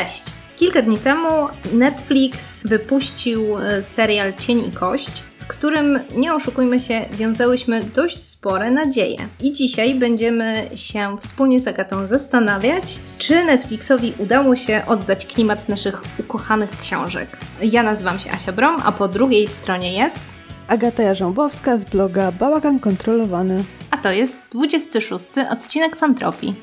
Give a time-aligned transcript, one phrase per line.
[0.00, 0.22] Cześć!
[0.56, 1.28] Kilka dni temu
[1.72, 8.70] Netflix wypuścił e, serial Cień i Kość, z którym, nie oszukujmy się, wiązałyśmy dość spore
[8.70, 9.16] nadzieje.
[9.40, 16.02] I dzisiaj będziemy się wspólnie z Agatą zastanawiać, czy Netflixowi udało się oddać klimat naszych
[16.18, 17.28] ukochanych książek.
[17.62, 20.24] Ja nazywam się Asia Brom, a po drugiej stronie jest...
[20.68, 23.64] Agata Jarząbowska z bloga Bałagan Kontrolowany.
[23.90, 26.54] A to jest 26 odcinek Fantropii.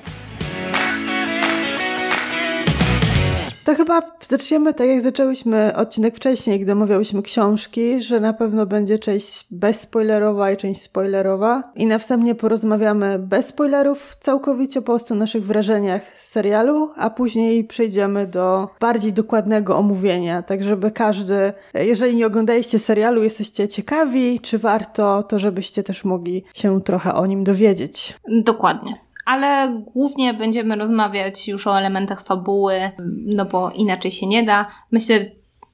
[3.67, 8.99] To chyba zaczniemy tak, jak zaczęłyśmy odcinek wcześniej, gdy omawiałyśmy książki, że na pewno będzie
[8.99, 11.63] część bezspoilerowa i część spoilerowa.
[11.75, 17.09] I na wstępnie porozmawiamy bez spoilerów całkowicie po prostu o naszych wrażeniach z serialu, a
[17.09, 24.39] później przejdziemy do bardziej dokładnego omówienia, tak żeby każdy, jeżeli nie oglądaliście serialu, jesteście ciekawi,
[24.39, 28.15] czy warto, to żebyście też mogli się trochę o nim dowiedzieć.
[28.27, 32.91] Dokładnie ale głównie będziemy rozmawiać już o elementach fabuły,
[33.25, 34.67] no bo inaczej się nie da.
[34.91, 35.25] Myślę,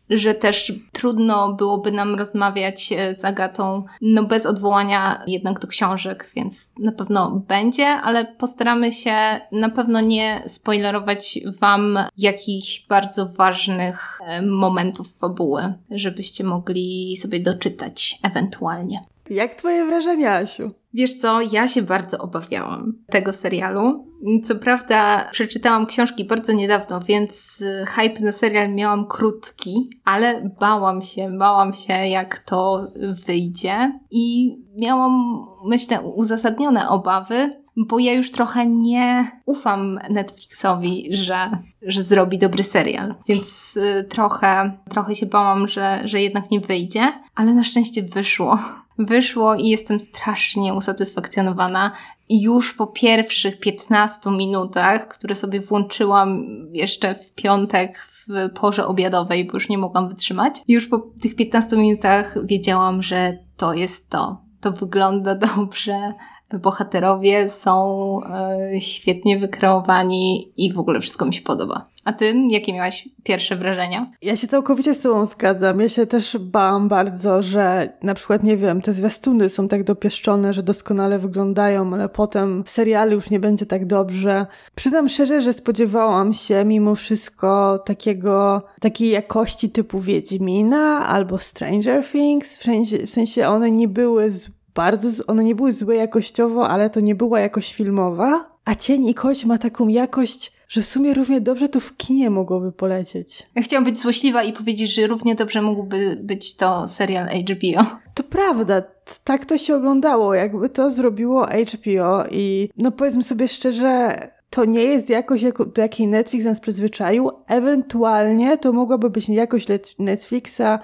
[0.10, 6.32] że też trudno byłoby nam rozmawiać e, z Agatą, no bez odwołania jednak do książek,
[6.36, 9.16] więc na pewno będzie, ale postaramy się
[9.52, 18.20] na pewno nie spoilerować Wam jakichś bardzo ważnych e, momentów fabuły, żebyście mogli sobie doczytać
[18.24, 19.02] ewentualnie.
[19.34, 20.72] Jak Twoje wrażenia, Asiu?
[20.94, 24.08] Wiesz co, ja się bardzo obawiałam tego serialu.
[24.44, 31.02] Co prawda, przeczytałam książki bardzo niedawno, więc y, hype na serial miałam krótki, ale bałam
[31.02, 32.88] się, bałam się, jak to
[33.28, 34.00] wyjdzie.
[34.12, 41.50] I miałam, myślę, uzasadnione obawy, bo ja już trochę nie ufam Netflixowi, że,
[41.82, 43.16] że zrobi dobry serial.
[43.28, 48.60] Więc y, trochę, trochę się bałam, że, że jednak nie wyjdzie, ale na szczęście wyszło
[48.98, 51.92] wyszło i jestem strasznie usatysfakcjonowana.
[52.30, 59.46] I już po pierwszych 15 minutach, które sobie włączyłam jeszcze w piątek w porze obiadowej,
[59.46, 64.42] bo już nie mogłam wytrzymać, już po tych 15 minutach wiedziałam, że to jest to.
[64.62, 66.14] To wygląda dobrze,
[66.60, 71.84] bohaterowie są e, świetnie wykreowani i w ogóle wszystko mi się podoba.
[72.06, 74.06] A ty, jakie miałaś pierwsze wrażenia?
[74.22, 75.80] Ja się całkowicie z tobą zgadzam.
[75.80, 80.54] Ja się też bałam bardzo, że na przykład, nie wiem, te zwiastuny są tak dopieszczone,
[80.54, 84.46] że doskonale wyglądają, ale potem w serialu już nie będzie tak dobrze.
[84.76, 92.58] Przyznam szczerze, że spodziewałam się mimo wszystko takiego, takiej jakości typu Wiedźmina albo Stranger Things,
[92.58, 94.32] w sensie, w sensie one nie były
[94.76, 98.54] bardzo, one nie były złe jakościowo, ale to nie była jakość filmowa.
[98.66, 102.30] A Cień i Kość ma taką jakość, że w sumie równie dobrze to w kinie
[102.30, 103.44] mogłoby polecieć.
[103.56, 107.86] Ja chciałam być złośliwa i powiedzieć, że równie dobrze mógłby być to serial HBO.
[108.14, 108.84] To prawda,
[109.24, 114.18] tak to się oglądało, jakby to zrobiło HBO i no powiedzmy sobie szczerze,
[114.50, 115.44] to nie jest jakość,
[115.76, 117.32] do jakiej Netflix nas przyzwyczaił.
[117.48, 119.68] Ewentualnie to mogłaby być jakość
[120.00, 120.80] Netflixa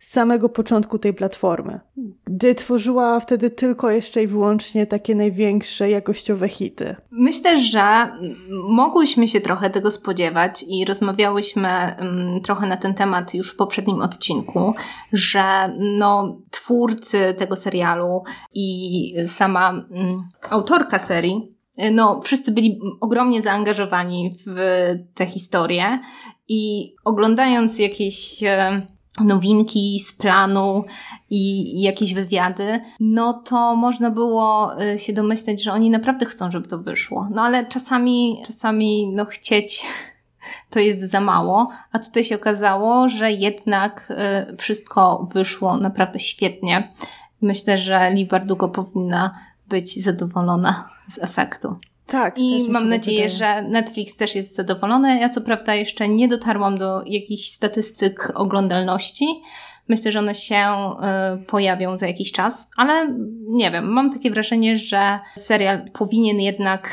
[0.00, 1.80] z samego początku tej platformy,
[2.24, 6.96] gdy tworzyła wtedy tylko jeszcze i wyłącznie takie największe jakościowe hity.
[7.10, 8.12] Myślę, że
[8.68, 14.00] mogłyśmy się trochę tego spodziewać i rozmawiałyśmy um, trochę na ten temat już w poprzednim
[14.00, 14.74] odcinku,
[15.12, 15.42] że
[15.78, 18.22] no, twórcy tego serialu
[18.54, 21.50] i sama um, autorka serii
[21.92, 24.54] no, wszyscy byli ogromnie zaangażowani w
[25.14, 26.00] tę historię
[26.48, 28.86] i oglądając jakieś e,
[29.24, 30.84] nowinki z planu
[31.30, 36.68] i, jakieś wywiady, no to można było y, się domyśleć, że oni naprawdę chcą, żeby
[36.68, 37.28] to wyszło.
[37.30, 39.86] No ale czasami, czasami no chcieć
[40.70, 44.12] to jest za mało, a tutaj się okazało, że jednak
[44.52, 46.92] y, wszystko wyszło naprawdę świetnie.
[47.40, 49.32] Myślę, że Libardugo powinna
[49.68, 51.76] być zadowolona z efektu.
[52.10, 52.38] Tak.
[52.38, 53.38] I mam nadzieję, wydaje.
[53.38, 55.18] że Netflix też jest zadowolony.
[55.18, 59.26] Ja co prawda jeszcze nie dotarłam do jakichś statystyk oglądalności.
[59.88, 60.64] Myślę, że one się
[61.36, 63.14] y, pojawią za jakiś czas, ale
[63.48, 66.90] nie wiem, mam takie wrażenie, że serial powinien jednak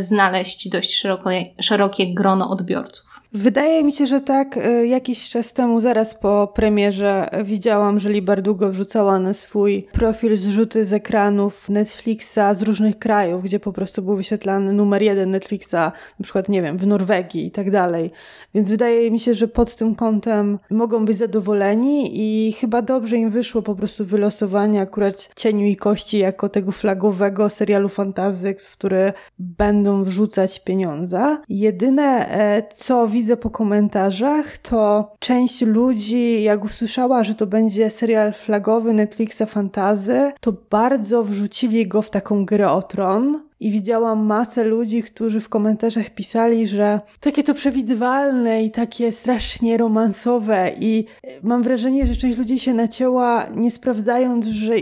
[0.00, 3.22] znaleźć dość szerokie, szerokie grono odbiorców.
[3.34, 4.56] Wydaje mi się, że tak.
[4.56, 10.84] E, jakiś czas temu, zaraz po premierze, widziałam, że Libardugo wrzucała na swój profil zrzuty
[10.84, 15.72] z ekranów Netflixa z różnych krajów, gdzie po prostu był wyświetlany numer jeden Netflixa,
[16.18, 18.10] na przykład, nie wiem, w Norwegii i tak dalej.
[18.54, 23.30] Więc wydaje mi się, że pod tym kątem mogą być zadowoleni i chyba dobrze im
[23.30, 29.71] wyszło po prostu wylosowanie akurat Cieniu i Kości jako tego flagowego serialu fantazy, który będą
[30.04, 31.38] wrzucać pieniądze.
[31.48, 38.32] Jedyne, e, co widzę po komentarzach, to część ludzi, jak usłyszała, że to będzie serial
[38.32, 44.64] flagowy Netflixa Fantazy, to bardzo wrzucili go w taką grę o tron i widziałam masę
[44.64, 51.04] ludzi, którzy w komentarzach pisali, że takie to przewidywalne i takie strasznie romansowe i
[51.42, 54.74] mam wrażenie, że część ludzi się nacięła nie sprawdzając, że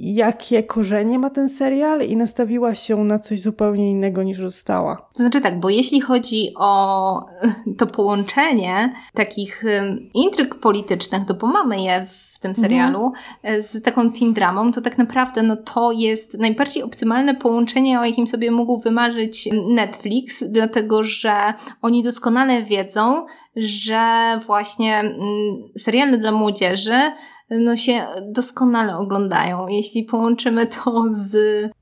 [0.00, 5.08] jakie korzenie ma ten serial i nastawiła się na coś zupełnie innego niż została.
[5.14, 7.24] To znaczy tak, bo jeśli chodzi o
[7.78, 9.64] to połączenie takich
[10.14, 12.64] intryg politycznych, to bo mamy je w tym mhm.
[12.64, 13.12] serialu
[13.42, 13.62] mhm.
[13.62, 18.26] z taką teen dramą, to tak naprawdę no, to jest najbardziej optymalne połączenie, o jakim
[18.26, 24.00] sobie mógł wymarzyć Netflix, dlatego że oni doskonale wiedzą, że
[24.46, 25.16] właśnie mm,
[25.78, 27.00] seriale dla młodzieży
[27.60, 29.68] no się doskonale oglądają.
[29.68, 31.30] Jeśli połączymy to z,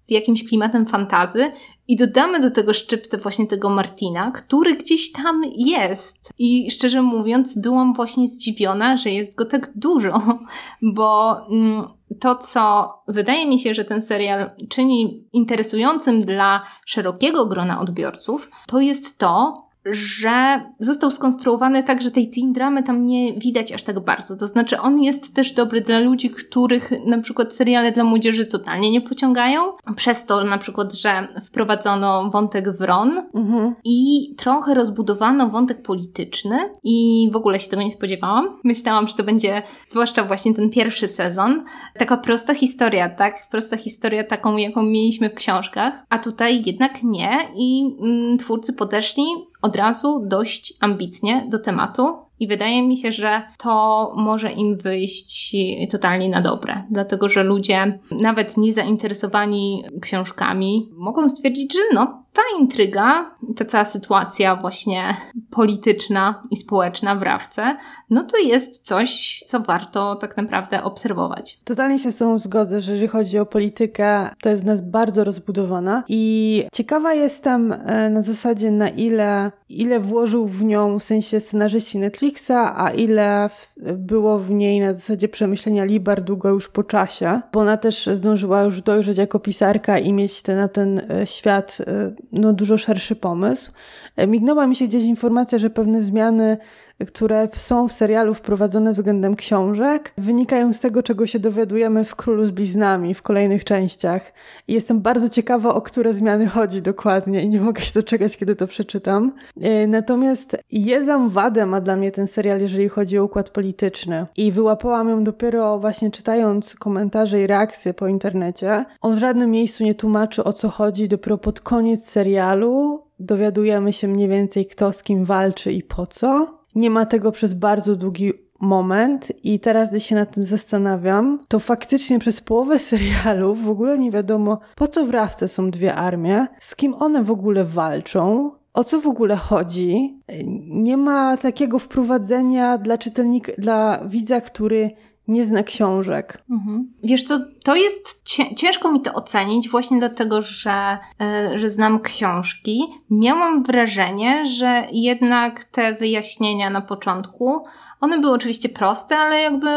[0.07, 1.51] z jakimś klimatem fantazy
[1.91, 6.33] i dodamy do tego szczyptę właśnie tego Martina, który gdzieś tam jest.
[6.39, 10.23] I szczerze mówiąc, byłam właśnie zdziwiona, że jest go tak dużo,
[10.95, 11.89] bo mm,
[12.21, 18.81] to, co wydaje mi się, że ten serial czyni interesującym dla szerokiego grona odbiorców, to
[18.81, 19.55] jest to,
[19.85, 24.37] że został skonstruowany tak, że tej teen dramy tam nie widać aż tak bardzo.
[24.37, 28.91] To znaczy, on jest też dobry dla ludzi, których na przykład seriale dla młodzieży totalnie
[28.91, 29.73] nie pociągają.
[29.97, 33.75] Przez to na przykład, że wprowadzono wątek wron mhm.
[33.85, 38.45] i trochę rozbudowano wątek polityczny i w ogóle się tego nie spodziewałam.
[38.65, 41.65] Myślałam, że to będzie, zwłaszcza właśnie ten pierwszy sezon,
[41.99, 43.49] taka prosta historia, tak?
[43.51, 49.25] Prosta historia taką, jaką mieliśmy w książkach, a tutaj jednak nie i mm, twórcy podeszli
[49.63, 55.57] od razu dość ambitnie do tematu i wydaje mi się, że to może im wyjść
[55.91, 62.43] totalnie na dobre, dlatego że ludzie, nawet nie zainteresowani książkami, mogą stwierdzić, że no, ta
[62.61, 65.17] intryga, ta cała sytuacja właśnie
[65.51, 67.77] polityczna i społeczna w Rawce,
[68.11, 71.61] no to jest coś, co warto tak naprawdę obserwować.
[71.65, 75.25] Totalnie się z tą zgodzę, że jeżeli chodzi o politykę, to jest u nas bardzo
[75.25, 81.41] rozbudowana i ciekawa jestem e, na zasadzie na ile, ile włożył w nią w sensie
[81.41, 86.85] scenarzyści Netflixa, a ile w, było w niej na zasadzie przemyślenia Libar długo już po
[86.85, 91.27] czasie, bo ona też zdążyła już dojrzeć jako pisarka i mieć ten, na ten e,
[91.27, 93.73] świat e, no, dużo szerszy pomysł.
[94.17, 96.59] E, mignęła mi się gdzieś informacja, że pewne zmiany
[97.07, 102.45] które są w serialu wprowadzone względem książek, wynikają z tego, czego się dowiadujemy w Królu
[102.45, 104.33] z Bliznami w kolejnych częściach.
[104.69, 108.57] I jestem bardzo ciekawa, o które zmiany chodzi dokładnie i nie mogę się doczekać, kiedy
[108.57, 109.33] to przeczytam.
[109.61, 114.27] E, natomiast jedzam wadę ma dla mnie ten serial, jeżeli chodzi o układ polityczny.
[114.37, 118.85] I wyłapałam ją dopiero właśnie czytając komentarze i reakcje po internecie.
[119.01, 121.09] On w żadnym miejscu nie tłumaczy, o co chodzi.
[121.09, 126.60] Dopiero pod koniec serialu dowiadujemy się mniej więcej, kto z kim walczy i po co.
[126.75, 131.59] Nie ma tego przez bardzo długi moment i teraz, gdy się nad tym zastanawiam, to
[131.59, 136.47] faktycznie przez połowę serialu w ogóle nie wiadomo, po co w Rawce są dwie armie,
[136.61, 140.21] z kim one w ogóle walczą, o co w ogóle chodzi.
[140.67, 144.91] Nie ma takiego wprowadzenia dla czytelnika, dla widza, który
[145.31, 146.43] nie zna książek.
[146.51, 146.93] Mhm.
[147.03, 148.23] Wiesz co, to jest
[148.57, 152.83] ciężko mi to ocenić właśnie dlatego, że, e, że znam książki.
[153.11, 157.65] Miałam wrażenie, że jednak te wyjaśnienia na początku,
[158.01, 159.69] one były oczywiście proste, ale jakby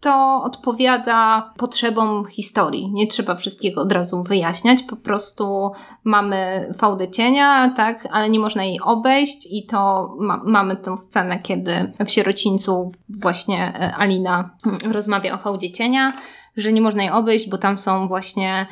[0.00, 2.90] to odpowiada potrzebom historii.
[2.92, 5.72] Nie trzeba wszystkiego od razu wyjaśniać, po prostu
[6.04, 11.38] mamy fałdę cienia, tak, ale nie można jej obejść i to ma mamy tę scenę,
[11.38, 14.50] kiedy w sierocińcu właśnie e, Alina
[14.92, 16.12] rozmawia o fałdzie cienia,
[16.56, 18.66] że nie można jej obejść, bo tam są właśnie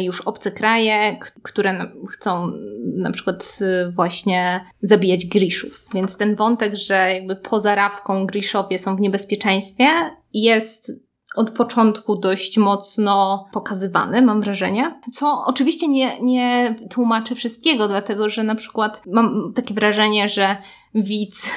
[0.00, 2.52] już obce kraje, które chcą
[2.96, 5.86] na przykład e, właśnie zabijać Griszów.
[5.94, 9.86] Więc ten wątek, że jakby poza Rawką Griszowie są w niebezpieczeństwie
[10.32, 10.92] jest
[11.34, 15.00] od początku dość mocno pokazywany, mam wrażenie.
[15.12, 20.56] Co oczywiście nie, nie tłumaczy wszystkiego, dlatego że na przykład mam takie wrażenie, że
[20.94, 21.50] widz,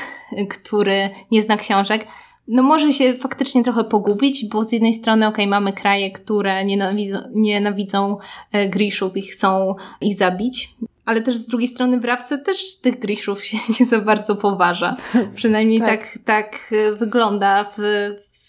[0.49, 2.07] który nie zna książek,
[2.47, 6.65] no może się faktycznie trochę pogubić, bo z jednej strony, okej, okay, mamy kraje, które
[6.65, 8.17] nienawidzą, nienawidzą
[8.51, 12.99] e, Griszów i chcą ich zabić, ale też z drugiej strony w Rawce też tych
[12.99, 14.95] Griszów się nie za bardzo poważa.
[15.35, 15.89] Przynajmniej tak.
[15.89, 17.77] tak, tak e, wygląda w,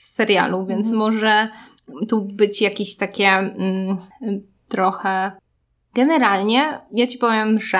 [0.00, 0.98] w serialu, więc mhm.
[0.98, 1.48] może
[2.08, 3.96] tu być jakieś takie mm,
[4.68, 5.32] trochę...
[5.94, 7.78] Generalnie ja Ci powiem, że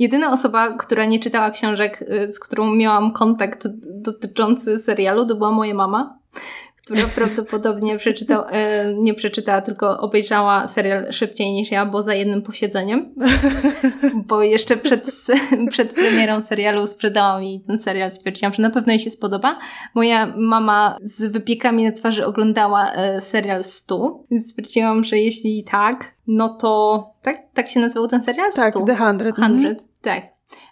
[0.00, 3.68] Jedyna osoba, która nie czytała książek, y, z którą miałam kontakt
[4.02, 6.18] dotyczący serialu, to była moja mama,
[6.84, 12.42] która prawdopodobnie przeczytał, e, nie przeczytała, tylko obejrzała serial szybciej niż ja, bo za jednym
[12.42, 13.14] posiedzeniem.
[14.28, 15.26] Bo jeszcze przed,
[15.70, 19.58] przed premierą serialu sprzedała mi ten serial, stwierdziłam, że na pewno jej się spodoba.
[19.94, 26.14] Moja mama z wypiekami na twarzy oglądała e, serial 100, więc stwierdziłam, że jeśli tak,
[26.26, 28.52] no to tak, tak się nazywał ten serial?
[28.52, 28.86] Tak, 100.
[28.86, 29.04] The 100.
[29.32, 29.89] 100, mhm.
[30.02, 30.24] Tak.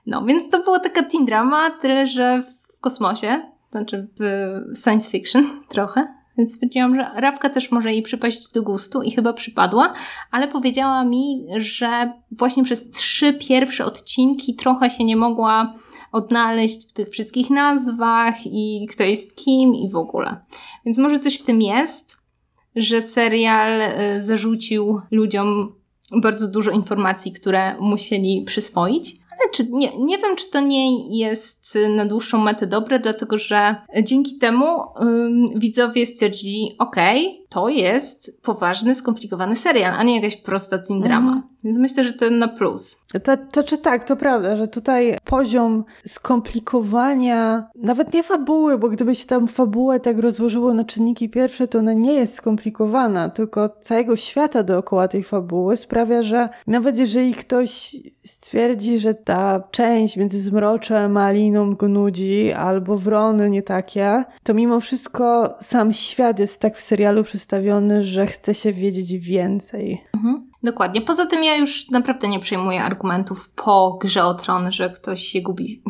[0.07, 2.43] No, więc to była taka teen drama, tyle że
[2.77, 6.19] w kosmosie, znaczy w science fiction trochę.
[6.39, 9.95] Więc stwierdziłam, że Rawka też może jej przypaść do gustu i chyba przypadła,
[10.31, 15.73] ale powiedziała mi, że właśnie przez trzy pierwsze odcinki trochę się nie mogła
[16.13, 20.37] odnaleźć w tych wszystkich nazwach i kto jest kim i w ogóle.
[20.85, 22.19] Więc może coś w tym jest,
[22.77, 25.78] że serial y, zarzucił ludziom
[26.13, 29.17] bardzo dużo informacji, które musieli przyswoić.
[29.31, 31.58] Ale czy, nie, nie wiem, czy to nie jest
[31.97, 34.65] na dłuższą metę dobre, dlatego że dzięki temu
[35.57, 41.33] widzowie stwierdzili, okej, to jest poważny, skomplikowany serial, a nie jakaś prosta teen drama.
[41.33, 41.43] Mm.
[41.65, 42.97] Więc myślę, że to na plus.
[43.25, 49.15] To, to czy tak, to prawda, że tutaj poziom skomplikowania, nawet nie fabuły, bo gdyby
[49.15, 54.17] się tam fabułę tak rozłożyło na czynniki pierwsze, to ona nie jest skomplikowana, tylko całego
[54.17, 61.17] świata dookoła tej fabuły sprawia, że nawet jeżeli ktoś stwierdzi, że ta część między zmroczem
[61.17, 66.77] a liną go nudzi, albo wrony nie takie, to mimo wszystko sam świat jest tak
[66.77, 70.05] w serialu przedstawiony, że chce się wiedzieć więcej.
[70.15, 70.49] Mhm.
[70.63, 71.01] Dokładnie.
[71.01, 75.41] Poza tym ja już naprawdę nie przyjmuję argumentów po grze o tron, że ktoś się
[75.41, 75.83] gubi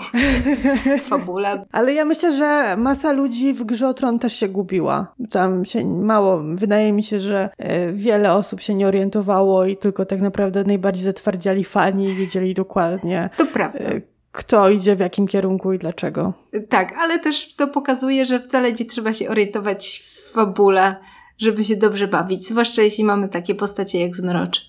[0.98, 1.64] w fabule.
[1.72, 5.14] Ale ja myślę, że masa ludzi w grze o tron też się gubiła.
[5.30, 10.06] Tam się mało, wydaje mi się, że e, wiele osób się nie orientowało i tylko
[10.06, 13.30] tak naprawdę najbardziej zatwardziali fani i wiedzieli dokładnie.
[13.36, 14.00] To prawda e,
[14.38, 16.32] kto idzie w jakim kierunku i dlaczego.
[16.68, 20.96] Tak, ale też to pokazuje, że wcale nie trzeba się orientować w fabule
[21.38, 24.66] żeby się dobrze bawić, zwłaszcza jeśli mamy takie postacie jak Zmrocz.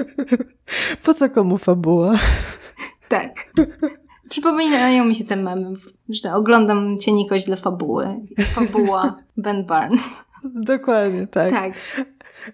[1.04, 2.12] Po co komu fabuła?
[3.08, 3.32] Tak.
[4.28, 5.72] Przypominają mi się te memy,
[6.08, 8.20] że oglądam Cienikość dla fabuły.
[8.54, 10.24] Fabuła Ben Barnes.
[10.44, 11.50] Dokładnie, tak.
[11.50, 11.72] Tak.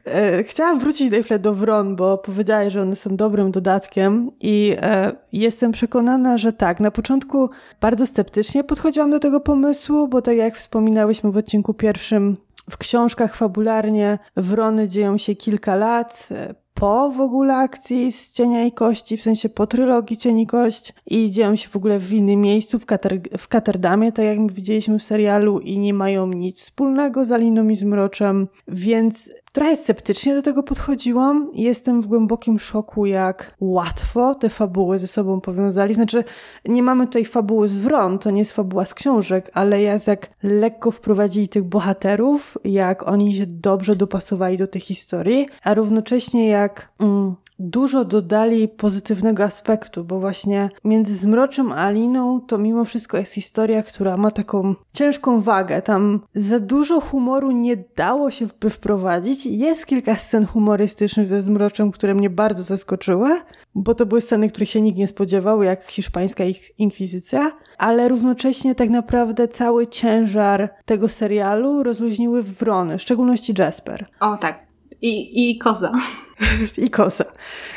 [0.05, 5.13] E, chciałam wrócić najpierw do Wron, bo powiedziałeś, że one są dobrym dodatkiem i e,
[5.33, 6.81] jestem przekonana, że tak.
[6.81, 12.37] Na początku bardzo sceptycznie podchodziłam do tego pomysłu, bo tak jak wspominałyśmy w odcinku pierwszym,
[12.71, 18.65] w książkach fabularnie wrony dzieją się kilka lat e, po w ogóle akcji z Cienia
[18.65, 22.13] i Kości, w sensie po trylogii Cień i Kość i dzieją się w ogóle w
[22.13, 26.61] innym miejscu, w, Kater w Katerdamie, tak jak widzieliśmy w serialu i nie mają nic
[26.61, 32.59] wspólnego z Aliną i Zmroczem, więc Trochę sceptycznie do tego podchodziłam i jestem w głębokim
[32.59, 35.94] szoku, jak łatwo te fabuły ze sobą powiązali.
[35.94, 36.25] Znaczy,
[36.64, 40.30] nie mamy tutaj fabuły z wron, to nie jest fabuła z książek, ale jest jak
[40.42, 46.88] lekko wprowadzili tych bohaterów, jak oni się dobrze dopasowali do tej historii, a równocześnie jak
[47.00, 53.32] mm, dużo dodali pozytywnego aspektu, bo właśnie między Zmroczem a Aliną to mimo wszystko jest
[53.32, 55.82] historia, która ma taką ciężką wagę.
[55.82, 59.47] Tam za dużo humoru nie dało się by wprowadzić.
[59.47, 63.40] Jest kilka scen humorystycznych ze Zmroczem, które mnie bardzo zaskoczyły,
[63.75, 66.44] bo to były sceny, których się nikt nie spodziewał, jak hiszpańska
[66.78, 74.06] inkwizycja, ale równocześnie tak naprawdę cały ciężar tego serialu rozluźniły wrony, w szczególności Jasper.
[74.21, 74.72] O tak,
[75.02, 75.92] i, i koza.
[76.78, 77.25] I koza.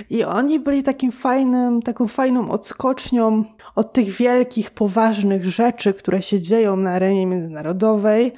[0.10, 3.44] I oni byli takim fajnym, taką fajną odskocznią
[3.75, 8.32] od tych wielkich, poważnych rzeczy, które się dzieją na arenie międzynarodowej,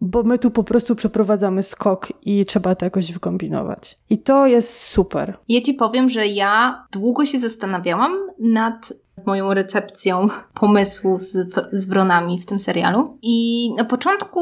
[0.00, 3.98] bo my tu po prostu przeprowadzamy skok i trzeba to jakoś wykombinować.
[4.10, 5.38] I to jest super.
[5.48, 8.92] Ja ci powiem, że ja długo się zastanawiałam nad
[9.26, 13.18] moją recepcją pomysłu z, z wronami w tym serialu.
[13.22, 14.40] I na początku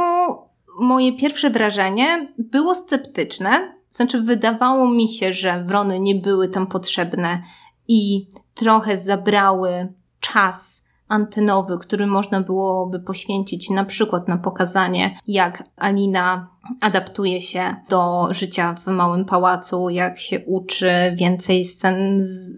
[0.80, 7.42] moje pierwsze wrażenie było sceptyczne, znaczy, wydawało mi się, że wrony nie były tam potrzebne
[7.88, 16.48] i trochę zabrały czas antenowy, który można byłoby poświęcić na przykład na pokazanie, jak Alina
[16.80, 22.50] adaptuje się do życia w małym pałacu, jak się uczy więcej scen z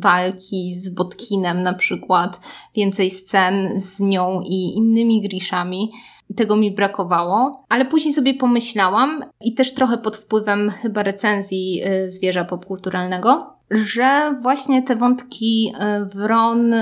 [0.00, 2.40] walki z Botkinem na przykład,
[2.74, 5.90] więcej scen z nią i innymi Grishami.
[6.36, 12.10] Tego mi brakowało, ale później sobie pomyślałam i też trochę pod wpływem chyba recenzji y,
[12.10, 16.74] zwierza popkulturalnego, że właśnie te wątki e, Wron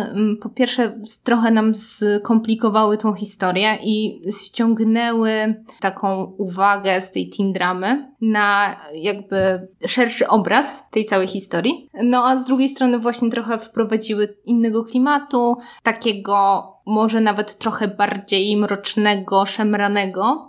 [0.43, 8.13] po pierwsze trochę nam skomplikowały tą historię i ściągnęły taką uwagę z tej teen dramy
[8.21, 11.89] na jakby szerszy obraz tej całej historii.
[12.03, 18.57] No a z drugiej strony właśnie trochę wprowadziły innego klimatu, takiego może nawet trochę bardziej
[18.57, 20.49] mrocznego, szemranego.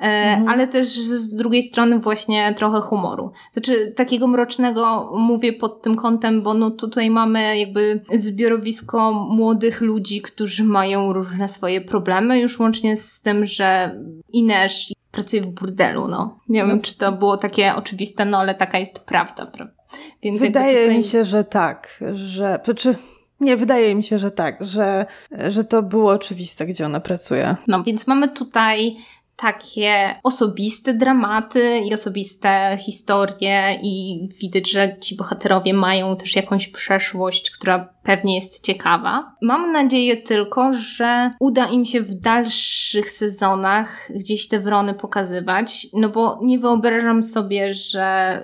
[0.00, 0.48] E, mhm.
[0.48, 3.32] ale też z drugiej strony właśnie trochę humoru.
[3.52, 10.22] Znaczy takiego mrocznego mówię pod tym kątem, bo no tutaj mamy jakby zbiorowisko młodych ludzi,
[10.22, 13.98] którzy mają różne swoje problemy, już łącznie z tym, że
[14.32, 16.38] Inesz pracuje w burdelu, no.
[16.48, 16.68] Nie no.
[16.68, 19.74] wiem, czy to było takie oczywiste, no ale taka jest prawda, prawda?
[20.22, 20.96] Więc Wydaje tutaj...
[20.96, 22.94] mi się, że tak, że, znaczy
[23.40, 25.06] nie, wydaje mi się, że tak, że,
[25.48, 27.56] że to było oczywiste, gdzie ona pracuje.
[27.68, 28.96] No, więc mamy tutaj
[29.36, 37.50] takie osobiste dramaty i osobiste historie i widać, że ci bohaterowie mają też jakąś przeszłość,
[37.50, 39.36] która pewnie jest ciekawa.
[39.42, 46.08] Mam nadzieję tylko, że uda im się w dalszych sezonach gdzieś te wrony pokazywać, no
[46.08, 48.42] bo nie wyobrażam sobie, że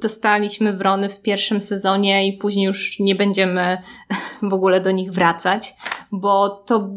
[0.00, 3.78] dostaliśmy wrony w pierwszym sezonie i później już nie będziemy
[4.50, 5.74] w ogóle do nich wracać,
[6.12, 6.90] bo to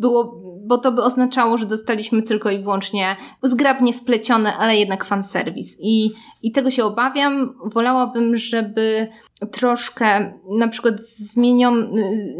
[0.00, 5.76] było, bo to by oznaczało, że dostaliśmy tylko i wyłącznie zgrabnie wplecione, ale jednak fanserwis.
[5.80, 6.10] I,
[6.42, 7.54] I tego się obawiam.
[7.64, 9.08] Wolałabym, żeby
[9.52, 11.96] troszkę na przykład zmienion,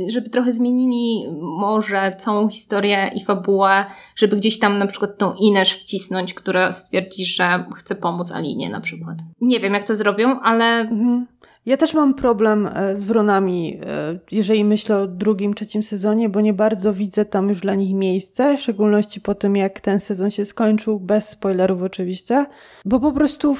[0.09, 3.85] żeby trochę zmienili może całą historię i fabułę,
[4.17, 8.81] żeby gdzieś tam na przykład tą Inesz wcisnąć, która stwierdzi, że chce pomóc Alinie na
[8.81, 9.19] przykład.
[9.40, 10.81] Nie wiem, jak to zrobią, ale...
[10.81, 11.26] Mhm.
[11.67, 16.40] Ja też mam problem e, z wronami, e, jeżeli myślę o drugim, trzecim sezonie, bo
[16.40, 20.31] nie bardzo widzę tam już dla nich miejsce, w szczególności po tym, jak ten sezon
[20.31, 22.47] się skończył, bez spoilerów oczywiście,
[22.85, 23.57] bo po prostu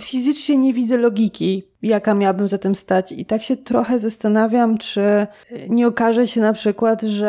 [0.00, 3.12] fizycznie nie widzę logiki, jaka miałabym za tym stać.
[3.12, 5.26] I tak się trochę zastanawiam, czy
[5.68, 7.28] nie okaże się na przykład, że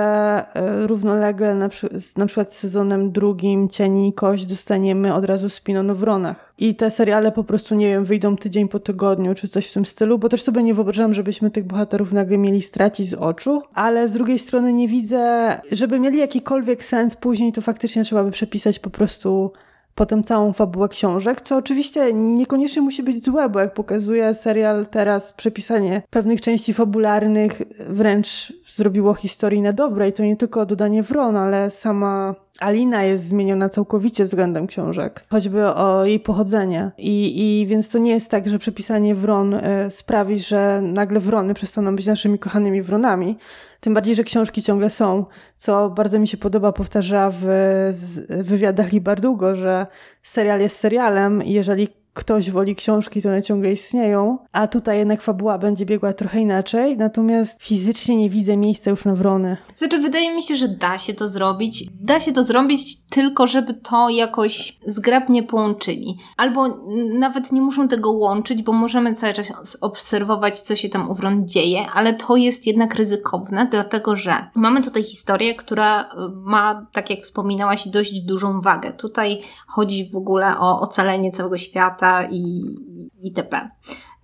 [0.54, 1.70] e, równolegle na,
[2.18, 6.54] na przykład z sezonem drugim Cieni i Kość dostaniemy od razu spin o Wronach.
[6.58, 9.86] I te seriale po prostu, nie wiem, wyjdą tydzień po tygodniu, czy coś w tym
[9.86, 14.10] stylu, bo też sobie nie wyobrażam, żebyśmy tych bohaterów nagle mieli stracić z oczu, ale
[14.10, 18.80] z drugiej strony nie widzę, żeby mieli jakikolwiek sens później, to faktycznie trzeba by przepisać
[18.80, 19.52] po prostu
[19.96, 25.34] potem całą fabułę książek, co oczywiście niekoniecznie musi być złe, bo jak pokazuje serial teraz,
[25.34, 31.36] przepisanie pewnych części fabularnych wręcz zrobiło historii na dobre i to nie tylko dodanie wron,
[31.36, 36.92] ale sama Alina jest zmieniona całkowicie względem książek, choćby o jej pochodzenie.
[36.98, 41.54] I, i więc to nie jest tak, że przepisanie wron y, sprawi, że nagle wrony
[41.54, 43.38] przestaną być naszymi kochanymi wronami,
[43.84, 45.26] tym bardziej, że książki ciągle są,
[45.58, 47.46] co bardzo mi się podoba, powtarza w
[48.30, 49.88] wywiadach Libardugo, że
[50.24, 55.22] serial jest serialem i jeżeli ktoś woli książki, to one ciągle istnieją, a tutaj jednak
[55.22, 59.58] fabuła będzie biegła trochę inaczej, natomiast fizycznie nie widzę miejsca już na wrony.
[59.76, 61.86] Znaczy, wydaje mi się, że da się to zrobić.
[62.02, 66.18] Da się to zrobić tylko, żeby to jakoś zgrabnie połączyli.
[66.38, 66.68] Albo
[67.20, 71.48] nawet nie muszą tego łączyć, bo możemy cały czas obserwować, co się tam u wron
[71.48, 77.10] dzieje, ale to jest jednak ryzykowne, dlatego że mamy tutaj historię, która y, ma, tak
[77.10, 78.94] jak wspominałaś, dość dużą wagę.
[78.94, 82.64] Tutaj chodzi w ogóle o ocalenie całego świata, świata i
[83.22, 83.70] itp.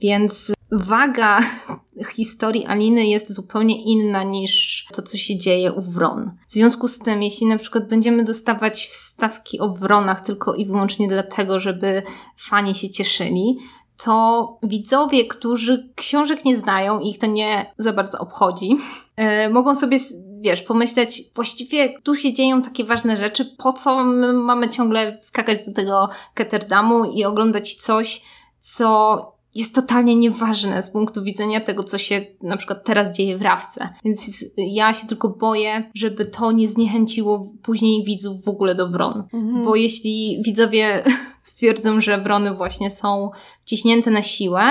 [0.02, 1.40] Więc waga
[2.16, 6.32] historii Aliny jest zupełnie inna niż to, co się dzieje u Wron.
[6.48, 11.08] W związku z tym, jeśli na przykład będziemy dostawać wstawki o Wronach tylko i wyłącznie
[11.08, 12.04] dlatego, żeby
[12.38, 13.58] fani się cieszyli,
[14.04, 18.78] to widzowie, którzy książek nie znają i ich to nie za bardzo obchodzi,
[19.18, 20.00] yy, mogą sobie
[20.42, 25.66] wiesz, pomyśleć, właściwie tu się dzieją takie ważne rzeczy, po co my mamy ciągle skakać
[25.66, 28.22] do tego Ketterdamu i oglądać coś,
[28.60, 33.42] co jest totalnie nieważne z punktu widzenia tego, co się na przykład teraz dzieje w
[33.42, 33.90] Rawce.
[34.06, 39.24] Więc ja się tylko boję, żeby to nie zniechęciło później widzów w ogóle do Wron.
[39.34, 39.66] Mhm.
[39.66, 41.04] Bo jeśli widzowie
[41.60, 44.64] stwierdzą, że Wrony właśnie są wciśnięte na siłę,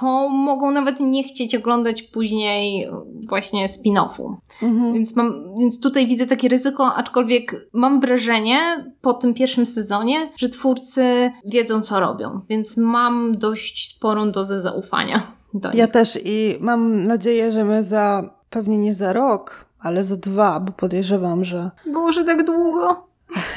[0.00, 2.88] to mogą nawet nie chcieć oglądać później
[3.28, 4.34] właśnie spin-offu.
[4.62, 4.94] Mhm.
[4.94, 8.58] Więc, mam, więc tutaj widzę takie ryzyko, aczkolwiek mam wrażenie
[9.00, 12.40] po tym pierwszym sezonie, że twórcy wiedzą, co robią.
[12.48, 15.22] Więc mam dość sporą dozę zaufania
[15.54, 15.78] do nich.
[15.78, 20.60] Ja też i mam nadzieję, że my za pewnie nie za rok, ale za dwa,
[20.60, 21.70] bo podejrzewam, że.
[21.92, 23.06] Boże, tak długo.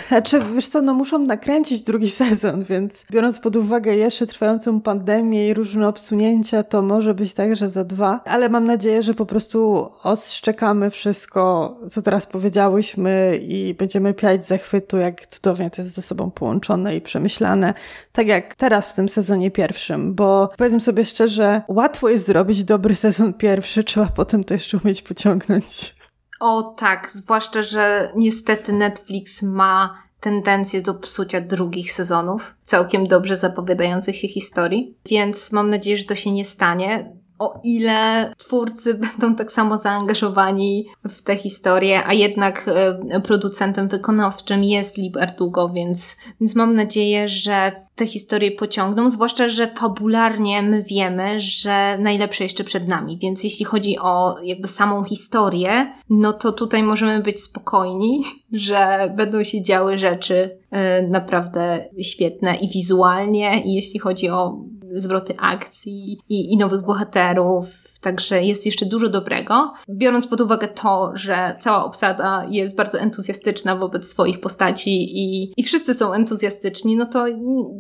[0.08, 5.48] Znaczy, wiesz co, no muszą nakręcić drugi sezon, więc biorąc pod uwagę jeszcze trwającą pandemię
[5.48, 9.26] i różne obsunięcia, to może być tak, że za dwa, ale mam nadzieję, że po
[9.26, 16.02] prostu odszczekamy wszystko, co teraz powiedziałyśmy i będziemy piać zachwytu, jak cudownie to jest ze
[16.02, 17.74] sobą połączone i przemyślane,
[18.12, 22.96] tak jak teraz w tym sezonie pierwszym, bo powiedzmy sobie szczerze, łatwo jest zrobić dobry
[22.96, 25.99] sezon pierwszy, trzeba potem to jeszcze umieć pociągnąć.
[26.40, 34.18] O tak, zwłaszcza, że niestety Netflix ma tendencję do psucia drugich sezonów, całkiem dobrze zapowiadających
[34.18, 39.52] się historii, więc mam nadzieję, że to się nie stanie o ile twórcy będą tak
[39.52, 46.76] samo zaangażowani w tę historię, a jednak e, producentem wykonawczym jest Libertugo, więc, więc mam
[46.76, 53.18] nadzieję, że te historie pociągną, zwłaszcza, że fabularnie my wiemy, że najlepsze jeszcze przed nami,
[53.18, 58.22] więc jeśli chodzi o jakby samą historię, no to tutaj możemy być spokojni,
[58.52, 64.58] że będą się działy rzeczy e, naprawdę świetne i wizualnie, i jeśli chodzi o
[64.96, 69.74] zwroty akcji i, i nowych bohaterów, Także jest jeszcze dużo dobrego.
[69.90, 75.64] Biorąc pod uwagę to, że cała obsada jest bardzo entuzjastyczna wobec swoich postaci i, i
[75.64, 77.26] wszyscy są entuzjastyczni, no to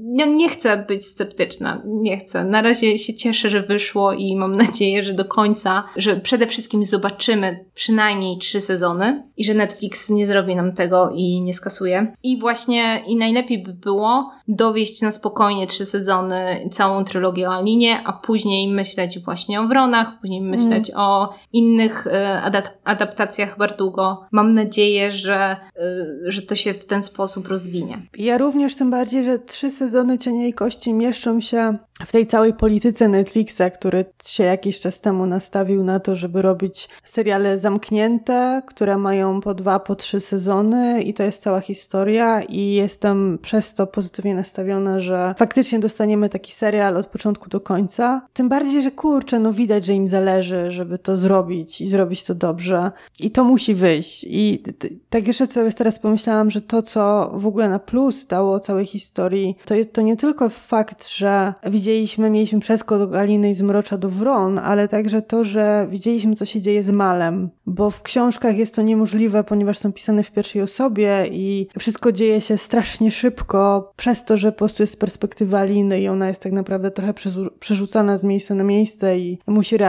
[0.02, 1.82] nie, nie chcę być sceptyczna.
[1.86, 2.44] Nie chcę.
[2.44, 6.86] Na razie się cieszę, że wyszło i mam nadzieję, że do końca, że przede wszystkim
[6.86, 12.08] zobaczymy przynajmniej trzy sezony i że Netflix nie zrobi nam tego i nie skasuje.
[12.24, 18.02] I właśnie i najlepiej by było dowieść na spokojnie trzy sezony, całą trylogię o Alinie,
[18.06, 21.02] a później myśleć właśnie o Wronach, później myśleć mm.
[21.02, 24.26] o innych e, adap adaptacjach Bardugo.
[24.32, 27.98] Mam nadzieję, że, e, że to się w ten sposób rozwinie.
[28.18, 32.54] Ja również, tym bardziej, że trzy sezony Cienia i Kości mieszczą się w tej całej
[32.54, 38.98] polityce Netflixa, który się jakiś czas temu nastawił na to, żeby robić seriale zamknięte, które
[38.98, 43.88] mają po dwa, po trzy sezony i to jest cała historia i jestem przez to
[43.88, 48.22] pozytywnie nastawiona, że faktycznie dostaniemy taki serial od początku do końca.
[48.34, 52.36] Tym bardziej, że kurczę, no widać, że im zależy, żeby to zrobić i zrobić to
[52.36, 54.26] dobrze i to musi wyjść.
[54.30, 54.64] I
[55.10, 59.56] tak jeszcze sobie teraz pomyślałam, że to, co w ogóle na plus dało całej historii,
[59.66, 64.10] to, to nie tylko fakt, że widzieliśmy mieliśmy przeskok do Galiny i z Mrocza do
[64.10, 68.76] Wron, ale także to, że widzieliśmy, co się dzieje z Malem, bo w książkach jest
[68.76, 74.26] to niemożliwe, ponieważ są pisane w pierwszej osobie i wszystko dzieje się strasznie szybko, przez
[74.26, 77.14] to, że po prostu jest perspektywa Aliny i ona jest tak naprawdę trochę
[77.60, 79.89] przerzucana z miejsca na miejsce i musi reagować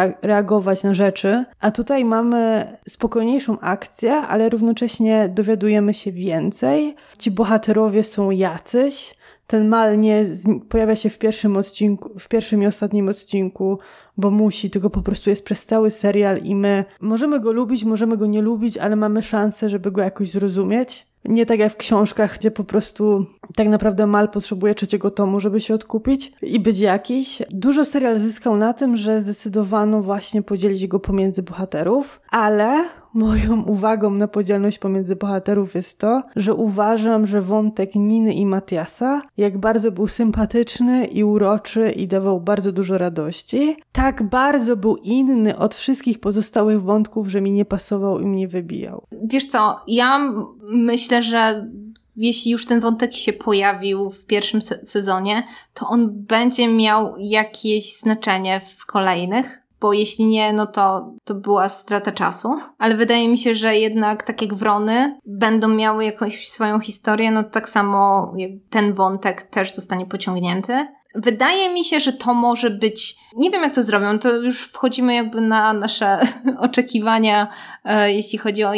[0.85, 1.45] na rzeczy.
[1.61, 6.95] A tutaj mamy spokojniejszą akcję, ale równocześnie dowiadujemy się więcej.
[7.19, 10.25] Ci bohaterowie są jacyś, ten mal nie
[10.69, 13.79] pojawia się w pierwszym odcinku, w pierwszym i ostatnim odcinku,
[14.17, 18.17] bo musi, tylko po prostu jest przez cały serial i my możemy go lubić, możemy
[18.17, 21.10] go nie lubić, ale mamy szansę, żeby go jakoś zrozumieć.
[21.25, 25.61] Nie tak jak w książkach, gdzie po prostu tak naprawdę mal potrzebuje trzeciego tomu, żeby
[25.61, 27.43] się odkupić i być jakiś.
[27.51, 34.11] Dużo serial zyskał na tym, że zdecydowano właśnie podzielić go pomiędzy bohaterów, ale moją uwagą
[34.11, 39.93] na podzielność pomiędzy bohaterów jest to, że uważam, że wątek Niny i Matiasa, jak bardzo
[39.93, 46.21] był sympatyczny i uroczy i dawał bardzo dużo radości, tak bardzo był inny od wszystkich
[46.21, 49.07] pozostałych wątków, że mi nie pasował i mnie wybijał.
[49.25, 50.33] Wiesz co, ja
[50.71, 51.71] myślę, że
[52.17, 57.97] jeśli już ten wątek się pojawił w pierwszym se sezonie, to on będzie miał jakieś
[57.97, 62.49] znaczenie w kolejnych bo jeśli nie, no to, to była strata czasu.
[62.79, 67.43] Ale wydaje mi się, że jednak tak jak wrony będą miały jakąś swoją historię, no
[67.43, 68.33] tak samo
[68.71, 70.87] ten wątek też zostanie pociągnięty.
[71.15, 75.15] Wydaje mi się, że to może być, nie wiem jak to zrobią, to już wchodzimy
[75.15, 76.21] jakby na nasze
[76.59, 77.53] oczekiwania,
[77.85, 78.73] e, jeśli chodzi o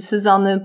[0.00, 0.60] sezony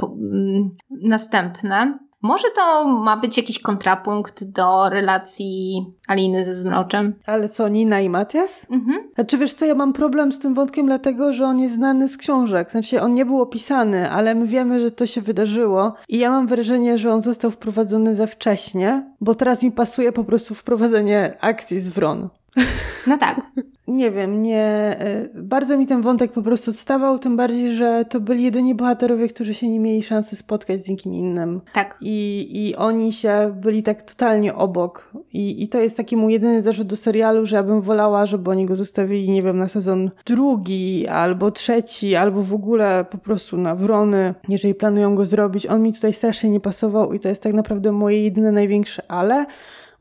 [0.89, 1.99] następne.
[2.21, 7.13] Może to ma być jakiś kontrapunkt do relacji Aliny ze Zmroczem.
[7.25, 8.65] Ale co, Nina i Matias?
[8.69, 9.09] Mhm.
[9.15, 12.17] Znaczy wiesz co, ja mam problem z tym wątkiem dlatego, że on jest znany z
[12.17, 12.71] książek.
[12.71, 16.47] Znaczy on nie był opisany, ale my wiemy, że to się wydarzyło i ja mam
[16.47, 21.79] wrażenie, że on został wprowadzony za wcześnie, bo teraz mi pasuje po prostu wprowadzenie akcji
[21.79, 22.29] z Wron.
[23.07, 23.41] No tak.
[23.87, 24.63] nie wiem, nie.
[24.99, 29.27] E, bardzo mi ten wątek po prostu odstawał, tym bardziej, że to byli jedyni bohaterowie,
[29.27, 31.61] którzy się nie mieli szansy spotkać z nikim innym.
[31.73, 31.97] Tak.
[32.01, 35.11] I, i oni się byli tak totalnie obok.
[35.33, 38.49] I, I to jest taki mój jedyny zarzut do serialu, że ja bym wolała, żeby
[38.49, 43.57] oni go zostawili, nie wiem, na sezon drugi, albo trzeci, albo w ogóle po prostu
[43.57, 45.67] na wrony, jeżeli planują go zrobić.
[45.67, 49.45] On mi tutaj strasznie nie pasował i to jest tak naprawdę moje jedyne największe ale,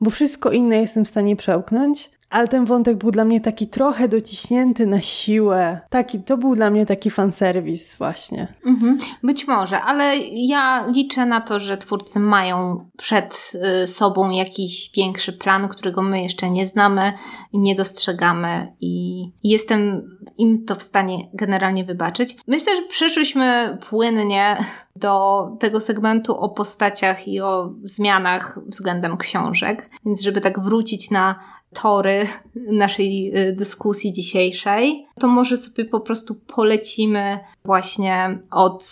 [0.00, 4.08] bo wszystko inne jestem w stanie przełknąć ale ten wątek był dla mnie taki trochę
[4.08, 5.80] dociśnięty na siłę.
[5.90, 8.54] Taki, to był dla mnie taki fanserwis właśnie.
[8.66, 8.96] Mhm.
[9.22, 15.32] Być może, ale ja liczę na to, że twórcy mają przed y, sobą jakiś większy
[15.32, 17.12] plan, którego my jeszcze nie znamy
[17.52, 20.02] i nie dostrzegamy i jestem
[20.38, 22.36] im to w stanie generalnie wybaczyć.
[22.46, 24.56] Myślę, że przeszłyśmy płynnie
[24.96, 31.34] do tego segmentu o postaciach i o zmianach względem książek, więc żeby tak wrócić na
[31.74, 38.84] tory naszej y, dyskusji dzisiejszej, to może sobie po prostu polecimy właśnie od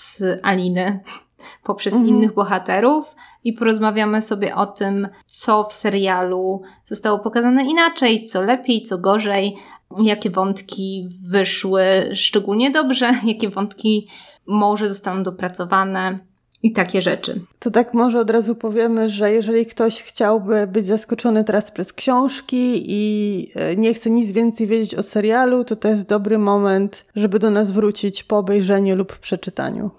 [0.43, 0.99] Aliny
[1.64, 2.09] poprzez mhm.
[2.09, 3.14] innych bohaterów
[3.45, 9.57] i porozmawiamy sobie o tym, co w serialu zostało pokazane inaczej, co lepiej, co gorzej,
[10.03, 14.09] jakie wątki wyszły szczególnie dobrze, jakie wątki
[14.47, 16.19] może zostaną dopracowane
[16.62, 17.40] i takie rzeczy.
[17.59, 22.85] To tak może od razu powiemy, że jeżeli ktoś chciałby być zaskoczony teraz przez książki
[22.87, 27.38] i e, nie chce nic więcej wiedzieć o serialu, to to jest dobry moment, żeby
[27.38, 29.90] do nas wrócić po obejrzeniu lub przeczytaniu.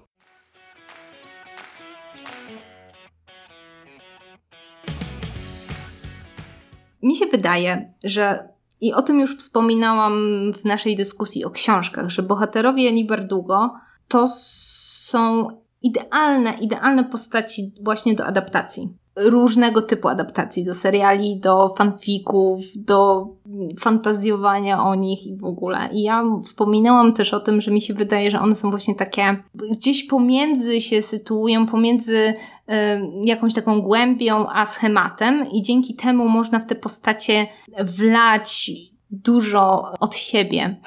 [7.04, 8.50] Mi się wydaje, że
[8.82, 10.14] i o tym już wspominałam
[10.54, 13.74] w naszej dyskusji o książkach, że bohaterowie Jani Bardugo
[14.08, 15.48] to są
[15.82, 18.90] idealne, idealne postaci właśnie do adaptacji.
[19.16, 23.28] Różnego typu adaptacji, do seriali, do fanfików, do
[23.80, 25.90] fantazjowania o nich i w ogóle.
[25.92, 29.44] I ja wspominałam też o tym, że mi się wydaje, że one są właśnie takie,
[29.72, 32.34] gdzieś pomiędzy się sytuują, pomiędzy
[33.26, 37.48] jakąś taką głębią a schematem, i dzięki temu można w te postacie
[37.84, 38.72] wlać
[39.12, 40.80] dużo od siebie.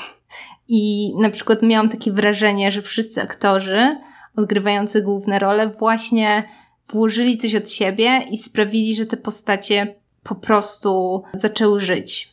[0.68, 3.96] I na przykład miałam takie wrażenie, że wszyscy aktorzy
[4.36, 6.48] odgrywający główne role właśnie
[6.92, 12.32] włożyli coś od siebie i sprawili, że te postacie po prostu zaczęły żyć.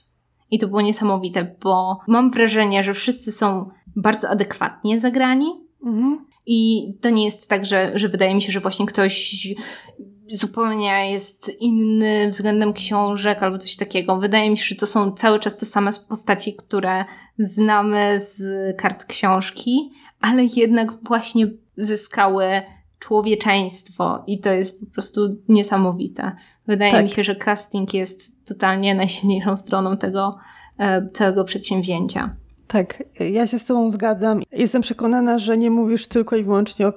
[0.51, 5.51] I to było niesamowite, bo mam wrażenie, że wszyscy są bardzo adekwatnie zagrani.
[5.85, 6.25] Mhm.
[6.45, 9.47] I to nie jest tak, że, że wydaje mi się, że właśnie ktoś
[10.31, 14.17] zupełnie jest inny względem książek albo coś takiego.
[14.17, 17.05] Wydaje mi się, że to są cały czas te same postaci, które
[17.39, 18.41] znamy z
[18.77, 22.61] kart książki, ale jednak właśnie zyskały
[22.99, 26.31] człowieczeństwo i to jest po prostu niesamowite.
[26.67, 27.03] Wydaje tak.
[27.03, 30.37] mi się, że casting jest totalnie najsilniejszą stroną tego
[30.77, 32.31] e, całego przedsięwzięcia.
[32.67, 34.41] Tak, ja się z Tobą zgadzam.
[34.51, 36.93] Jestem przekonana, że nie mówisz tylko i wyłącznie o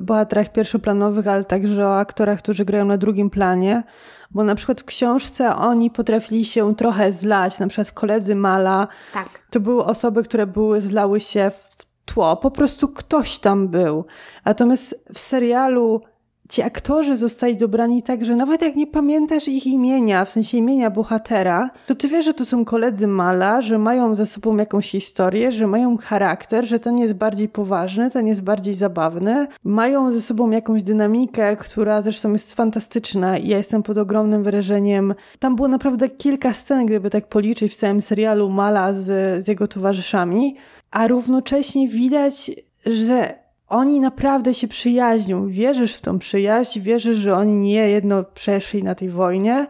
[0.00, 3.82] bohaterach pierwszoplanowych, ale także o aktorach, którzy grają na drugim planie,
[4.30, 8.88] bo na przykład w książce oni potrafili się trochę zlać, na przykład koledzy Mala.
[9.12, 9.28] Tak.
[9.50, 14.04] To były osoby, które były, zlały się w tło, po prostu ktoś tam był.
[14.44, 16.02] Natomiast w serialu
[16.48, 20.90] ci aktorzy zostali dobrani tak, że nawet jak nie pamiętasz ich imienia, w sensie imienia
[20.90, 25.52] bohatera, to ty wiesz, że to są koledzy Mala, że mają ze sobą jakąś historię,
[25.52, 29.46] że mają charakter, że ten jest bardziej poważny, ten jest bardziej zabawny.
[29.64, 35.14] Mają ze sobą jakąś dynamikę, która zresztą jest fantastyczna i ja jestem pod ogromnym wrażeniem.
[35.38, 39.68] Tam było naprawdę kilka scen, gdyby tak policzyć w całym serialu Mala z, z jego
[39.68, 40.56] towarzyszami,
[40.90, 42.50] a równocześnie widać,
[42.86, 45.48] że oni naprawdę się przyjaźnią.
[45.48, 49.66] Wierzysz w tą przyjaźń, wierzysz, że oni nie jedno przeszli na tej wojnie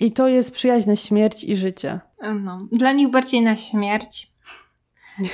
[0.00, 2.00] i to jest przyjaźń na śmierć i życie.
[2.42, 4.34] No, dla nich bardziej na śmierć.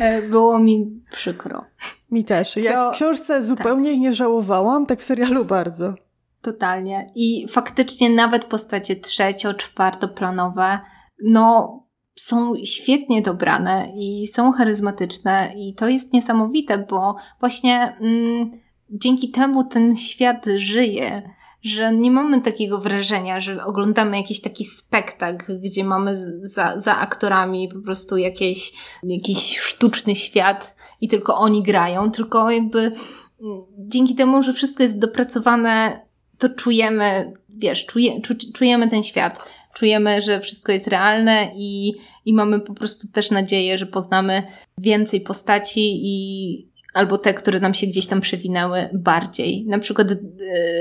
[0.00, 1.64] E, było mi przykro.
[2.10, 2.52] Mi też.
[2.54, 2.60] Co?
[2.60, 4.00] Jak w książce zupełnie tak.
[4.00, 5.94] nie żałowałam, tak w serialu bardzo.
[6.42, 7.10] Totalnie.
[7.14, 10.80] I faktycznie nawet postacie trzecio, czwartoplanowe,
[11.24, 11.80] no
[12.18, 18.50] są świetnie dobrane i są charyzmatyczne i to jest niesamowite, bo właśnie mm,
[18.90, 21.22] dzięki temu ten świat żyje,
[21.62, 27.68] że nie mamy takiego wrażenia, że oglądamy jakiś taki spektakl, gdzie mamy za, za aktorami
[27.74, 34.42] po prostu jakieś, jakiś sztuczny świat i tylko oni grają, tylko jakby mm, dzięki temu,
[34.42, 36.06] że wszystko jest dopracowane,
[36.38, 38.20] to czujemy, wiesz, czuje,
[38.54, 43.78] czujemy ten świat czujemy, że wszystko jest realne i, i mamy po prostu też nadzieję,
[43.78, 44.42] że poznamy
[44.78, 49.64] więcej postaci i albo te, które nam się gdzieś tam przewinęły bardziej.
[49.66, 50.16] Na przykład e,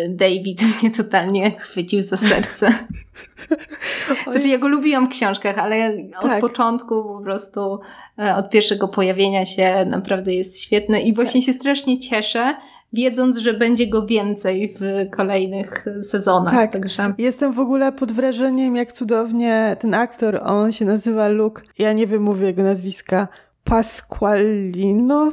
[0.10, 2.73] David mnie totalnie chwycił za serce.
[4.32, 6.23] Znaczy ja go lubiłam w książkach, ale tak.
[6.23, 7.80] od początku po prostu,
[8.19, 11.45] e, od pierwszego pojawienia się naprawdę jest świetny i właśnie tak.
[11.45, 12.56] się strasznie cieszę,
[12.93, 16.54] wiedząc, że będzie go więcej w kolejnych sezonach.
[16.54, 17.13] Tak, Także...
[17.17, 22.08] jestem w ogóle pod wrażeniem, jak cudownie ten aktor, on się nazywa Luke, ja nie
[22.08, 23.28] wymówię jego nazwiska,
[23.63, 25.32] Pasqualino.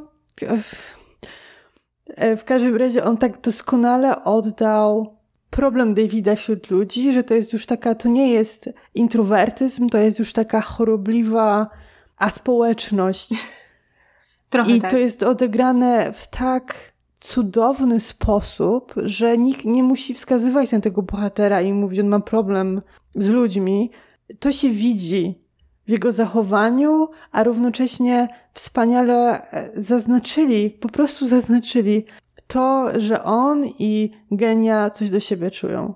[2.37, 5.16] W każdym razie on tak doskonale oddał
[5.51, 10.19] problem Davida wśród ludzi, że to jest już taka, to nie jest introwertyzm, to jest
[10.19, 11.71] już taka chorobliwa
[12.16, 13.29] aspołeczność.
[14.51, 14.90] Trochę I tak.
[14.90, 16.75] to jest odegrane w tak
[17.27, 22.21] cudowny sposób, że nikt nie musi wskazywać na tego bohatera i mówić, że on ma
[22.21, 23.91] problem z ludźmi.
[24.39, 25.39] To się widzi
[25.87, 32.05] w jego zachowaniu, a równocześnie wspaniale e, zaznaczyli, po prostu zaznaczyli
[32.47, 35.95] to, że on i Genia coś do siebie czują.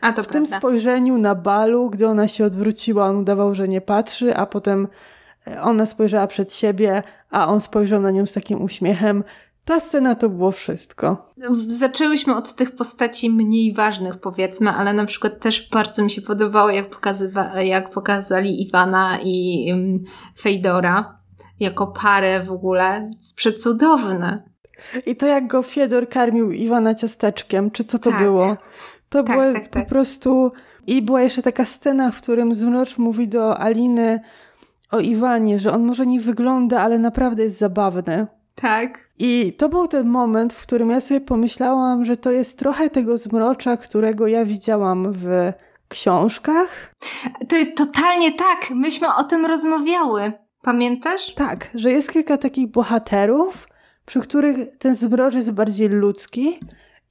[0.00, 0.32] A to W prawda.
[0.32, 4.88] tym spojrzeniu na balu, gdy ona się odwróciła, on udawał, że nie patrzy, a potem
[5.46, 9.24] e, ona spojrzała przed siebie, a on spojrzał na nią z takim uśmiechem.
[9.70, 11.28] Ta scena to było wszystko.
[11.68, 16.70] Zaczęłyśmy od tych postaci mniej ważnych, powiedzmy, ale na przykład też bardzo mi się podobało,
[16.70, 19.98] jak, pokazywa- jak pokazali Iwana i um,
[20.40, 21.18] Fejdora
[21.60, 23.10] jako parę w ogóle.
[23.36, 24.42] Przecudowne.
[25.06, 28.22] I to jak go Fiedor karmił Iwana ciasteczkiem, czy co to Tak.
[28.22, 28.56] było?
[29.08, 29.88] To Tak, było tak, po tak.
[29.88, 30.52] prostu...
[30.86, 34.20] I była jeszcze taka scena, w którym Zmrocz mówi do Aliny
[34.90, 38.26] o Iwanie, że on może nie wygląda, ale naprawdę jest zabawny.
[38.54, 38.98] Tak.
[39.18, 43.18] I to był ten moment, w którym ja sobie pomyślałam, że to jest trochę tego
[43.18, 45.52] zmrocza, którego ja widziałam w
[45.88, 46.94] książkach.
[47.48, 48.70] To jest totalnie tak.
[48.70, 50.32] Myśmy o tym rozmawiały.
[50.62, 51.34] Pamiętasz?
[51.34, 53.68] Tak, że jest kilka takich bohaterów,
[54.06, 56.60] przy których ten zmrocz jest bardziej ludzki.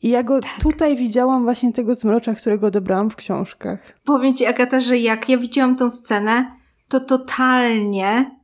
[0.02, 3.80] I ja go tutaj widziałam właśnie tego zmrocza, którego dobrałam w książkach.
[4.06, 6.52] Powiem ci, Agata, że jak ja widziałam tę scenę,
[6.90, 8.39] to totalnie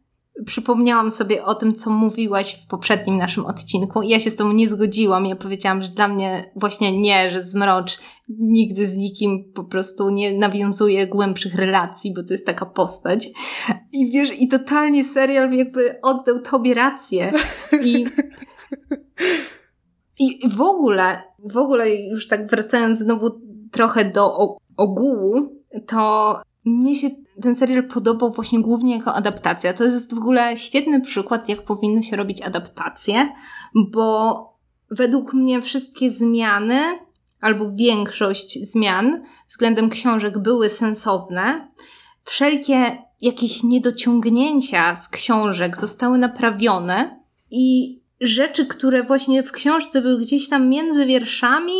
[0.45, 4.53] przypomniałam sobie o tym, co mówiłaś w poprzednim naszym odcinku i ja się z tobą
[4.53, 5.25] nie zgodziłam.
[5.25, 10.37] Ja powiedziałam, że dla mnie właśnie nie, że Zmrocz nigdy z nikim po prostu nie
[10.37, 13.29] nawiązuje głębszych relacji, bo to jest taka postać.
[13.93, 17.33] I wiesz, i totalnie serial jakby oddał tobie rację.
[17.83, 18.05] I
[20.19, 24.37] i w ogóle, w ogóle już tak wracając znowu trochę do
[24.77, 27.09] ogółu, to mnie się
[27.41, 29.73] ten serial podobał właśnie głównie jako adaptacja.
[29.73, 33.29] To jest w ogóle świetny przykład, jak powinno się robić adaptacje,
[33.75, 34.39] bo
[34.91, 36.79] według mnie wszystkie zmiany,
[37.41, 41.67] albo większość zmian względem książek były sensowne.
[42.23, 47.19] Wszelkie jakieś niedociągnięcia z książek zostały naprawione
[47.51, 51.73] i rzeczy, które właśnie w książce były gdzieś tam między wierszami,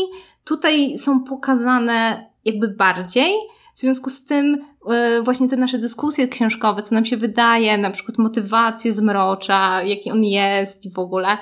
[0.44, 3.34] tutaj są pokazane jakby bardziej.
[3.76, 7.92] W związku z tym yy, właśnie te nasze dyskusje książkowe, co nam się wydaje, na
[7.92, 11.38] przykład motywacje zmrocza, jaki on jest i w ogóle,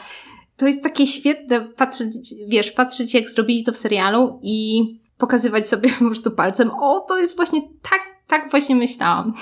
[0.58, 4.84] to jest takie świetne patrzeć, wiesz, patrzeć jak zrobili to w serialu i
[5.18, 9.34] pokazywać sobie po prostu palcem, o, to jest właśnie tak, tak właśnie myślałam.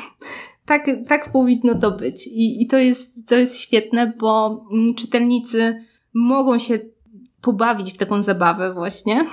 [0.66, 2.28] Tak, tak powinno to być.
[2.28, 6.80] I, i to, jest, to jest świetne, bo mm, czytelnicy mogą się
[7.42, 9.26] pobawić w taką zabawę właśnie,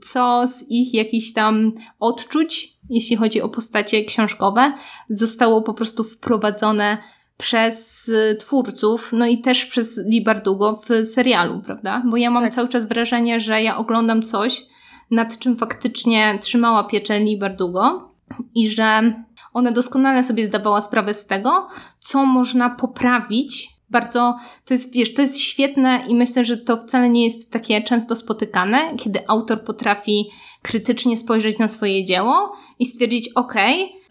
[0.00, 4.72] co z ich jakichś tam odczuć, jeśli chodzi o postacie książkowe,
[5.08, 6.98] zostało po prostu wprowadzone
[7.36, 12.02] przez twórców, no i też przez Lee Bardugo w serialu, prawda?
[12.10, 12.52] Bo ja mam Tak.
[12.52, 14.66] cały czas wrażenie, że ja oglądam coś,
[15.10, 18.12] nad czym faktycznie trzymała pieczę Bardugo
[18.54, 19.14] i że
[19.52, 21.68] ona doskonale sobie zdawała sprawę z tego,
[21.98, 23.70] co można poprawić.
[23.92, 27.82] Bardzo, to jest, wiesz, to jest świetne i myślę, że to wcale nie jest takie
[27.82, 30.30] często spotykane, kiedy autor potrafi
[30.62, 33.54] krytycznie spojrzeć na swoje dzieło i stwierdzić, ok,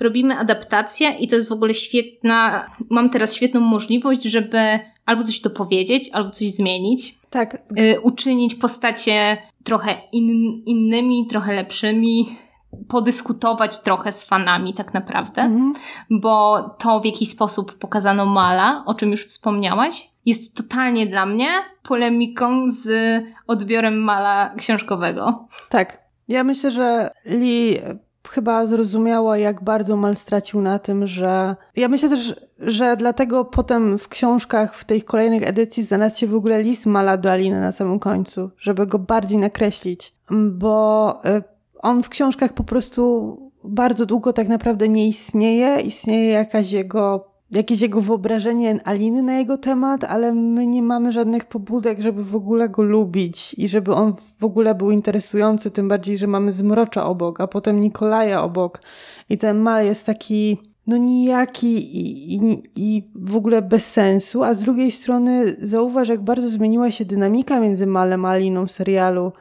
[0.02, 5.40] robimy adaptację i to jest w ogóle świetna, mam teraz świetną możliwość, żeby albo coś
[5.40, 12.36] dopowiedzieć, albo coś zmienić, Tak, y, uczynić postacie trochę in, innymi, trochę lepszymi,
[12.88, 15.74] podyskutować trochę z fanami tak naprawdę, Mhm.
[16.10, 21.48] bo to w jaki sposób pokazano Mala, o czym już wspomniałaś, jest totalnie dla mnie
[21.84, 22.90] polemiką z
[23.48, 25.48] odbiorem Mala książkowego.
[25.70, 26.02] Tak.
[26.28, 27.82] Ja myślę, że Lee
[28.30, 31.56] chyba zrozumiała, jak bardzo Mal stracił na tym, że.
[31.76, 36.36] Ja myślę też, że dlatego potem w książkach, w tej kolejnych edycji znalazł się w
[36.36, 40.16] ogóle list Mala do Aliny na samym końcu, żeby go bardziej nakreślić,
[40.52, 41.44] bo y,
[41.82, 45.82] on w książkach po prostu bardzo długo tak naprawdę nie istnieje.
[45.82, 51.46] Istnieje jakaś jego jakieś jego wyobrażenie Aliny na jego temat, ale my nie mamy żadnych
[51.46, 56.18] pobudek, żeby w ogóle go lubić i żeby on w ogóle był interesujący, tym bardziej,
[56.18, 58.82] że mamy Zmrocza obok, a potem Nikolaja obok
[59.30, 64.54] i ten Mal jest taki no nijaki i, i, i w ogóle bez sensu, a
[64.54, 69.32] z drugiej strony zauważ, jak bardzo zmieniła się dynamika między Malem a Aliną w serialu.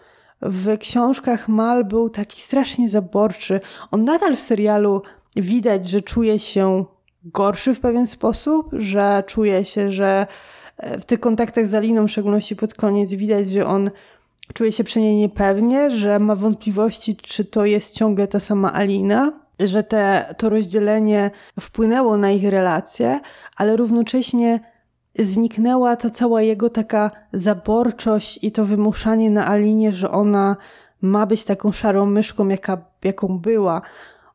[0.42, 3.60] W książkach Mal był taki strasznie zaborczy.
[3.90, 5.02] On nadal w serialu
[5.36, 6.84] widać, że czuje się
[7.24, 10.26] gorszy w pewien sposób, że czuje się, że
[10.82, 13.90] w tych kontaktach z Aliną, w szczególności pod koniec, widać, że on
[14.54, 19.32] czuje się przy niej niepewnie, że ma wątpliwości, czy to jest ciągle ta sama Alina,
[19.60, 23.20] że te, to rozdzielenie wpłynęło na ich relacje,
[23.56, 24.60] ale równocześnie
[25.18, 30.56] zniknęła ta cała jego taka zaborczość i to wymuszanie na Alinie, że ona
[31.02, 33.82] ma być taką szarą myszką, jaka, jaką była,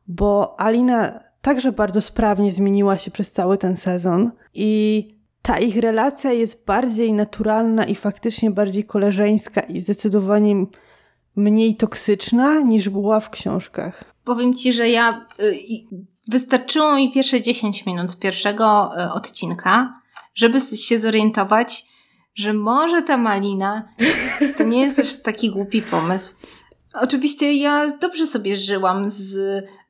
[0.08, 5.08] bo Alina także bardzo sprawnie zmieniła się przez cały ten sezon i
[5.42, 10.54] ta ich relacja jest bardziej naturalna i faktycznie bardziej koleżeńska i zdecydowanie
[11.36, 14.04] mniej toksyczna niż była w książkach.
[14.24, 15.56] Powiem ci, że ja y,
[16.28, 20.00] wystarczyło mi pierwsze 10 minut pierwszego y, odcinka,
[20.36, 21.84] żeby się zorientować,
[22.34, 23.88] że może ta malina
[24.56, 26.34] to nie jest też taki głupi pomysł.
[26.94, 29.36] Oczywiście ja dobrze sobie żyłam z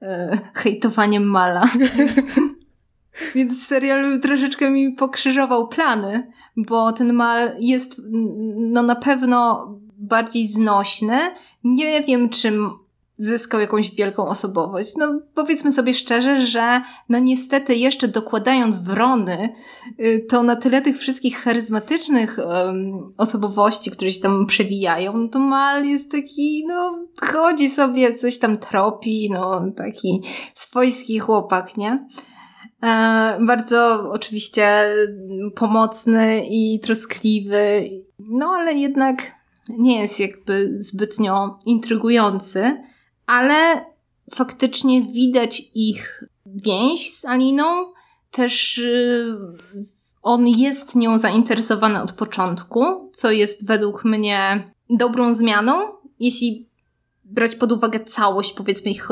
[0.02, 1.68] e, hejtowaniem Mala.
[3.34, 8.02] Więc serial troszeczkę mi pokrzyżował plany, bo ten Mal jest
[8.56, 9.66] no na pewno
[9.98, 11.18] bardziej znośny.
[11.64, 12.78] Nie wiem, czym
[13.16, 14.92] zyskał jakąś wielką osobowość.
[14.96, 19.52] No powiedzmy sobie szczerze, że no niestety jeszcze dokładając wrony,
[20.00, 25.38] y, to na tyle tych wszystkich charyzmatycznych um, osobowości, które się tam przewijają, no to
[25.38, 26.98] Mal jest taki, no
[27.32, 30.22] chodzi sobie, coś tam tropi, no taki
[30.54, 31.98] swojski chłopak, nie?
[32.82, 34.84] E, bardzo oczywiście
[35.54, 37.90] pomocny i troskliwy,
[38.30, 39.34] no ale jednak
[39.68, 42.76] nie jest jakby zbytnio intrygujący
[43.26, 43.84] ale
[44.34, 47.92] faktycznie widać ich więź z Aliną.
[48.30, 49.36] Też y,
[50.22, 55.72] on jest nią zainteresowany od początku, co jest według mnie dobrą zmianą,
[56.20, 56.68] jeśli
[57.24, 59.08] brać pod uwagę całość, powiedzmy, ich,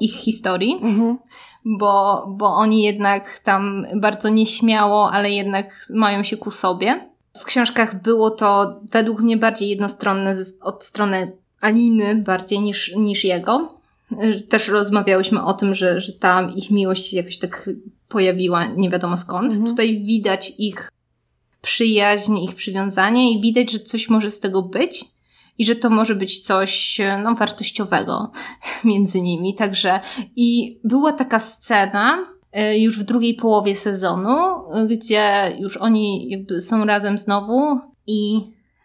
[0.00, 1.18] ich historii, mhm.
[1.64, 7.10] bo, bo oni jednak tam bardzo nieśmiało, ale jednak mają się ku sobie.
[7.38, 13.78] W książkach było to według mnie bardziej jednostronne od strony Aliny bardziej niż, niż jego.
[14.48, 17.70] Też rozmawiałyśmy o tym, że, że ta ich miłość jakoś tak
[18.08, 19.52] pojawiła nie wiadomo skąd.
[19.52, 19.70] Mhm.
[19.70, 20.90] Tutaj widać ich
[21.62, 25.04] przyjaźń, ich przywiązanie i widać, że coś może z tego być
[25.58, 28.30] i że to może być coś no, wartościowego
[28.84, 29.54] między nimi.
[29.54, 30.00] Także
[30.36, 34.36] i była taka scena e, już w drugiej połowie sezonu,
[34.88, 38.40] gdzie już oni jakby są razem znowu i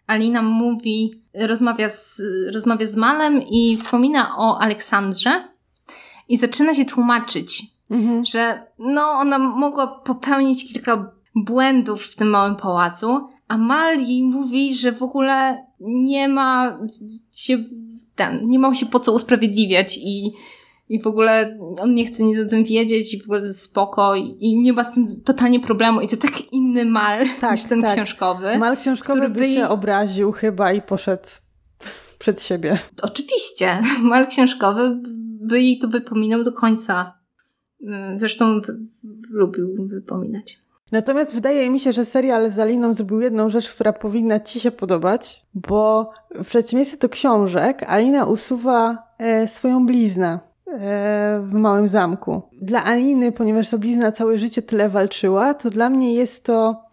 [0.06, 2.22] Alina mówi, rozmawia z,
[2.54, 5.48] rozmawia z Malem i wspomina o Aleksandrze
[6.28, 8.24] i zaczyna się tłumaczyć, mhm.
[8.24, 14.74] że no ona mogła popełnić kilka błędów w tym małym pałacu, a Mal jej mówi,
[14.74, 16.78] że w ogóle nie ma
[17.32, 17.64] się
[18.14, 20.32] ten, nie ma się po co usprawiedliwiać i
[20.88, 24.14] i w ogóle on nie chce nic o tym wiedzieć i w ogóle jest spoko
[24.14, 27.82] i, nie ma z tym totalnie problemu i to tak inny mal tak, niż ten
[27.82, 27.94] tak.
[27.94, 28.58] książkowy.
[28.58, 31.28] Mal książkowy który by, by się obraził chyba i poszedł
[32.18, 32.78] przed siebie.
[33.02, 33.78] Oczywiście.
[34.02, 35.00] Mal książkowy
[35.40, 37.18] by jej to wypominał do końca.
[38.14, 40.58] Zresztą w, w, lubił wypominać.
[40.92, 44.70] Natomiast wydaje mi się, że serial z Aliną zrobił jedną rzecz, która powinna Ci się
[44.70, 50.53] podobać, bo w przeciwieństwie do książek Alina usuwa e, swoją bliznę
[51.40, 52.42] w małym zamku.
[52.52, 56.84] Dla Aliny, ponieważ ta blizna całe życie tyle walczyła, to dla mnie jest to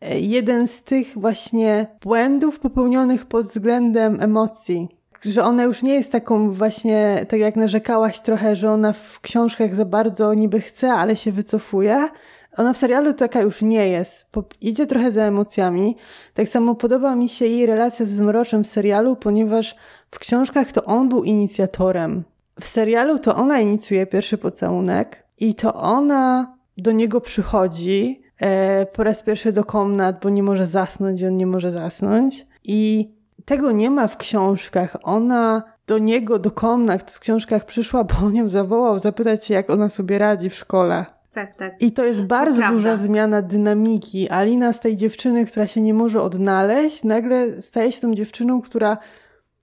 [0.00, 4.88] e, jeden z tych właśnie błędów popełnionych pod względem emocji.
[5.24, 9.74] Że ona już nie jest taką właśnie, tak jak narzekałaś trochę, że ona w książkach
[9.74, 12.08] za bardzo niby chce, ale się wycofuje.
[12.56, 14.28] Ona w serialu taka już nie jest.
[14.60, 15.96] Idzie trochę za emocjami.
[16.34, 19.76] Tak samo podoba mi się jej relacja ze Zmroczem w serialu, ponieważ
[20.10, 22.24] w książkach to on był inicjatorem
[22.60, 29.04] w serialu to ona inicjuje pierwszy pocałunek i to ona do niego przychodzi e, po
[29.04, 32.46] raz pierwszy do komnat, bo nie może zasnąć i on nie może zasnąć.
[32.64, 33.10] I
[33.44, 34.96] tego nie ma w książkach.
[35.02, 39.70] Ona do niego, do komnat w książkach przyszła, bo on ją zawołał, zapytać się, jak
[39.70, 41.06] ona sobie radzi w szkole.
[41.34, 41.82] Tak, tak.
[41.82, 44.28] I to jest bardzo to duża zmiana dynamiki.
[44.28, 48.98] Alina z tej dziewczyny, która się nie może odnaleźć, nagle staje się tą dziewczyną, która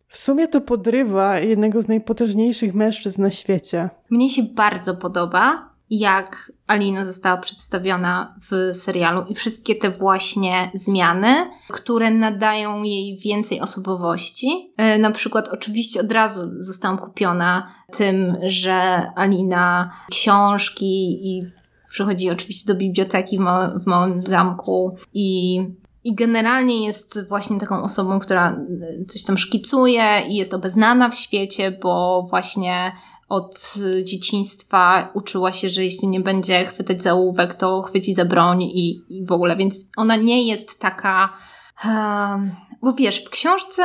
[0.08, 3.90] w sumie to podrywa jednego z najpotężniejszych mężczyzn na świecie.
[4.10, 11.50] Mnie się bardzo podoba, jak Alina została przedstawiona w serialu i wszystkie te właśnie zmiany,
[11.70, 14.74] które nadają jej więcej osobowości.
[14.78, 21.44] E, na przykład, oczywiście od razu zostałam kupiona tym, że Alina książki i
[21.90, 25.60] przychodzi oczywiście do biblioteki w, w małym zamku i
[26.08, 31.16] i generalnie jest właśnie taką osobą, która e, coś tam szkicuje i jest obeznana w
[31.16, 32.92] świecie, bo właśnie
[33.30, 38.64] od dzieciństwa uczyła się, że jeśli nie będzie chwytać za ołówek, to chwyci za broń
[38.64, 41.34] i, i w ogóle, więc ona nie jest taka,
[41.86, 42.52] um,
[42.82, 43.84] bo wiesz, w książce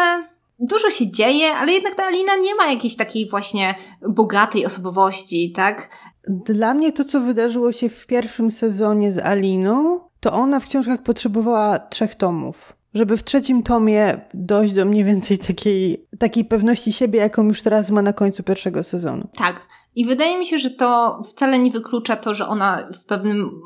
[0.59, 3.75] dużo się dzieje, ale jednak ta Alina nie ma jakiejś takiej właśnie
[4.09, 5.89] bogatej osobowości, tak?
[6.29, 11.03] Dla mnie to, co wydarzyło się w pierwszym sezonie z Aliną, to ona w książkach
[11.03, 12.73] potrzebowała trzech tomów.
[12.95, 17.91] Żeby w trzecim tomie dojść do mniej więcej takiej, takiej pewności siebie, jaką już teraz
[17.91, 19.29] ma na końcu pierwszego sezonu.
[19.37, 19.67] Tak.
[19.95, 23.61] I wydaje mi się, że to wcale nie wyklucza to, że ona w pewnym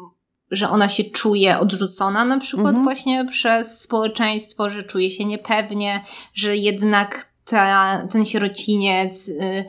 [0.50, 2.84] że ona się czuje odrzucona na przykład mhm.
[2.84, 6.04] właśnie przez społeczeństwo, że czuje się niepewnie,
[6.34, 9.64] że jednak ta, ten sierociniec y,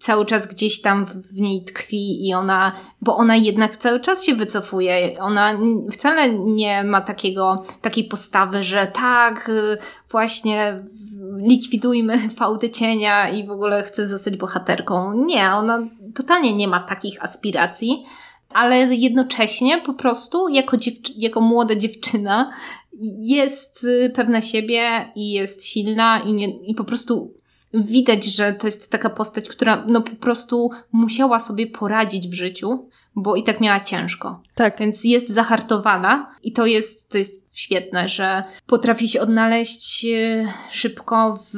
[0.00, 4.34] cały czas gdzieś tam w niej tkwi i ona, bo ona jednak cały czas się
[4.34, 5.20] wycofuje.
[5.20, 5.58] Ona
[5.92, 9.78] wcale nie ma takiego, takiej postawy, że tak, y,
[10.10, 10.84] właśnie
[11.36, 15.24] likwidujmy fałdy cienia i w ogóle chce zostać bohaterką.
[15.24, 15.82] Nie, ona
[16.14, 18.04] totalnie nie ma takich aspiracji
[18.54, 22.50] ale jednocześnie po prostu jako, dziewczy- jako młoda dziewczyna
[23.18, 27.34] jest y, pewna siebie i jest silna i, nie, i po prostu
[27.74, 32.88] widać, że to jest taka postać, która no po prostu musiała sobie poradzić w życiu,
[33.16, 34.42] bo i tak miała ciężko.
[34.54, 34.78] Tak.
[34.78, 41.44] Więc jest zahartowana i to jest, to jest świetne, że potrafi się odnaleźć y, szybko
[41.52, 41.56] w,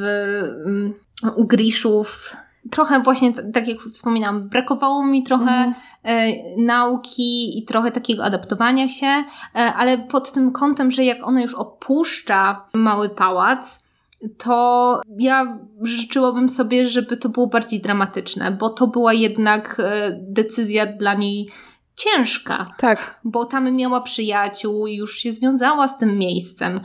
[0.67, 0.95] mm,
[1.37, 2.37] u Griszów,
[2.71, 5.75] trochę właśnie, tak jak wspominałam, brakowało mi trochę mhm.
[6.03, 11.43] e, nauki i trochę takiego adaptowania się, e, ale pod tym kątem, że jak ona
[11.43, 13.90] już opuszcza mały pałac,
[14.39, 20.87] to ja życzyłabym sobie, żeby to było bardziej dramatyczne, bo to była jednak e, decyzja
[20.87, 21.49] dla niej
[21.95, 22.67] ciężka.
[22.79, 23.21] Tak.
[23.25, 26.81] Bo tam miała przyjaciół i już się związała z tym miejscem.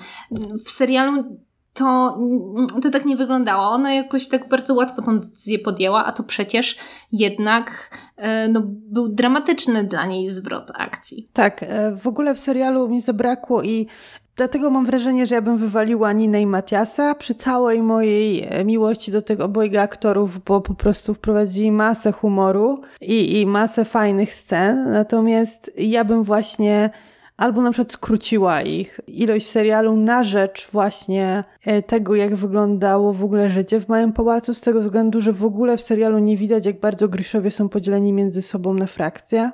[0.66, 1.40] W serialu
[1.74, 2.18] to,
[2.84, 3.64] to tak nie wyglądało.
[3.64, 6.78] Ona jakoś tak bardzo łatwo tą decyzję podjęła, a to przecież
[7.12, 11.30] jednak e, no, był dramatyczny dla niej zwrot akcji.
[11.34, 13.88] Tak, e, w ogóle w serialu mi zabrakło i
[14.38, 19.12] Dlatego mam wrażenie, że ja bym wywaliła Ninę i Matiasa przy całej mojej e, miłości
[19.12, 24.92] do tych obojga aktorów, bo po prostu wprowadzili masę humoru i, i masę fajnych scen.
[24.92, 26.90] Natomiast ja bym właśnie
[27.38, 33.24] albo na przykład skróciła ich ilość serialu na rzecz właśnie e, tego, jak wyglądało w
[33.24, 36.66] ogóle życie w Małym Pałacu, z tego względu, że w ogóle w serialu nie widać,
[36.66, 39.52] jak bardzo Gryszowie są podzieleni między sobą na frakcje.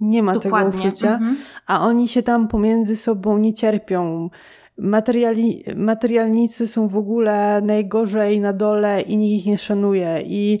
[0.00, 0.72] Nie ma Dokładnie.
[0.72, 1.36] tego uczucia, mhm.
[1.66, 4.30] a oni się tam pomiędzy sobą nie cierpią.
[4.78, 10.22] Materiali, materialnicy są w ogóle najgorzej na dole i nikt ich nie szanuje.
[10.26, 10.60] I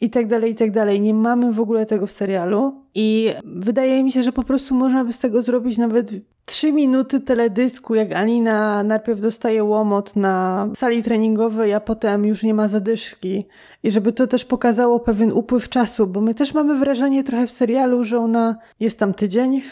[0.00, 1.00] i tak dalej, i tak dalej.
[1.00, 5.04] Nie mamy w ogóle tego w serialu i wydaje mi się, że po prostu można
[5.04, 6.10] by z tego zrobić nawet
[6.44, 12.54] trzy minuty teledysku, jak Alina najpierw dostaje łomot na sali treningowej, a potem już nie
[12.54, 13.46] ma zadyszki.
[13.84, 17.50] I żeby to też pokazało pewien upływ czasu, bo my też mamy wrażenie trochę w
[17.50, 19.62] serialu, że ona jest tam tydzień,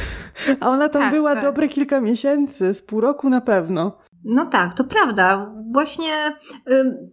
[0.60, 1.42] a ona tam tak, była tak.
[1.42, 3.98] dobre kilka miesięcy, z pół roku na pewno.
[4.24, 5.54] No tak, to prawda.
[5.72, 6.36] Właśnie
[6.70, 7.10] y,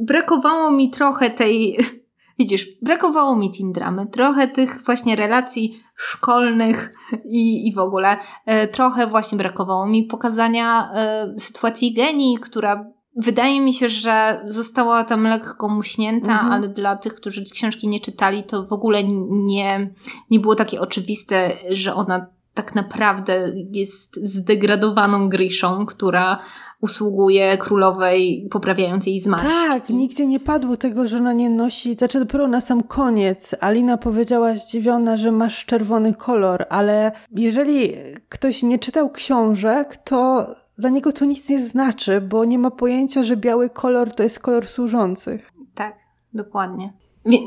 [0.00, 1.78] brakowało mi trochę tej
[2.38, 6.94] Widzisz, brakowało mi teen dramy, trochę tych właśnie relacji szkolnych
[7.24, 8.16] i, i w ogóle.
[8.46, 12.86] E, trochę właśnie brakowało mi pokazania e, sytuacji genii, która
[13.20, 16.52] wydaje mi się, że została tam lekko muśnięta, mhm.
[16.52, 19.90] ale dla tych, którzy książki nie czytali, to w ogóle nie,
[20.30, 26.38] nie było takie oczywiste, że ona tak naprawdę jest zdegradowaną Griszą, która
[26.80, 29.68] usługuje królowej, poprawiając jej zmarszczki.
[29.68, 33.96] Tak, nigdzie nie padło tego, że ona nie nosi, znaczy dopiero na sam koniec Alina
[33.96, 37.92] powiedziała zdziwiona, że masz czerwony kolor, ale jeżeli
[38.28, 40.46] ktoś nie czytał książek, to
[40.80, 44.38] dla niego to nic nie znaczy, bo nie ma pojęcia, że biały kolor to jest
[44.38, 45.50] kolor służących.
[45.74, 45.96] Tak,
[46.34, 46.92] dokładnie.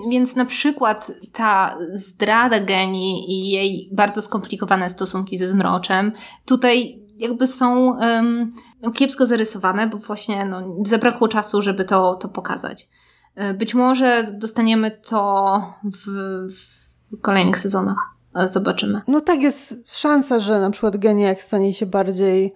[0.09, 6.11] Więc na przykład ta zdrada Geni i jej bardzo skomplikowane stosunki ze Zmroczem,
[6.45, 8.51] tutaj jakby są um,
[8.93, 12.87] kiepsko zarysowane, bo właśnie no, zabrakło czasu, żeby to, to pokazać.
[13.35, 16.07] E, być może dostaniemy to w,
[16.51, 17.97] w kolejnych sezonach,
[18.33, 19.01] ale zobaczymy.
[19.07, 22.53] No tak, jest szansa, że na przykład Geniak stanie się bardziej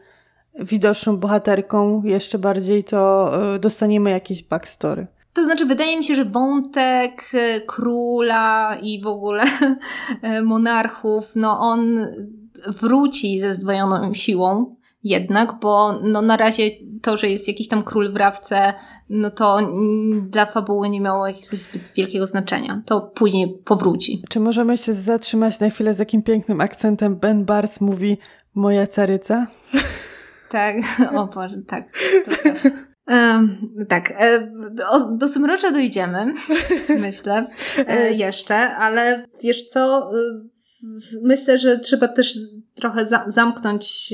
[0.59, 5.07] widoczną bohaterką, jeszcze bardziej to e, dostaniemy jakieś backstory.
[5.33, 9.43] To znaczy, wydaje mi się, że wątek e, króla i w ogóle
[10.43, 12.07] monarchów, no on
[12.67, 16.69] wróci ze zdwojoną siłą jednak, bo no na razie
[17.01, 18.73] to, że jest jakiś tam król w rawce,
[19.09, 19.59] no to
[20.21, 22.81] dla fabuły nie miało jakiegoś zbyt wielkiego znaczenia.
[22.85, 24.23] To później powróci.
[24.29, 28.17] Czy możemy się zatrzymać na chwilę z jakim pięknym akcentem Ben Bars mówi
[28.55, 29.47] moja caryca?
[30.49, 30.75] Tak,
[31.17, 31.83] o Boże, tak.
[33.07, 33.57] Um,
[33.89, 36.33] tak, e, do, do dojdziemy,
[36.99, 37.47] myślę,
[37.87, 40.11] e, jeszcze, ale wiesz co,
[41.23, 42.37] myślę, że trzeba też
[42.75, 44.13] trochę za zamknąć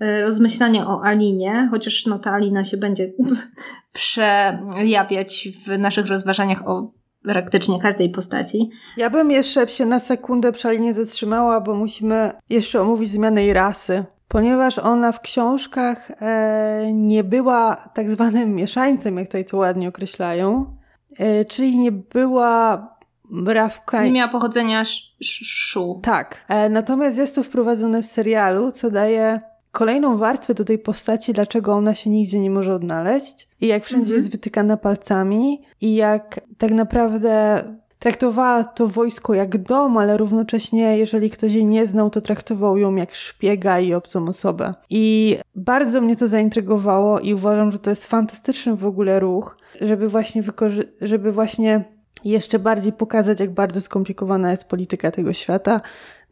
[0.00, 3.12] e, rozmyślania o Alinie, chociaż no ta Alina się będzie
[3.92, 6.92] przejawiać w naszych rozważaniach o
[7.22, 8.70] praktycznie każdej postaci.
[8.96, 13.52] Ja bym jeszcze się na sekundę przy Alinie zatrzymała, bo musimy jeszcze omówić zmianę jej
[13.52, 14.04] rasy.
[14.30, 20.76] Ponieważ ona w książkach e, nie była tak zwanym mieszańcem, jak tutaj to ładnie określają,
[21.18, 22.88] e, czyli nie była
[23.30, 24.04] Mrawka.
[24.04, 24.82] Nie miała pochodzenia
[25.22, 26.00] szu.
[26.02, 26.44] Tak.
[26.48, 29.40] E, natomiast jest to wprowadzone w serialu, co daje
[29.72, 34.14] kolejną warstwę do tej postaci, dlaczego ona się nigdzie nie może odnaleźć i jak wszędzie
[34.14, 34.18] mhm.
[34.18, 37.64] jest wytykana palcami i jak tak naprawdę
[38.00, 42.94] traktowała to wojsko jak dom, ale równocześnie, jeżeli ktoś jej nie znał, to traktował ją
[42.94, 44.74] jak szpiega i obcą osobę.
[44.90, 50.08] I bardzo mnie to zaintrygowało i uważam, że to jest fantastyczny w ogóle ruch, żeby
[50.08, 51.84] właśnie wykorzy- żeby właśnie
[52.24, 55.80] jeszcze bardziej pokazać, jak bardzo skomplikowana jest polityka tego świata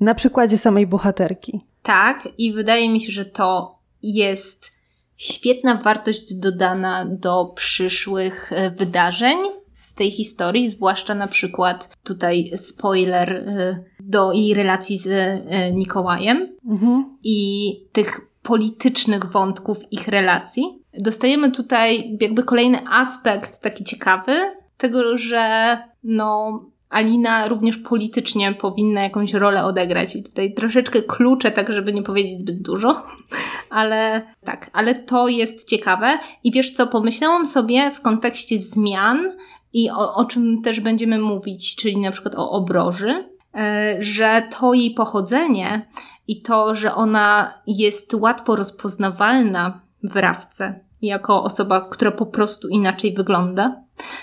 [0.00, 1.60] na przykładzie samej bohaterki.
[1.82, 4.70] Tak, i wydaje mi się, że to jest
[5.16, 9.38] świetna wartość dodana do przyszłych e, wydarzeń
[9.78, 16.48] z tej historii, zwłaszcza na przykład tutaj spoiler e, do jej relacji z e, Nikołajem
[16.68, 17.16] mhm.
[17.24, 20.82] i tych politycznych wątków ich relacji.
[20.98, 24.32] Dostajemy tutaj jakby kolejny aspekt taki ciekawy,
[24.76, 26.60] tego, że no,
[26.90, 32.40] Alina również politycznie powinna jakąś rolę odegrać i tutaj troszeczkę klucze, tak żeby nie powiedzieć
[32.40, 33.02] zbyt dużo,
[33.70, 39.32] ale tak, ale to jest ciekawe i wiesz co, pomyślałam sobie w kontekście zmian
[39.72, 44.74] i o, o czym też będziemy mówić, czyli na przykład o obroży, e, że to
[44.74, 45.88] jej pochodzenie
[46.28, 53.14] i to, że ona jest łatwo rozpoznawalna w rawce, jako osoba, która po prostu inaczej
[53.14, 53.82] wygląda,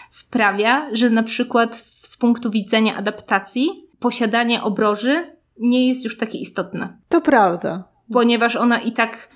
[0.10, 3.70] sprawia, że na przykład z punktu widzenia adaptacji
[4.00, 6.98] posiadanie obroży nie jest już takie istotne.
[7.10, 7.84] To prawda.
[8.14, 9.30] Ponieważ ona i tak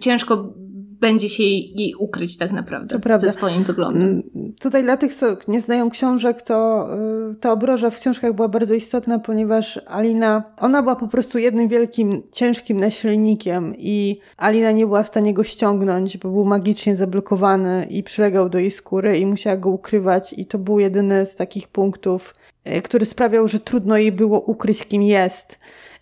[0.00, 0.52] ciężko
[1.00, 4.22] będzie się jej ukryć tak naprawdę ze swoim wyglądem.
[4.34, 6.88] Mm, tutaj dla tych, co nie znają książek, to
[7.32, 11.68] y, ta obroża w książkach była bardzo istotna, ponieważ Alina, ona była po prostu jednym
[11.68, 17.86] wielkim, ciężkim nasilnikiem i Alina nie była w stanie go ściągnąć, bo był magicznie zablokowany
[17.90, 21.68] i przylegał do jej skóry i musiała go ukrywać i to był jedyny z takich
[21.68, 22.34] punktów,
[22.66, 25.58] y, który sprawiał, że trudno jej było ukryć, kim jest.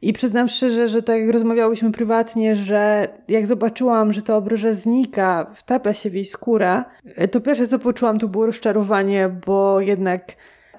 [0.07, 5.51] I przyznam szczerze, że tak jak rozmawiałyśmy prywatnie, że jak zobaczyłam, że ta obroża znika,
[5.55, 6.85] wtapia się w jej skórę,
[7.31, 10.23] to pierwsze co poczułam to było rozczarowanie, bo jednak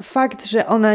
[0.02, 0.90] fakt, że ona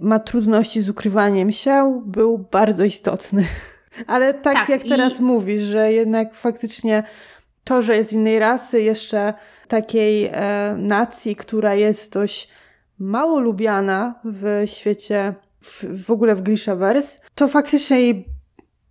[0.00, 3.44] ma trudności z ukrywaniem się, był bardzo istotny.
[4.06, 4.88] Ale tak, tak jak i...
[4.88, 7.02] teraz mówisz, że jednak faktycznie
[7.64, 9.34] to, że jest innej rasy, jeszcze
[9.68, 12.50] takiej e, nacji, która jest dość
[12.98, 15.34] mało lubiana w świecie
[15.68, 18.28] w, w ogóle w Grishaverse, to faktycznie jej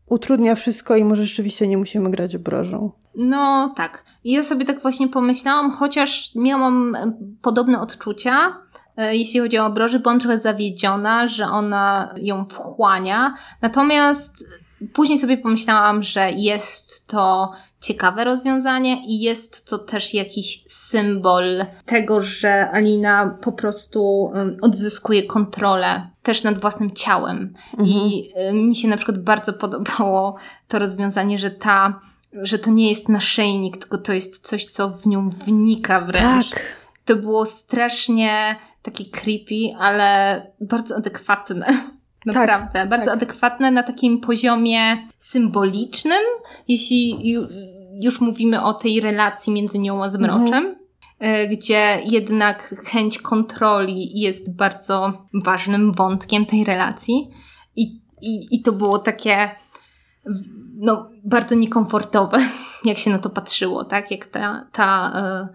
[0.06, 2.92] utrudnia wszystko i może rzeczywiście nie musimy grać obrożą.
[3.16, 4.04] No tak.
[4.24, 8.58] Ja sobie tak właśnie pomyślałam, chociaż miałam e, podobne odczucia,
[8.98, 13.34] e, jeśli chodzi o obroży, byłam trochę zawiedziona, że ona ją wchłania.
[13.62, 14.46] Natomiast
[14.94, 17.52] później sobie pomyślałam, że jest to
[17.82, 26.10] ciekawe rozwiązanie i jest to też jakiś symbol tego, że Alina po prostu odzyskuje kontrolę
[26.24, 27.54] też nad własnym ciałem.
[27.74, 27.90] Mhm.
[27.90, 32.02] I mi się na przykład bardzo podobało to rozwiązanie, że ta,
[32.34, 36.50] że to nie jest naszyjnik, tylko to jest coś, co w nią wnika wręcz.
[36.50, 36.62] Tak.
[37.06, 41.97] To było strasznie takie creepy, ale bardzo adekwatne.
[42.34, 43.14] Naprawdę, tak, bardzo tak.
[43.14, 46.22] adekwatne na takim poziomie symbolicznym,
[46.68, 47.34] jeśli
[48.04, 50.54] już mówimy o tej relacji między nią a zmroczem.
[50.54, 50.88] Mhm
[51.52, 57.30] gdzie jednak chęć kontroli jest bardzo ważnym wątkiem tej relacji.
[57.76, 59.52] I, i, i to było takie
[60.78, 62.40] no, bardzo niekomfortowe,
[62.86, 64.12] jak się na to patrzyło, tak?
[64.12, 65.48] Jak ta, ta e,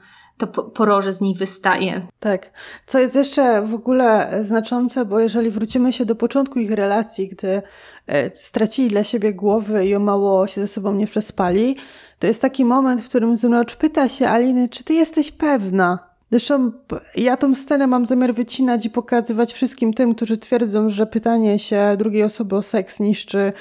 [0.46, 2.06] to poroże z niej wystaje.
[2.20, 2.50] Tak.
[2.86, 7.62] Co jest jeszcze w ogóle znaczące, bo jeżeli wrócimy się do początku ich relacji, gdy
[8.06, 11.76] e, stracili dla siebie głowy i o mało się ze sobą nie przespali,
[12.18, 15.98] to jest taki moment, w którym Zunocz pyta się Aliny, czy ty jesteś pewna?
[16.30, 16.72] Zresztą
[17.16, 21.94] ja tą scenę mam zamiar wycinać i pokazywać wszystkim tym, którzy twierdzą, że pytanie się
[21.98, 23.52] drugiej osoby o seks niszczy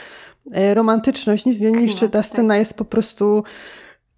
[0.51, 2.09] e, romantyczność, nic nie niszczy.
[2.09, 2.25] Ta tak.
[2.25, 3.43] scena jest po prostu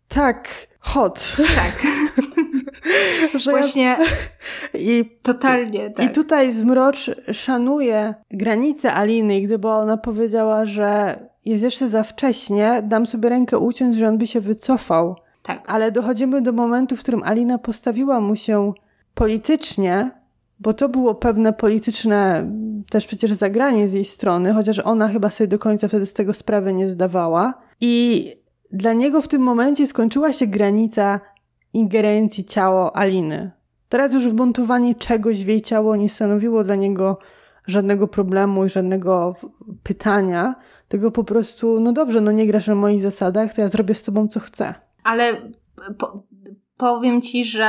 [0.08, 0.48] tak
[0.80, 1.36] hot.
[1.56, 1.88] Tak.
[3.40, 3.98] że Właśnie ja...
[4.74, 6.06] I, totalnie tak.
[6.06, 13.06] I tutaj Zmrocz szanuje granice Aliny gdyby ona powiedziała, że jest jeszcze za wcześnie, dam
[13.06, 15.16] sobie rękę uciąć, że on by się wycofał.
[15.44, 15.64] Tak.
[15.68, 18.74] Ale dochodzimy do momentu, w którym Alina postawiła mu się
[19.14, 20.12] politycznie,
[20.60, 22.52] bo to było pewne polityczne
[22.90, 26.34] też przecież zagranie z jej strony, chociaż ona chyba sobie do końca wtedy z tego
[26.34, 27.54] sprawy nie zdawała.
[27.82, 28.26] I
[28.72, 31.20] dla niego w tym momencie skończyła się granica
[31.74, 33.52] ingerencji ciało Aliny.
[33.90, 37.20] Teraz już wmontowanie czegoś w jej ciało nie stanowiło dla niego
[37.68, 39.36] żadnego problemu i żadnego
[39.84, 40.56] pytania,
[40.88, 44.04] tylko po prostu, no dobrze, no nie grasz na moich zasadach, to ja zrobię z
[44.04, 44.74] tobą co chcę.
[45.04, 45.50] Ale
[45.98, 46.24] po,
[46.78, 47.68] powiem ci, że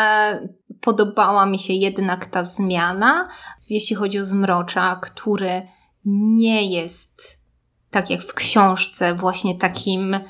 [0.81, 3.29] podobała mi się jednak ta zmiana,
[3.71, 5.63] jeśli chodzi o zmrocza, który
[6.05, 7.45] nie jest
[7.91, 10.21] tak jak w książce, właśnie takim,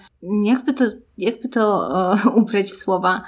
[0.44, 0.84] jakby to,
[1.18, 3.22] jakby to e, ubrać w słowa,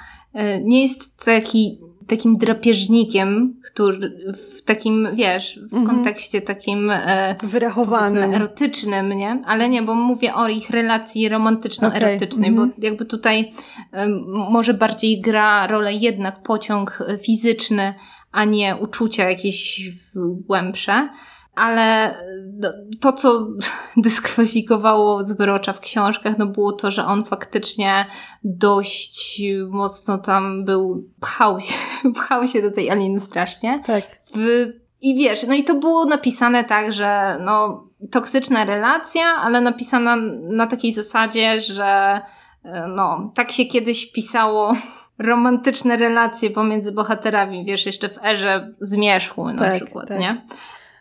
[0.63, 5.87] nie jest taki takim drapieżnikiem, który w takim, wiesz, w -hmm.
[5.87, 9.43] kontekście takim e, wyrachowanym, erotycznym, nie?
[9.47, 12.67] Ale nie, bo mówię o ich relacji romantyczno-erotycznej, okay.
[12.67, 12.71] -hmm.
[12.77, 13.53] bo jakby tutaj
[13.93, 14.09] e,
[14.51, 17.95] może bardziej gra rolę jednak pociąg fizyczny,
[18.33, 19.91] a nie uczucia jakieś
[20.47, 21.09] głębsze
[21.57, 22.15] ale
[22.53, 22.69] no,
[23.01, 23.49] to, co
[23.97, 28.07] dyskwalifikowało Zbrocza w książkach, no było to, że on faktycznie
[28.45, 31.75] dość mocno tam był, pchał się,
[32.17, 33.83] pchał się do tej Aliny strasznie.
[33.87, 34.05] Tak.
[34.35, 34.67] W,
[35.01, 40.67] I wiesz, no i to było napisane tak, że no, toksyczna relacja, ale napisana na
[40.67, 42.21] takiej zasadzie, że
[42.89, 44.73] no, tak się kiedyś pisało
[45.19, 50.21] romantyczne relacje pomiędzy bohaterami, wiesz, jeszcze w erze zmierzchu na tak, przykład, tak.
[50.21, 50.43] nie?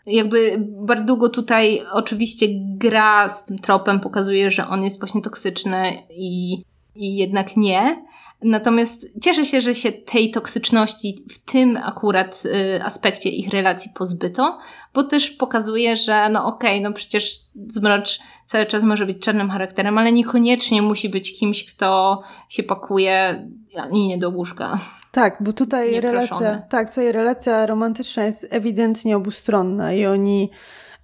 [0.08, 2.46] Jakby Bardugo tutaj oczywiście
[2.78, 6.58] gra z tym tropem, pokazuje, że on jest właśnie toksyczny i,
[6.96, 8.06] i jednak nie.
[8.44, 14.60] Natomiast cieszę się, że się tej toksyczności w tym akurat y, aspekcie ich relacji pozbyto,
[14.94, 19.50] bo też pokazuje, że no okej, okay, no przecież Zmrocz cały czas może być czarnym
[19.50, 23.48] charakterem, ale niekoniecznie musi być kimś, kto się pakuje
[23.92, 24.78] nie do łóżka.
[25.12, 30.52] Tak, bo tutaj relacja, tak, tutaj relacja romantyczna jest ewidentnie obustronna i oni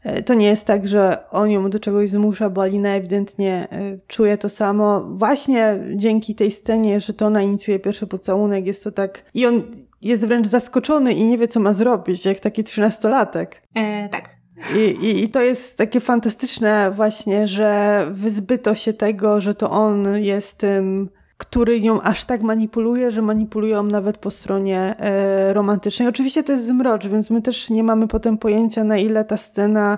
[0.04, 3.98] e, to nie jest tak, że on ją do czegoś zmusza, bo Alina ewidentnie e,
[4.08, 5.02] czuje to samo.
[5.02, 9.24] Właśnie dzięki tej scenie, że to ona inicjuje pierwszy pocałunek, jest to tak.
[9.34, 9.64] I on
[10.02, 13.62] jest wręcz zaskoczony i nie wie, co ma zrobić, jak taki trzynastolatek.
[13.76, 14.41] E, tak.
[14.76, 20.22] I, i, I to jest takie fantastyczne, właśnie, że wyzbyto się tego, że to on
[20.22, 21.10] jest tym
[21.42, 26.08] który ją aż tak manipuluje, że manipulują nawet po stronie e, romantycznej.
[26.08, 29.98] Oczywiście to jest zmrocz, więc my też nie mamy potem pojęcia, na ile ta scena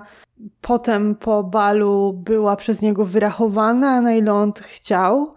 [0.60, 5.34] potem po balu była przez niego wyrachowana, na ile on chciał.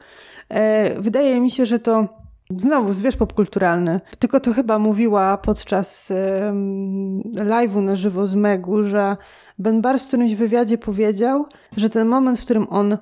[0.49, 2.07] E, wydaje mi się, że to
[2.57, 3.99] znowu zwierz popkulturalny.
[4.19, 6.11] Tylko to chyba mówiła podczas
[7.35, 9.17] live'u na żywo z Megu, że
[9.59, 11.45] Ben Barr w którymś wywiadzie powiedział,
[11.77, 12.97] że ten moment, w którym on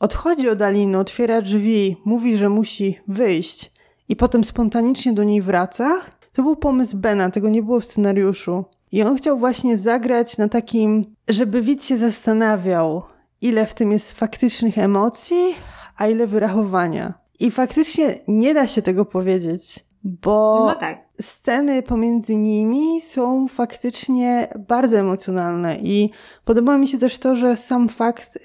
[0.00, 3.72] Odchodzi od Aliny, otwiera drzwi, mówi, że musi wyjść
[4.08, 6.00] i potem spontanicznie do niej wraca.
[6.32, 8.64] To był pomysł Bena, tego nie było w scenariuszu.
[8.92, 13.02] I on chciał właśnie zagrać na takim, żeby widz się zastanawiał,
[13.40, 15.54] ile w tym jest faktycznych emocji,
[15.96, 17.14] a ile wyrachowania.
[17.40, 20.98] I faktycznie nie da się tego powiedzieć, bo no tak.
[21.20, 25.78] sceny pomiędzy nimi są faktycznie bardzo emocjonalne.
[25.78, 26.10] I
[26.44, 28.38] podoba mi się też to, że sam fakt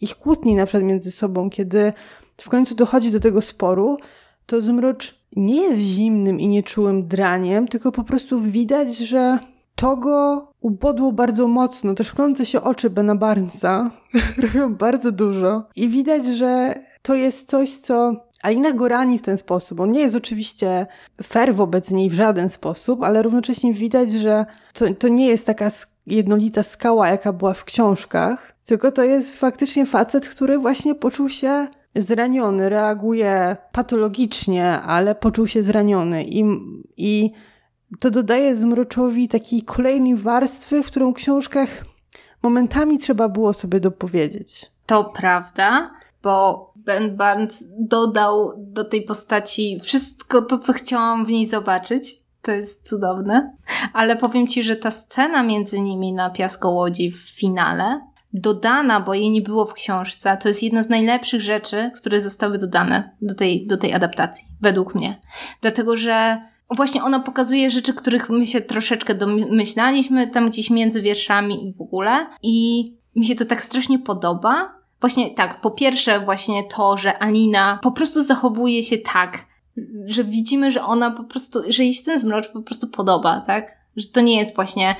[0.00, 1.92] ich kłótni na przykład między sobą, kiedy
[2.36, 3.96] w końcu dochodzi do tego sporu,
[4.46, 9.38] to Zmrocz nie jest zimnym i nieczułym draniem, tylko po prostu widać, że
[9.74, 11.94] to go ubodło bardzo mocno.
[11.94, 13.90] Te szklące się oczy Bena Barnesa
[14.42, 15.62] robią bardzo dużo.
[15.76, 19.80] I widać, że to jest coś, co Alina go rani w ten sposób.
[19.80, 20.86] On nie jest oczywiście
[21.22, 25.68] fair wobec niej w żaden sposób, ale równocześnie widać, że to, to nie jest taka
[26.06, 31.68] jednolita skała, jaka była w książkach, tylko to jest faktycznie facet, który właśnie poczuł się
[31.96, 36.24] zraniony, reaguje patologicznie, ale poczuł się zraniony.
[36.24, 36.44] I,
[36.96, 37.32] i
[38.00, 41.68] to dodaje Zmroczowi takiej kolejnej warstwy, w którą w książkach
[42.42, 44.72] momentami trzeba było sobie dopowiedzieć.
[44.86, 45.90] To prawda,
[46.22, 52.18] bo Ben Barnes dodał do tej postaci wszystko to, co chciałam w niej zobaczyć.
[52.42, 53.56] To jest cudowne.
[53.92, 58.00] Ale powiem ci, że ta scena między nimi na piaskołodzi w finale
[58.32, 62.58] dodana, bo jej nie było w książce, to jest jedna z najlepszych rzeczy, które zostały
[62.58, 65.20] dodane do tej, do tej adaptacji, według mnie.
[65.60, 71.68] Dlatego, że właśnie ona pokazuje rzeczy, których my się troszeczkę domyślaliśmy, tam gdzieś między wierszami
[71.68, 72.26] i w ogóle.
[72.42, 72.84] I
[73.16, 74.77] mi się to tak strasznie podoba.
[75.00, 79.44] Właśnie tak, po pierwsze właśnie to, że Alina po prostu zachowuje się tak,
[80.06, 83.72] że widzimy, że ona po prostu, że jej się ten zmrocz po prostu podoba, tak?
[83.96, 84.96] Że to nie jest właśnie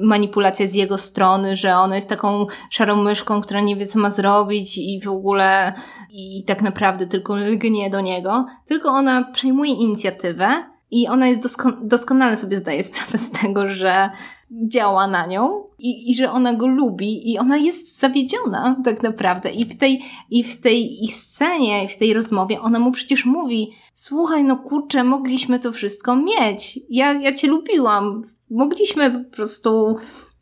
[0.00, 4.10] manipulacja z jego strony, że ona jest taką szarą myszką, która nie wie, co ma
[4.10, 5.72] zrobić i w ogóle
[6.10, 11.72] i tak naprawdę tylko lgnie do niego, tylko ona przejmuje inicjatywę i ona jest dosko
[11.82, 14.10] doskonale sobie zdaje sprawę z tego, że
[14.50, 19.50] działa na nią i, i że ona go lubi i ona jest zawiedziona tak naprawdę.
[19.50, 23.24] I w tej, i w tej ich scenie, i w tej rozmowie ona mu przecież
[23.24, 26.80] mówi słuchaj, no kurczę, mogliśmy to wszystko mieć.
[26.90, 28.22] Ja, ja cię lubiłam.
[28.50, 29.96] Mogliśmy po prostu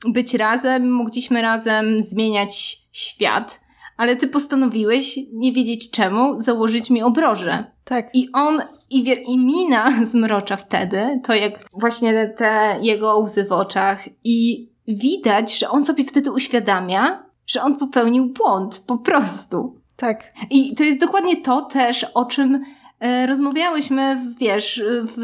[0.09, 3.65] być razem, mogliśmy razem zmieniać świat
[3.97, 7.65] ale ty postanowiłeś, nie wiedzieć czemu, założyć mi obroże.
[7.85, 8.15] Tak.
[8.15, 8.63] I on,
[8.95, 14.69] i, wier, i mina zmrocza wtedy, to jak właśnie te jego łzy w oczach i
[14.89, 19.75] widać, że on sobie wtedy uświadamia, że on popełnił błąd, po prostu.
[19.97, 20.33] Tak.
[20.51, 22.65] I to jest dokładnie to też, o czym
[23.01, 25.17] e, rozmawiałyśmy, wiesz, w,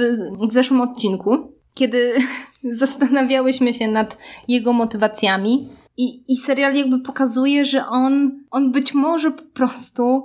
[0.49, 2.15] w zeszłym odcinku, kiedy
[2.81, 4.19] zastanawiałyśmy się nad
[4.49, 10.23] jego motywacjami i, I serial jakby pokazuje, że on, on być może po prostu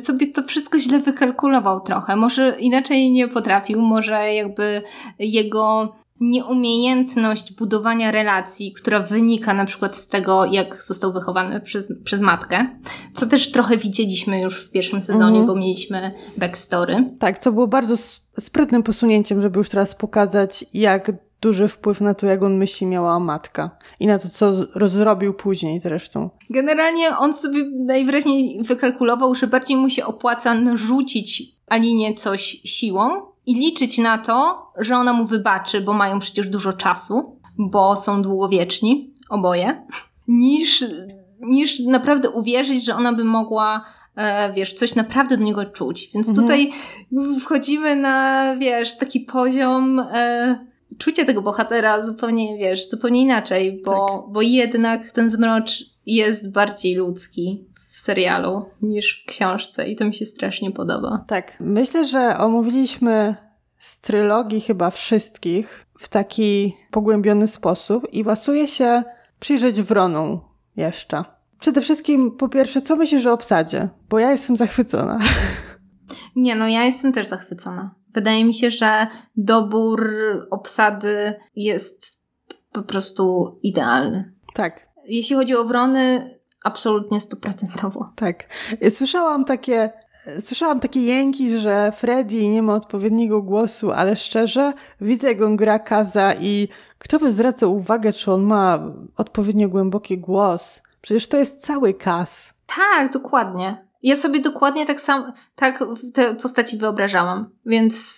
[0.00, 2.16] sobie to wszystko źle wykalkulował trochę.
[2.16, 4.82] Może inaczej nie potrafił, może jakby
[5.18, 12.20] jego nieumiejętność budowania relacji, która wynika na przykład z tego, jak został wychowany przez, przez
[12.20, 12.66] matkę,
[13.14, 15.46] co też trochę widzieliśmy już w pierwszym sezonie, mhm.
[15.46, 16.96] bo mieliśmy backstory.
[17.18, 17.94] Tak, co było bardzo
[18.40, 21.12] sprytnym posunięciem, żeby już teraz pokazać, jak
[21.46, 23.70] duży wpływ na to, jak on myśli miała matka
[24.00, 24.52] i na to, co
[24.88, 26.30] zrobił później zresztą.
[26.50, 33.10] Generalnie on sobie najwyraźniej wykalkulował, że bardziej mu się opłaca narzucić Alinie coś siłą
[33.46, 38.22] i liczyć na to, że ona mu wybaczy, bo mają przecież dużo czasu, bo są
[38.22, 39.86] długowieczni, oboje,
[40.28, 40.84] niż,
[41.40, 43.84] niż naprawdę uwierzyć, że ona by mogła
[44.16, 46.10] e, wiesz, coś naprawdę do niego czuć.
[46.14, 46.46] Więc mhm.
[46.46, 46.72] tutaj
[47.40, 54.32] wchodzimy na, wiesz, taki poziom e, czucie tego bohatera zupełnie, wiesz, zupełnie inaczej, bo, tak.
[54.32, 60.14] bo jednak ten zmrocz jest bardziej ludzki w serialu niż w książce i to mi
[60.14, 61.24] się strasznie podoba.
[61.26, 61.56] Tak.
[61.60, 63.34] Myślę, że omówiliśmy
[63.78, 69.02] z trylogii chyba wszystkich w taki pogłębiony sposób i pasuje się
[69.40, 70.40] przyjrzeć Wroną
[70.76, 71.24] jeszcze.
[71.60, 73.88] Przede wszystkim, po pierwsze, co myślisz o obsadzie?
[74.08, 75.18] Bo ja jestem zachwycona.
[76.36, 77.94] Nie, no ja jestem też zachwycona.
[78.16, 79.06] Wydaje mi się, że
[79.36, 80.12] dobór
[80.50, 82.22] obsady jest
[82.72, 84.32] po prostu idealny.
[84.54, 84.86] Tak.
[85.04, 86.30] Jeśli chodzi o wrony,
[86.64, 88.12] absolutnie stuprocentowo.
[88.16, 88.44] Tak.
[88.90, 89.92] Słyszałam takie
[90.40, 95.78] Słyszałam takie jęki, że Freddy nie ma odpowiedniego głosu, ale szczerze widzę, jak on gra
[95.78, 100.82] Kaza i kto by zwracał uwagę, czy on ma odpowiednio głęboki głos?
[101.02, 102.54] Przecież to jest cały Kaz.
[102.66, 103.85] Tak, dokładnie.
[104.02, 105.84] Ja sobie dokładnie tak sam, tak
[106.14, 108.16] te postaci wyobrażałam, więc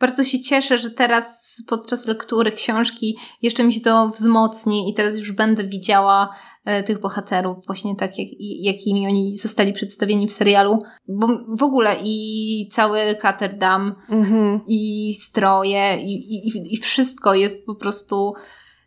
[0.00, 5.18] bardzo się cieszę, że teraz podczas lektury książki jeszcze mi się to wzmocni i teraz
[5.18, 6.28] już będę widziała
[6.64, 8.28] e, tych bohaterów właśnie tak, jak,
[8.60, 14.60] jakimi oni zostali przedstawieni w serialu, bo w ogóle i cały Caterdam mm-hmm.
[14.66, 18.34] i stroje i, i, i wszystko jest po prostu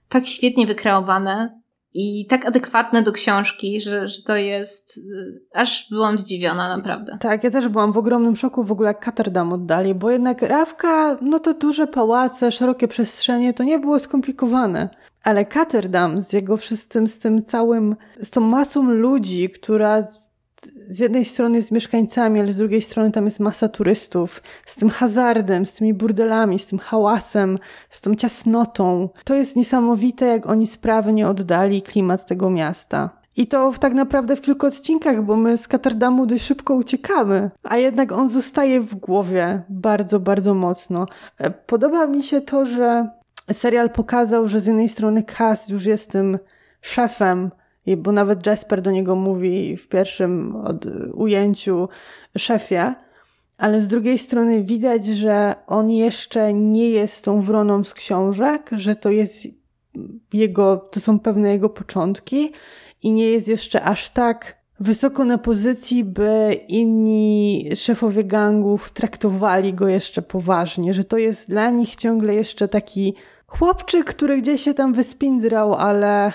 [0.09, 1.61] tak świetnie wykreowane,
[1.94, 4.98] i tak adekwatne do książki, że, że to jest.
[4.98, 7.18] Y, aż byłam zdziwiona, naprawdę.
[7.20, 11.18] Tak, ja też byłam w ogromnym szoku w ogóle, jak Caterdam oddali, bo jednak Rawka,
[11.22, 14.89] no to duże pałace, szerokie przestrzenie, to nie było skomplikowane.
[15.24, 20.04] Ale Caterdam z jego wszystkim, z tym całym, z tą masą ludzi, która
[20.92, 24.89] z jednej strony jest mieszkańcami, ale z drugiej strony tam jest masa turystów, z tym
[24.89, 29.10] hazardem, z tymi burdelami, z tym hałasem, z tą ciasnotą.
[29.24, 33.10] To jest niesamowite, jak oni sprawnie oddali klimat tego miasta.
[33.38, 37.78] I to tak naprawdę w kilku odcinkach, bo my z Katardamu dość szybko uciekamy, a
[37.78, 41.06] jednak on zostaje w głowie bardzo, bardzo mocno.
[41.38, 43.10] E, podoba mi się to, że
[43.52, 46.39] serial pokazał, że z jednej strony Cass już jest tym
[46.82, 47.52] szefem
[47.97, 51.89] bo nawet Jasper do niego mówi w pierwszym od, ujęciu
[52.38, 52.95] szefie,
[53.57, 58.95] ale z drugiej strony widać, że on jeszcze nie jest tą wroną z książek, że
[58.95, 59.47] to jest
[60.34, 62.51] jego, to są pewne jego początki
[63.03, 69.88] i nie jest jeszcze aż tak wysoko na pozycji, by inni szefowie gangów traktowali go
[69.88, 73.15] jeszcze poważnie, że to jest dla nich ciągle jeszcze taki
[73.47, 76.34] chłopczyk, który gdzieś się tam wyspindrał, ale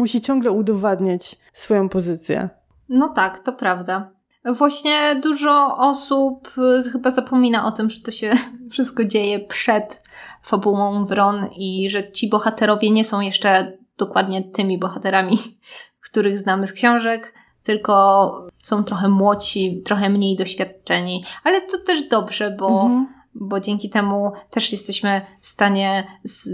[0.00, 2.48] musi ciągle udowadniać swoją pozycję.
[2.88, 4.10] No tak, to prawda.
[4.44, 8.32] Właśnie dużo osób y, chyba zapomina o tym, że to się
[8.72, 10.02] wszystko dzieje przed
[10.42, 15.38] fabułą Wron i że ci bohaterowie nie są jeszcze dokładnie tymi bohaterami,
[16.10, 18.32] których znamy z książek, tylko
[18.62, 21.24] są trochę młodsi, trochę mniej doświadczeni.
[21.44, 26.50] Ale to też dobrze, bo mhm bo dzięki temu też jesteśmy w stanie z,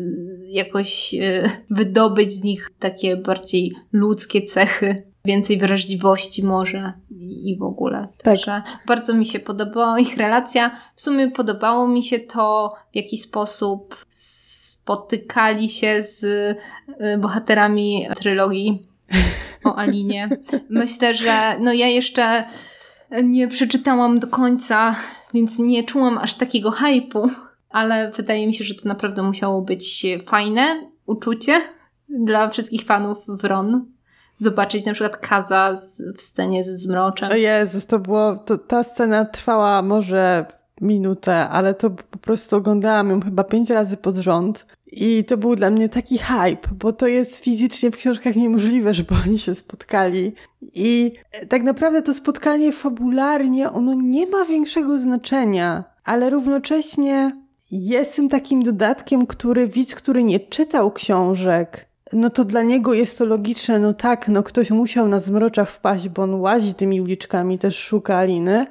[0.47, 5.07] jakoś y, wydobyć z nich takie bardziej ludzkie cechy.
[5.27, 8.09] więcej wrażliwości może i, i w ogóle.
[8.17, 8.23] Tak.
[8.23, 8.87] Także tak.
[8.87, 10.77] bardzo mi się podobała ich relacja.
[10.95, 16.57] W sumie podobało mi się to, w jaki sposób spotykali się z y,
[17.19, 18.83] bohaterami trylogii
[19.65, 20.29] o Alinie.
[20.71, 22.45] Myślę, że no ja jeszcze
[23.23, 24.97] nie przeczytałam do końca,
[25.35, 27.31] więc nie czułam aż takiego hypu,
[27.71, 31.61] ale wydaje mi się, że to naprawdę musiało być fajne uczucie
[32.09, 33.91] dla wszystkich fanów Wron.
[34.39, 35.77] Zobaczyć na przykład Kaza
[36.17, 37.31] w scenie ze Zmroczem.
[37.33, 40.47] O Jezus, to było, to, ta scena trwała może
[40.81, 45.57] minutę, ale to po prostu oglądałam ją chyba pięć razy pod rząd i to był
[45.57, 50.33] dla mnie taki hype, bo to jest fizycznie w książkach niemożliwe, żeby oni się spotkali.
[50.75, 51.13] I
[51.49, 57.37] tak naprawdę to spotkanie fabularnie, ono nie ma większego znaczenia, ale równocześnie
[57.71, 63.19] jest tym takim dodatkiem, który widz, który nie czytał książek, no to dla niego jest
[63.19, 67.59] to logiczne, no tak, no ktoś musiał na zmrocza wpaść, bo on łazi tymi uliczkami,
[67.59, 68.67] też szuka Aliny,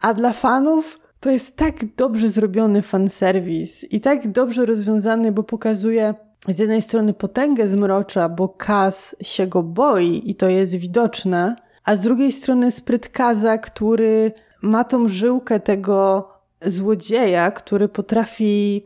[0.00, 6.14] a dla fanów to jest tak dobrze zrobiony fanserwis i tak dobrze rozwiązany, bo pokazuje
[6.48, 11.96] z jednej strony potęgę zmrocza, bo Kaz się go boi i to jest widoczne, a
[11.96, 16.28] z drugiej strony spryt Kaza, który ma tą żyłkę tego
[16.62, 18.82] złodzieja, który potrafi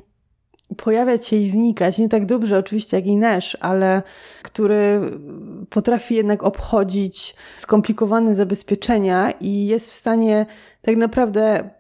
[0.77, 4.03] pojawiać się i znikać, nie tak dobrze oczywiście jak Inesz, ale
[4.43, 5.01] który
[5.71, 10.47] potrafi jednak obchodzić skomplikowane zabezpieczenia i jest w stanie
[10.83, 11.71] tak naprawdę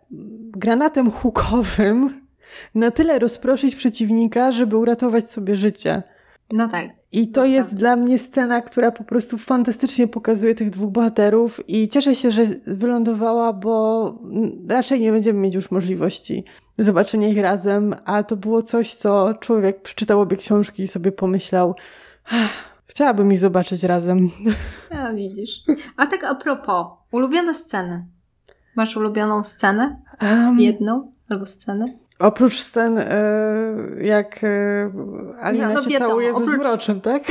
[0.57, 2.27] granatem hukowym
[2.75, 6.03] na tyle rozproszyć przeciwnika, żeby uratować sobie życie.
[6.53, 6.89] No tak.
[7.13, 11.89] I to jest dla mnie scena, która po prostu fantastycznie pokazuje tych dwóch bohaterów i
[11.89, 14.19] cieszę się, że wylądowała, bo
[14.69, 16.45] raczej nie będziemy mieć już możliwości
[16.79, 21.75] zobaczenia ich razem, a to było coś, co człowiek przeczytał obie książki i sobie pomyślał,
[22.87, 24.29] chciałabym ich zobaczyć razem.
[24.99, 25.61] A widzisz.
[25.97, 28.07] A tak a propos, ulubione sceny.
[28.77, 29.97] Masz ulubioną scenę?
[30.23, 32.03] Um, Jedną albo scenę?
[32.18, 33.05] Oprócz scen, y,
[34.03, 34.93] jak y,
[35.41, 37.23] Alina no, no, się wiadomo, całuje oprócz, ze zmroczem, tak?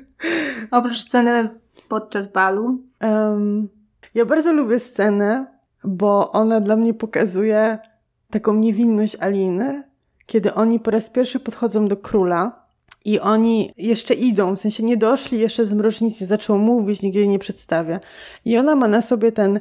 [0.70, 1.48] oprócz sceny
[1.88, 2.68] podczas balu.
[3.00, 3.68] Um,
[4.14, 5.46] ja bardzo lubię scenę,
[5.84, 7.78] bo ona dla mnie pokazuje
[8.30, 9.82] taką niewinność Aliny,
[10.26, 12.66] kiedy oni po raz pierwszy podchodzą do króla
[13.04, 17.20] i oni jeszcze idą, w sensie nie doszli, jeszcze zmrocz nic nie zaczął mówić, nigdzie
[17.20, 18.00] jej nie przedstawia.
[18.44, 19.60] I ona ma na sobie ten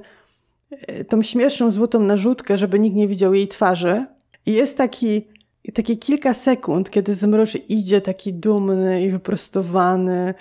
[1.07, 4.05] tą śmieszną złotą narzutkę, żeby nikt nie widział jej twarzy.
[4.45, 5.27] I jest taki,
[5.73, 10.33] takie kilka sekund, kiedy Zmroczy idzie taki dumny i wyprostowany,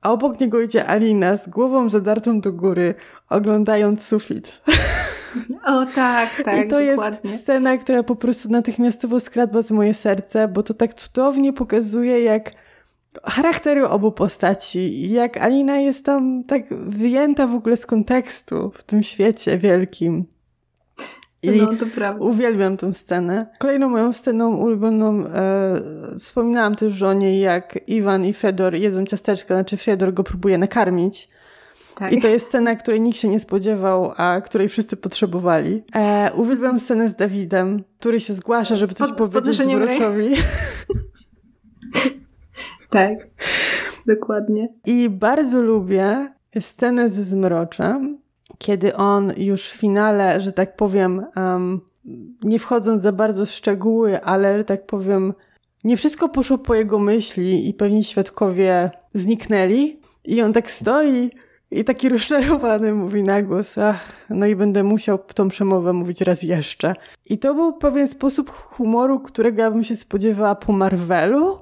[0.00, 2.94] a obok niego idzie Alina z głową zadartą do góry,
[3.28, 4.62] oglądając sufit.
[5.66, 6.66] O tak, tak.
[6.66, 7.30] I to dokładnie.
[7.30, 12.22] jest scena, która po prostu natychmiastowo skradła z moje serce, bo to tak cudownie pokazuje,
[12.22, 12.50] jak
[13.24, 19.02] charaktery obu postaci, jak Alina jest tam tak wyjęta w ogóle z kontekstu w tym
[19.02, 20.24] świecie wielkim.
[21.42, 22.24] I no, to prawda.
[22.24, 23.46] Uwielbiam tę scenę.
[23.58, 25.80] Kolejną moją sceną ulubioną, e,
[26.18, 31.28] wspominałam też o niej, jak Iwan i Fedor jedzą ciasteczka, znaczy Fedor go próbuje nakarmić.
[31.96, 32.12] Tak.
[32.12, 35.82] I to jest scena, której nikt się nie spodziewał, a której wszyscy potrzebowali.
[35.94, 40.28] E, uwielbiam scenę z Dawidem, który się zgłasza, żeby Spod, coś powiedzieć Zbroczowi.
[42.90, 43.18] Tak,
[44.06, 44.68] dokładnie.
[44.86, 48.18] I bardzo lubię scenę ze Zmroczem,
[48.58, 51.80] kiedy on już w finale, że tak powiem, um,
[52.42, 55.34] nie wchodząc za bardzo w szczegóły, ale, że tak powiem,
[55.84, 60.00] nie wszystko poszło po jego myśli i pewni świadkowie zniknęli.
[60.24, 61.30] I on tak stoi
[61.70, 66.42] i taki rozczarowany mówi na głos, ach, no i będę musiał tą przemowę mówić raz
[66.42, 66.94] jeszcze.
[67.26, 71.58] I to był pewien sposób humoru, którego ja bym się spodziewała po Marvelu,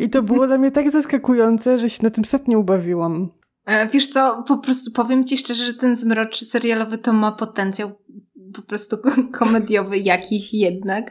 [0.00, 3.30] i to było dla mnie tak zaskakujące, że się na tym setnie ubawiłam.
[3.66, 7.90] E, wiesz co, po prostu powiem ci szczerze, że ten zmroczy serialowy to ma potencjał
[8.54, 8.96] po prostu
[9.38, 11.10] komediowy jakiś jednak.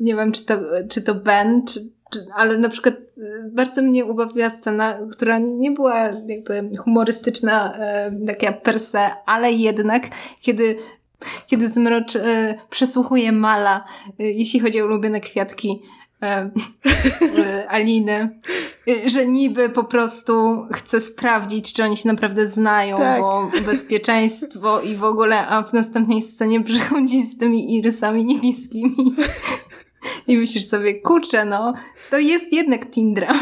[0.00, 0.54] Nie wiem, czy to,
[0.88, 1.80] czy to Ben, czy,
[2.10, 8.12] czy, ale na przykład e, bardzo mnie ubawiła scena, która nie była jakby humorystyczna, e,
[8.26, 10.02] taka per se, ale jednak,
[10.40, 10.76] kiedy
[11.46, 12.18] kiedy Zmrocz
[12.70, 13.84] przesłuchuje Mala,
[14.18, 15.82] jeśli chodzi o ulubione kwiatki,
[16.22, 16.50] E,
[17.38, 18.40] e, Aliny,
[18.88, 23.20] e, że niby po prostu chce sprawdzić, czy oni się naprawdę znają, tak.
[23.20, 28.96] bo bezpieczeństwo i w ogóle, a w następnej scenie przychodzi z tymi irysami niebieskimi.
[30.26, 31.74] I myślisz sobie, kurczę, no,
[32.10, 33.34] to jest jednak Tindra.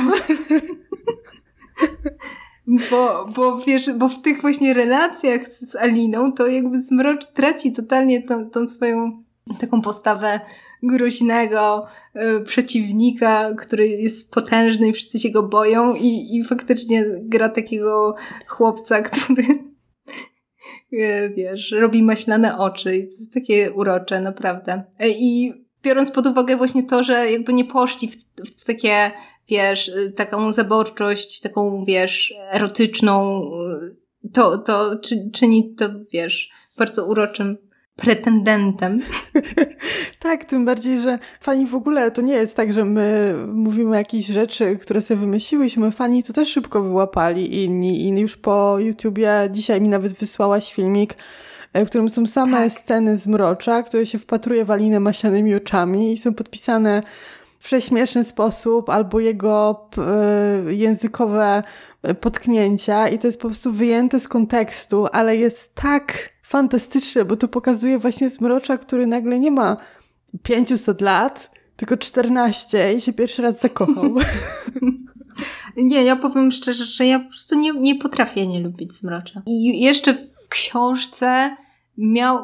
[2.91, 8.22] Bo, bo wiesz, bo w tych właśnie relacjach z Aliną to jakby Zmrocz traci totalnie
[8.22, 9.11] tą, tą swoją
[9.61, 10.41] taką postawę
[10.87, 17.49] groźnego y, przeciwnika, który jest potężny i wszyscy się go boją i, i faktycznie gra
[17.49, 18.14] takiego
[18.47, 19.45] chłopca, który
[20.93, 24.82] y, wiesz, robi maślane oczy i to jest takie urocze, naprawdę.
[25.03, 28.16] Y, I biorąc pod uwagę właśnie to, że jakby nie poszli w,
[28.61, 29.11] w takie,
[29.49, 33.43] wiesz, taką zaborczość, taką, wiesz, erotyczną,
[34.32, 37.57] to, to czy, czyni to, wiesz, bardzo uroczym
[37.97, 39.01] pretendentem.
[40.18, 44.26] tak, tym bardziej, że fani w ogóle to nie jest tak, że my mówimy jakieś
[44.26, 45.90] rzeczy, które sobie wymyśliłyśmy.
[45.90, 51.14] Fani to też szybko wyłapali inni i już po YouTubie dzisiaj mi nawet wysłałaś filmik,
[51.72, 52.72] e, w którym są same tak.
[52.72, 57.03] sceny z Mrocza, które się wpatruje w Alinę maślanymi oczami i są podpisane
[57.59, 61.62] w prześmieszny sposób, albo jego e, językowe
[62.20, 67.49] potknięcia i to jest po prostu wyjęte z kontekstu, ale jest tak fantastyczne, bo to
[67.49, 69.76] pokazuje właśnie zmrocza, który nagle nie ma
[70.42, 74.14] 500 lat, tylko 14 i się pierwszy raz zakochał.
[75.76, 79.42] nie, ja powiem szczerze, że ja po prostu nie, nie potrafię nie lubić zmrocza.
[79.47, 81.57] I jeszcze w książce
[81.99, 82.38] miał,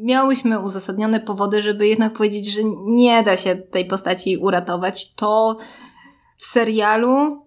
[0.00, 5.14] miałyśmy uzasadnione powody, żeby jednak powiedzieć, że nie da się tej postaci uratować.
[5.14, 5.58] To
[6.38, 7.44] w serialu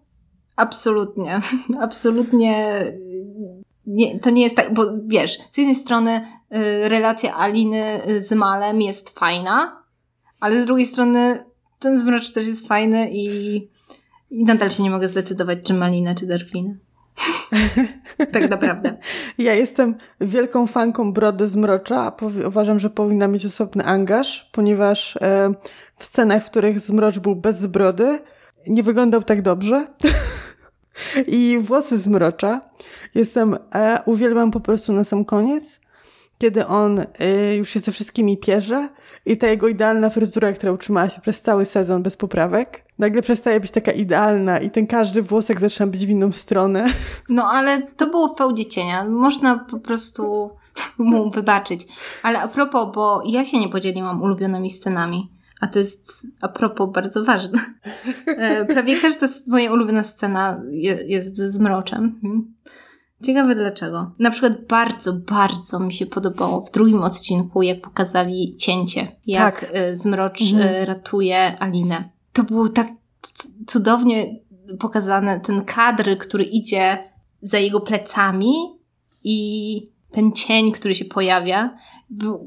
[0.56, 1.40] absolutnie,
[1.82, 2.84] absolutnie
[3.88, 8.32] nie, to nie jest tak, bo wiesz, z jednej strony y, relacja Aliny y, z
[8.32, 9.84] Malem jest fajna,
[10.40, 11.44] ale z drugiej strony
[11.80, 13.56] ten zmrocz też jest fajny i,
[14.32, 16.74] i nadal się nie mogę zdecydować, czy Malina, czy Darklina.
[18.34, 18.98] tak naprawdę.
[19.38, 22.16] Ja jestem wielką fanką Brody Zmrocza, a
[22.48, 25.54] uważam, że powinna mieć osobny angaż, ponieważ e,
[25.98, 28.20] w scenach, w których Zmrocz był bez brody,
[28.68, 29.88] nie wyglądał tak dobrze.
[31.28, 32.62] I włosy zmrocza.
[33.16, 35.80] Jestem, e, uwielbiam po prostu na sam koniec,
[36.38, 38.90] kiedy on e, już się ze wszystkimi pierze
[39.26, 43.60] i ta jego idealna fryzura, która utrzymała się przez cały sezon bez poprawek, nagle przestaje
[43.60, 46.88] być taka idealna i ten każdy włosek zaczyna być w inną stronę.
[47.30, 49.06] No ale to było w fałdzie cienia.
[49.06, 50.52] Można po prostu
[50.98, 51.88] mu wybaczyć.
[52.24, 55.37] Ale a propos, bo ja się nie podzieliłam ulubionymi scenami.
[55.62, 57.60] A to jest a propos bardzo ważne.
[58.28, 60.62] E, prawie każda moja ulubiona scena
[61.08, 62.20] jest z mroczem.
[62.22, 62.54] Hmm.
[63.24, 64.12] Ciekawe dlaczego.
[64.20, 69.72] Na przykład bardzo, bardzo mi się podobało w drugim odcinku, jak pokazali cięcie, jak tak.
[69.74, 70.86] E, Zmrocz e, mhm.
[70.86, 72.10] ratuje Alinę.
[72.34, 72.88] To było tak
[73.68, 74.36] cudownie
[74.80, 76.98] pokazane, ten kadr, który idzie
[77.42, 78.54] za jego plecami
[79.24, 79.82] i
[80.12, 81.78] ten cień, który się pojawia,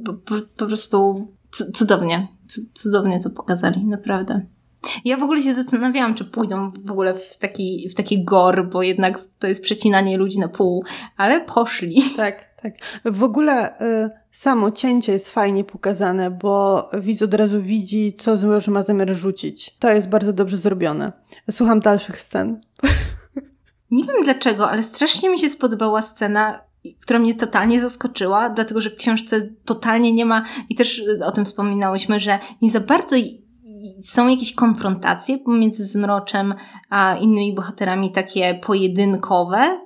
[0.05, 1.29] po, po, po prostu
[1.75, 2.29] cudownie
[2.75, 4.47] cudownie to pokazali, naprawdę.
[5.05, 8.83] Ja w ogóle się zastanawiałam, czy pójdą w ogóle w taki, w taki gor, bo
[8.83, 10.85] jednak to jest przecinanie ludzi na pół,
[11.17, 12.03] ale poszli.
[12.17, 12.73] Tak, tak.
[13.05, 18.69] W ogóle y, samo cięcie jest fajnie pokazane, bo widz od razu widzi, co Zmrocz
[18.69, 19.77] ma zamiar rzucić.
[19.79, 21.13] To jest bardzo dobrze zrobione.
[21.51, 22.61] Słucham dalszych scen.
[23.91, 26.61] Nie wiem dlaczego, ale strasznie mi się spodobała scena,
[27.01, 31.45] która mnie totalnie zaskoczyła, dlatego że w książce totalnie nie ma, i też o tym
[31.45, 33.17] wspominałyśmy, że nie za bardzo
[34.05, 36.55] są jakieś konfrontacje pomiędzy Zmroczem
[36.91, 39.81] a innymi bohaterami, takie pojedynkowe.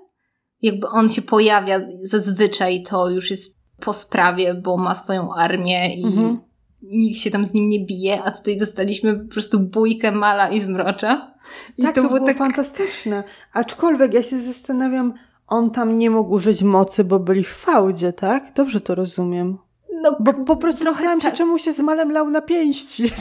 [0.63, 6.05] Jakby on się pojawia zazwyczaj, to już jest po sprawie, bo ma swoją armię i
[6.05, 6.41] mhm.
[6.83, 10.61] nikt się tam z nim nie bije, a tutaj dostaliśmy po prostu bójkę Mala i
[10.61, 11.35] Zmrocza.
[11.79, 12.39] I tak, to, to było, było tak...
[12.39, 13.25] fantastyczne.
[13.53, 15.15] Aczkolwiek ja się zastanawiam,
[15.47, 18.53] on tam nie mógł użyć mocy, bo byli w fałdzie, tak?
[18.55, 19.59] Dobrze to rozumiem.
[20.03, 21.37] No, bo po prostu zastanawiam się, tak.
[21.37, 23.05] czemu się z malem lał na pięści.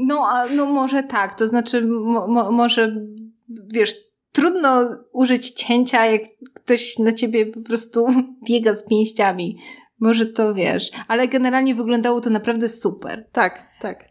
[0.00, 2.96] No, a, no może tak, to znaczy mo, mo, może,
[3.72, 3.96] wiesz,
[4.32, 6.22] trudno użyć cięcia, jak
[6.54, 8.06] ktoś na ciebie po prostu
[8.48, 9.58] biega z pięściami.
[10.00, 13.28] Może to wiesz, ale generalnie wyglądało to naprawdę super.
[13.32, 14.04] Tak, tak.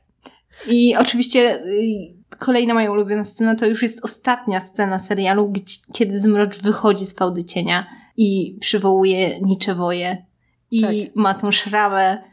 [0.68, 6.20] I oczywiście y, kolejna moja ulubiona scena to już jest ostatnia scena serialu, gdzie, kiedy
[6.20, 10.26] Zmrocz wychodzi z fałdy cienia i przywołuje Niczewoje
[10.72, 11.16] i tak.
[11.16, 12.24] ma tą szramę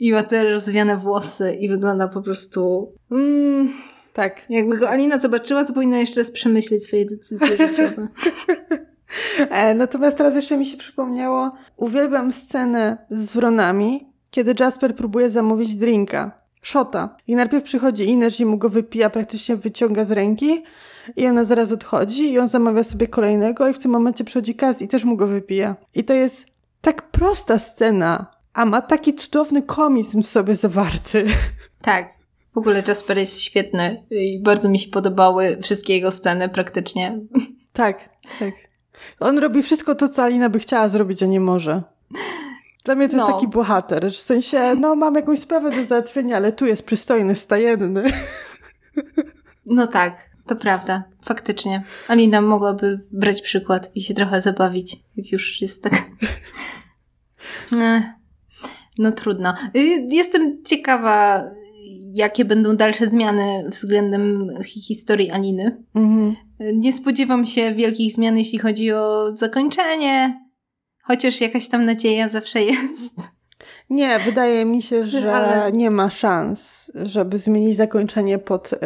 [0.00, 2.92] i ma te rozwiane włosy i wygląda po prostu...
[3.10, 3.72] Mm,
[4.12, 4.42] tak.
[4.50, 8.08] Jakby go Alina zobaczyła, to powinna jeszcze raz przemyśleć swoje decyzje życiowe.
[9.50, 15.76] e, natomiast teraz jeszcze mi się przypomniało, uwielbiam scenę z wronami, kiedy Jasper próbuje zamówić
[15.76, 17.16] drinka szota.
[17.26, 20.62] I najpierw przychodzi Ines i mu go wypija, praktycznie wyciąga z ręki
[21.16, 24.82] i ona zaraz odchodzi i on zamawia sobie kolejnego i w tym momencie przychodzi Kaz
[24.82, 25.76] i też mu go wypija.
[25.94, 26.46] I to jest
[26.80, 31.26] tak prosta scena, a ma taki cudowny komizm w sobie zawarty.
[31.82, 32.14] Tak.
[32.54, 37.18] W ogóle Jasper jest świetny i bardzo mi się podobały wszystkie jego sceny praktycznie.
[37.72, 38.08] Tak,
[38.38, 38.54] tak.
[39.20, 41.82] On robi wszystko to, co Alina by chciała zrobić, a nie może.
[42.84, 43.22] Dla mnie to no.
[43.22, 47.34] jest taki bohater, w sensie, no mam jakąś sprawę do załatwienia, ale tu jest przystojny,
[47.34, 48.04] stajenny.
[49.66, 51.82] No tak, to prawda, faktycznie.
[52.08, 55.92] Alina mogłaby brać przykład i się trochę zabawić, jak już jest tak.
[58.98, 59.54] No trudno.
[59.76, 61.44] Y, jestem ciekawa,
[62.12, 65.82] jakie będą dalsze zmiany względem historii Aniny.
[65.94, 66.36] Mhm.
[66.74, 70.43] Nie spodziewam się wielkich zmian, jeśli chodzi o zakończenie,
[71.04, 73.14] chociaż jakaś tam nadzieja zawsze jest.
[73.90, 75.72] Nie, wydaje mi się, że Ale...
[75.72, 78.76] nie ma szans, żeby zmienić zakończenie pod y,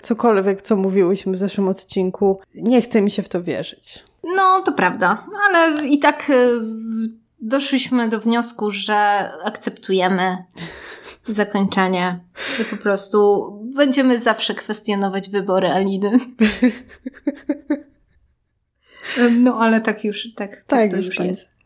[0.00, 2.40] cokolwiek, co mówiłyśmy w zeszłym odcinku.
[2.54, 4.04] Nie chce mi się w to wierzyć.
[4.36, 6.60] No, to prawda, ale i tak y,
[7.40, 10.36] doszliśmy do wniosku, że akceptujemy
[11.26, 12.20] zakończenie
[12.60, 16.18] i po prostu będziemy zawsze kwestionować wybory Aliny.
[19.30, 21.20] No, ale tak już, tak, tak, tak to już jest.
[21.20, 21.57] jest.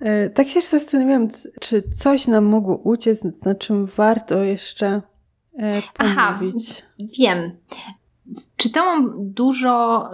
[0.00, 1.28] E, tak się zastanawiam,
[1.60, 5.02] czy coś nam mogło uciec, na czym warto jeszcze
[5.58, 6.82] e, pomówić.
[6.82, 7.52] Aha, wiem.
[8.56, 10.04] Czytałam dużo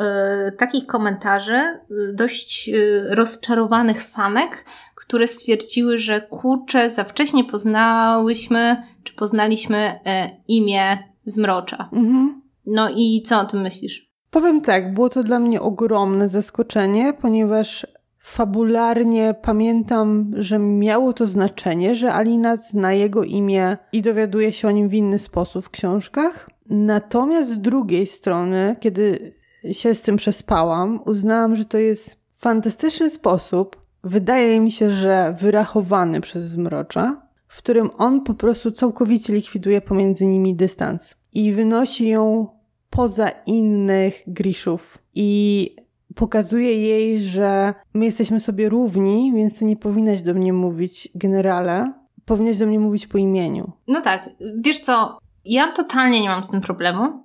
[0.49, 8.83] y, takich komentarzy, y, dość y, rozczarowanych fanek, które stwierdziły, że kurczę, za wcześnie poznałyśmy,
[9.05, 10.01] czy poznaliśmy
[10.49, 11.89] imię Zmrocza.
[11.93, 12.43] Mhm.
[12.67, 14.11] No i co o tym myślisz?
[14.31, 17.87] Powiem tak, było to dla mnie ogromne zaskoczenie, ponieważ
[18.25, 24.71] fabularnie pamiętam, że miało to znaczenie, że Alina zna jego imię i dowiaduje się o
[24.71, 26.51] nim w inny sposób w książkach.
[26.71, 29.35] Natomiast z drugiej strony, kiedy
[29.73, 36.21] się z tym przespałam, uznałam, że to jest fantastyczny sposób, wydaje mi się, że wyrachowany
[36.21, 42.47] przez Zmrocza, w którym on po prostu całkowicie likwiduje pomiędzy nimi dystans i wynosi ją
[42.91, 44.99] poza innych Griszów.
[45.15, 45.77] I
[46.15, 51.93] pokazuje jej, że my jesteśmy sobie równi, więc ty nie powinnaś do mnie mówić generale,
[52.25, 53.73] powinnaś do mnie mówić po imieniu.
[53.89, 57.25] No tak, wiesz co, ja totalnie nie mam z tym problemu.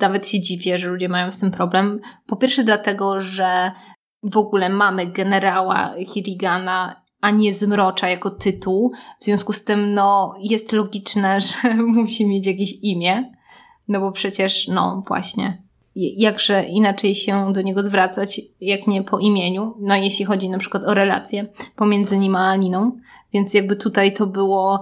[0.00, 2.00] Nawet się dziwię, że ludzie mają z tym problem.
[2.26, 3.72] Po pierwsze dlatego, że
[4.22, 8.92] w ogóle mamy generała Hirigana, a nie Zmrocza jako tytuł.
[9.20, 13.32] W związku z tym, no, jest logiczne, że musi mieć jakieś imię.
[13.88, 15.63] No bo przecież, no właśnie,
[15.96, 20.84] jakże inaczej się do niego zwracać, jak nie po imieniu, no jeśli chodzi na przykład
[20.84, 21.46] o relacje
[21.76, 22.98] pomiędzy nim a Aliną.
[23.32, 24.80] Więc jakby tutaj to było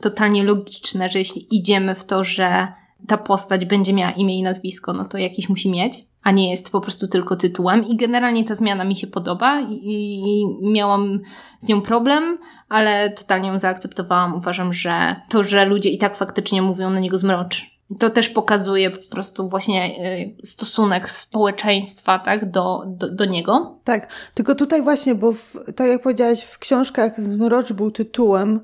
[0.00, 2.68] totalnie logiczne, że jeśli idziemy w to, że
[3.06, 6.72] ta postać będzie miała imię i nazwisko, no to jakiś musi mieć, a nie jest
[6.72, 7.88] po prostu tylko tytułem.
[7.88, 11.20] I generalnie ta zmiana mi się podoba i, miałam
[11.60, 14.34] z nią problem, ale totalnie ją zaakceptowałam.
[14.34, 18.90] Uważam, że to, że ludzie i tak faktycznie mówią na niego zmrocz, to też pokazuje
[18.90, 20.06] po prostu właśnie
[20.40, 23.78] y, stosunek społeczeństwa tak, do, do, do niego.
[23.84, 28.60] Tak, tylko tutaj właśnie, bo w, tak jak powiedziałaś, w książkach Zmrocz był tytułem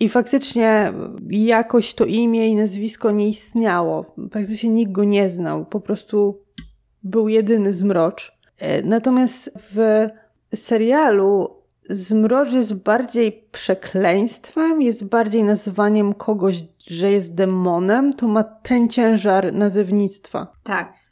[0.00, 0.92] i faktycznie
[1.30, 4.14] jakoś to imię i nazwisko nie istniało.
[4.30, 5.66] Praktycznie nikt go nie znał.
[5.66, 6.38] Po prostu
[7.02, 8.38] był jedyny Zmrocz.
[8.58, 10.08] E, natomiast w
[10.54, 11.58] serialu
[11.90, 19.52] Zmrocz jest bardziej przekleństwem, jest bardziej nazywaniem kogoś, że jest demonem, to ma ten ciężar
[19.52, 20.52] nazewnictwa.
[20.64, 21.08] Tak.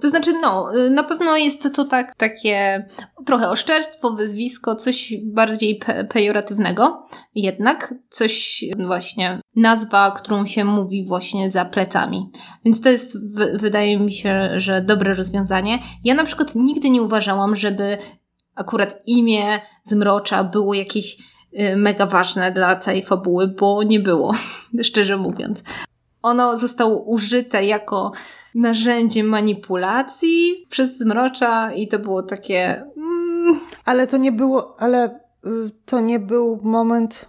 [0.00, 2.88] To znaczy, no, y, na pewno jest to, tak, takie
[3.26, 11.50] trochę oszczerstwo, wyzwisko, coś bardziej pe pejoratywnego, jednak coś właśnie, nazwa, którą się mówi właśnie
[11.50, 12.30] za plecami.
[12.64, 15.78] Więc to jest, wydaje mi się, że dobre rozwiązanie.
[16.04, 17.98] Ja na przykład nigdy nie uważałam, żeby
[18.54, 21.33] akurat imię Zmrocza było jakieś
[21.76, 24.34] mega ważne dla całej fabuły, bo nie było,
[24.82, 25.62] szczerze mówiąc.
[26.22, 28.12] Ono zostało użyte jako
[28.54, 32.84] narzędzie manipulacji przez Zmrocza i to było takie...
[32.96, 33.60] Mm.
[33.84, 37.28] Ale to nie było, ale y, to nie był moment...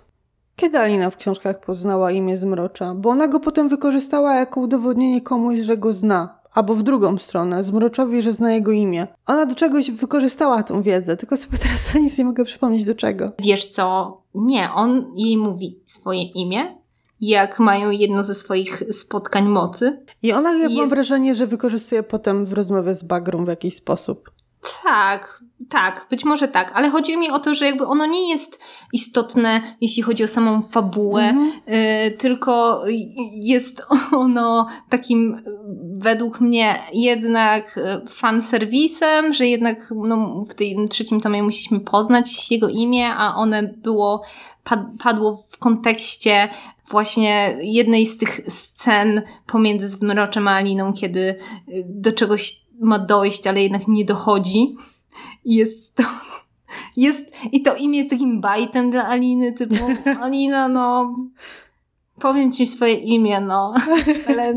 [0.56, 2.94] Kiedy Alina w książkach poznała imię Zmrocza?
[2.96, 6.40] Bo ona go potem wykorzystała jako udowodnienie komuś, że go zna.
[6.56, 9.08] Albo w drugą stronę, Zmroczowi, że zna jego imię.
[9.26, 13.32] Ona do czegoś wykorzystała tą wiedzę, tylko sobie teraz nic nie mogę przypomnieć do czego.
[13.40, 14.18] Wiesz co?
[14.36, 16.78] Nie, on jej mówi swoje imię,
[17.22, 20.06] jak mają jedno ze swoich spotkań mocy.
[20.24, 20.76] I ona, ja jest...
[20.76, 24.32] mam wrażenie, że wykorzystuje potem w rozmowie z Bagrą w jakiś sposób.
[24.84, 28.60] Tak, tak, być może tak, ale chodzi mi o to, że jakby ono nie jest
[28.94, 31.74] istotne, jeśli chodzi o samą fabułę, mm -hmm.
[32.08, 32.84] y, tylko
[33.32, 35.42] jest ono takim
[35.98, 37.80] według mnie jednak
[38.10, 43.64] fan serwisem, że jednak no, w tym trzecim tomie musieliśmy poznać jego imię, a one
[43.64, 44.22] było
[45.04, 46.50] padło w kontekście
[46.90, 53.48] właśnie jednej z tych scen pomiędzy Zmroczem a Aliną, kiedy y, do czegoś ma dojść,
[53.48, 54.76] ale jednak nie dochodzi.
[55.46, 56.04] I jest to
[56.98, 59.76] Jest, I to imię jest takim bajtem dla Aliny, typu
[60.22, 61.14] Alina, no
[62.20, 63.74] powiem ci swoje imię, no,
[64.28, 64.54] ale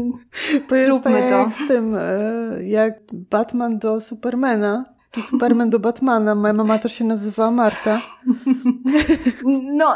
[0.68, 1.50] to jest tak to.
[1.50, 6.34] z tym, e, jak Batman do Supermana, czy Superman do Batmana.
[6.34, 8.00] Moja mama też się nazywa Marta.
[9.72, 9.94] No,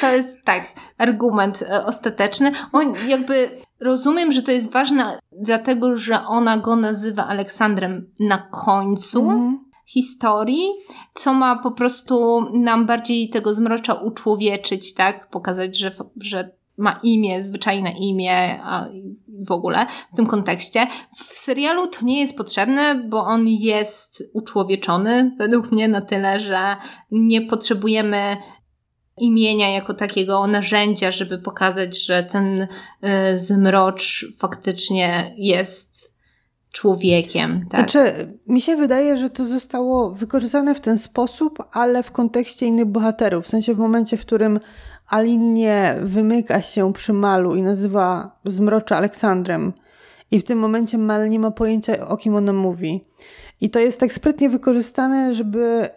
[0.00, 0.64] to jest tak,
[0.98, 2.52] argument e, ostateczny.
[2.72, 3.50] On jakby
[3.80, 9.30] rozumiem, że to jest ważne, dlatego że ona go nazywa Aleksandrem na końcu.
[9.30, 10.68] Mm historii,
[11.14, 15.30] co ma po prostu nam bardziej tego zmrocza uczłowieczyć, tak?
[15.30, 18.88] Pokazać, że, że ma imię, zwyczajne imię a
[19.46, 20.86] w ogóle w tym kontekście.
[21.16, 26.76] W serialu to nie jest potrzebne, bo on jest uczłowieczony według mnie na tyle, że
[27.10, 28.36] nie potrzebujemy
[29.18, 32.68] imienia jako takiego narzędzia, żeby pokazać, że ten y,
[33.38, 36.09] zmrocz faktycznie jest
[36.72, 37.60] człowiekiem.
[37.70, 37.90] Tak?
[37.90, 42.86] Znaczy, mi się wydaje, że to zostało wykorzystane w ten sposób, ale w kontekście innych
[42.86, 43.44] bohaterów.
[43.44, 44.60] W sensie w momencie, w którym
[45.08, 49.72] Alinie wymyka się przy Malu i nazywa Zmrocza Aleksandrem.
[50.30, 53.04] I w tym momencie Mal nie ma pojęcia, o kim ona mówi.
[53.60, 55.90] I to jest tak sprytnie wykorzystane, żeby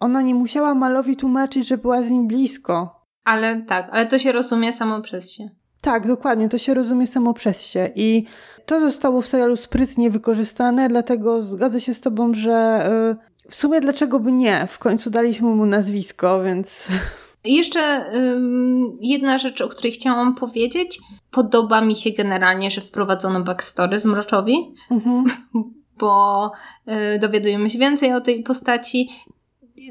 [0.00, 3.02] ona nie musiała Malowi tłumaczyć, że była z nim blisko.
[3.24, 5.50] Ale tak, ale to się rozumie samo przez się.
[5.80, 7.90] Tak, dokładnie, to się rozumie samo przez się.
[7.94, 8.26] I
[8.66, 12.88] to zostało w serialu sprytnie wykorzystane, dlatego zgodzę się z Tobą, że
[13.44, 14.66] yy, w sumie dlaczego by nie?
[14.66, 16.88] W końcu daliśmy mu nazwisko, więc
[17.44, 18.12] Jeszcze
[19.00, 20.98] jedna rzecz, o której chciałam powiedzieć.
[21.30, 25.24] Podoba mi się generalnie, że wprowadzono backstory z Mroczowi, mhm.
[26.00, 26.52] bo
[26.88, 29.08] y, dowiadujemy się więcej o tej postaci.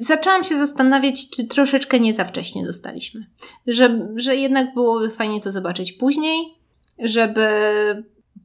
[0.02, 3.26] Zaczęłam się zastanawiać, czy troszeczkę nie za wcześnie dostaliśmy.
[3.68, 6.58] Że, że jednak byłoby fajnie to zobaczyć później,
[7.00, 7.50] żeby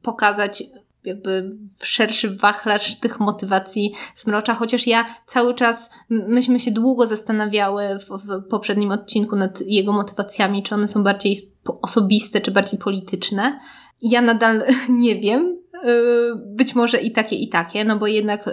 [0.01, 0.63] pokazać
[1.07, 1.49] jakby
[1.81, 8.47] szerszy wachlarz tych motywacji Smrocza, chociaż ja cały czas, myśmy się długo zastanawiały w, w
[8.49, 11.35] poprzednim odcinku nad jego motywacjami, czy one są bardziej
[11.81, 13.59] osobiste, czy bardziej polityczne.
[14.01, 18.51] Ja nadal nie wiem, y, być może i takie, i takie, no bo jednak y,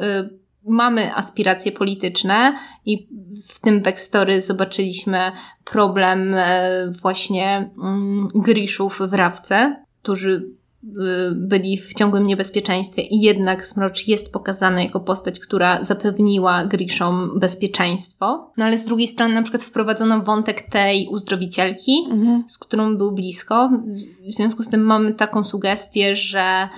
[0.69, 3.09] mamy aspiracje polityczne i
[3.49, 5.33] w tym backstory zobaczyliśmy
[5.65, 10.49] problem y, właśnie mm, Griszów w Rawce, którzy
[11.35, 18.53] byli w ciągłym niebezpieczeństwie i jednak Smrocz jest pokazany jako postać, która zapewniła Grishom bezpieczeństwo.
[18.57, 22.45] No ale z drugiej strony na przykład wprowadzono wątek tej uzdrowicielki, mhm.
[22.49, 23.71] z którą był blisko.
[24.29, 26.69] W związku z tym mamy taką sugestię, że,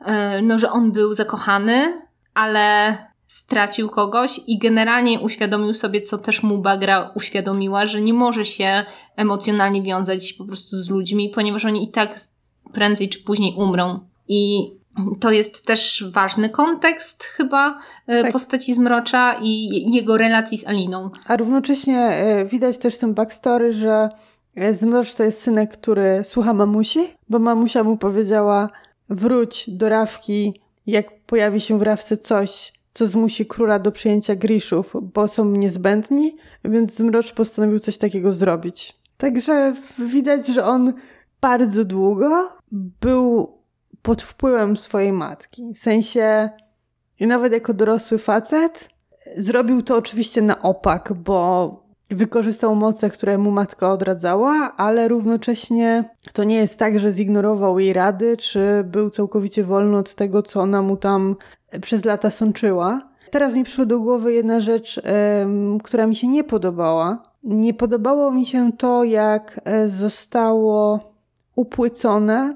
[0.00, 2.02] y, no, że on był zakochany,
[2.34, 2.96] ale
[3.26, 8.84] stracił kogoś i generalnie uświadomił sobie, co też mu Bagra uświadomiła, że nie może się
[9.16, 12.18] emocjonalnie wiązać po prostu z ludźmi, ponieważ oni i tak
[12.72, 14.00] prędzej czy później umrą.
[14.28, 14.70] I
[15.20, 18.32] to jest też ważny kontekst chyba e, tak.
[18.32, 21.10] postaci Zmrocza i jego relacji z Aliną.
[21.26, 24.08] A równocześnie e, widać też w tym backstory, że
[24.54, 28.68] e, Zmrocz to jest synek, który słucha mamusi, bo mamusia mu powiedziała
[29.08, 34.92] wróć do Rawki, jak pojawi się w Rawce coś, co zmusi króla do przyjęcia Griszów,
[35.14, 38.98] bo są niezbędni, więc Zmrocz postanowił coś takiego zrobić.
[39.16, 40.92] Także widać, że on
[41.40, 43.58] bardzo długo był
[44.02, 45.72] pod wpływem swojej matki.
[45.74, 46.50] W sensie,
[47.20, 48.88] nawet jako dorosły facet,
[49.36, 56.44] zrobił to oczywiście na opak, bo wykorzystał moce, które mu matka odradzała, ale równocześnie to
[56.44, 60.82] nie jest tak, że zignorował jej rady, czy był całkowicie wolny od tego, co ona
[60.82, 61.36] mu tam
[61.82, 63.08] przez lata sączyła.
[63.30, 65.00] Teraz mi przyszła do głowy jedna rzecz,
[65.82, 67.22] która mi się nie podobała.
[67.44, 71.00] Nie podobało mi się to, jak e, zostało
[71.58, 72.54] upłycone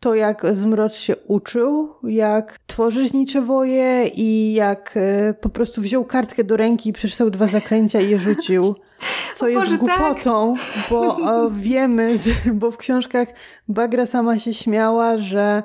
[0.00, 6.44] to, jak Zmrocz się uczył, jak tworzyć niczewoje i jak e, po prostu wziął kartkę
[6.44, 8.74] do ręki i przeczytał dwa zaklęcia i je rzucił.
[9.36, 10.84] Co jest Boże, głupotą, tak?
[10.90, 13.28] bo o, wiemy, z, bo w książkach
[13.68, 15.62] Bagra sama się śmiała, że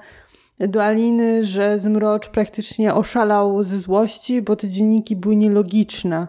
[0.60, 6.28] do Aliny, że Zmrocz praktycznie oszalał ze złości, bo te dzienniki były nielogiczne.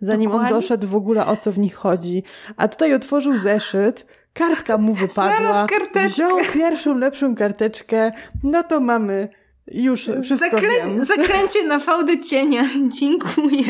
[0.00, 0.54] Zanim Dokładnie?
[0.54, 2.22] on doszedł w ogóle o co w nich chodzi.
[2.56, 4.06] A tutaj otworzył zeszyt,
[4.38, 5.66] kartka mu wypadła,
[6.06, 8.12] wziął pierwszą lepszą karteczkę,
[8.42, 9.28] no to mamy
[9.72, 11.04] już wszystko Zaklę wiem.
[11.04, 12.64] Zaklęcie na fałdę cienia.
[13.00, 13.64] Dziękuję.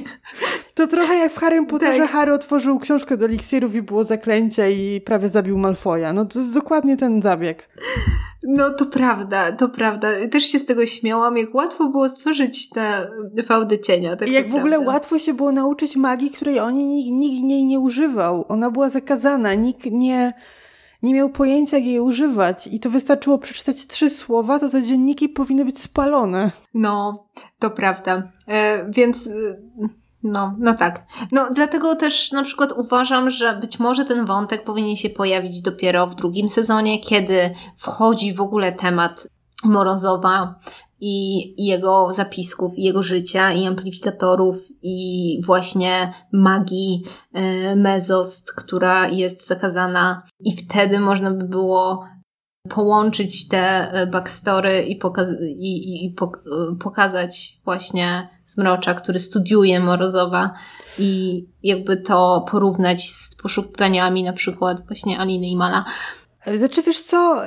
[0.74, 2.10] To trochę jak w Harry Potterze tak.
[2.10, 6.12] Harry otworzył książkę do eliksirów i było zaklęcie i prawie zabił Malfoja.
[6.12, 7.68] No to jest dokładnie ten zabieg.
[8.42, 10.08] No to prawda, to prawda.
[10.32, 13.10] Też się z tego śmiałam, jak łatwo było stworzyć te
[13.46, 14.16] fałdy cienia.
[14.16, 17.64] Tak I jak w ogóle łatwo się było nauczyć magii, której oni nikt, nikt jej
[17.64, 18.44] nie używał.
[18.48, 20.32] Ona była zakazana, nikt nie
[21.02, 25.28] nie miał pojęcia, jak jej używać i to wystarczyło przeczytać trzy słowa, to te dzienniki
[25.28, 26.50] powinny być spalone.
[26.74, 27.26] No,
[27.58, 28.32] to prawda.
[28.46, 29.30] E, więc e,
[30.22, 31.06] No, no tak.
[31.32, 36.06] No, dlatego też na przykład uważam, że być może ten wątek powinien się pojawić dopiero
[36.06, 39.28] w drugim sezonie, kiedy wchodzi w ogóle temat
[39.64, 40.58] Morozowa
[41.00, 47.02] i jego zapisków, i jego życia, i amplifikatorów, i właśnie magii
[47.32, 50.22] e, Mezost, która jest zakazana.
[50.40, 52.04] I wtedy można by było
[52.68, 60.54] połączyć te e, backstory i, pokaz- i, i, e, pokazać właśnie Zmrocza, który studiuje Morozowa
[60.98, 65.84] i jakby to porównać z poszukiwaniami na przykład właśnie Aliny i Mala.
[66.56, 67.42] Znaczy wiesz co,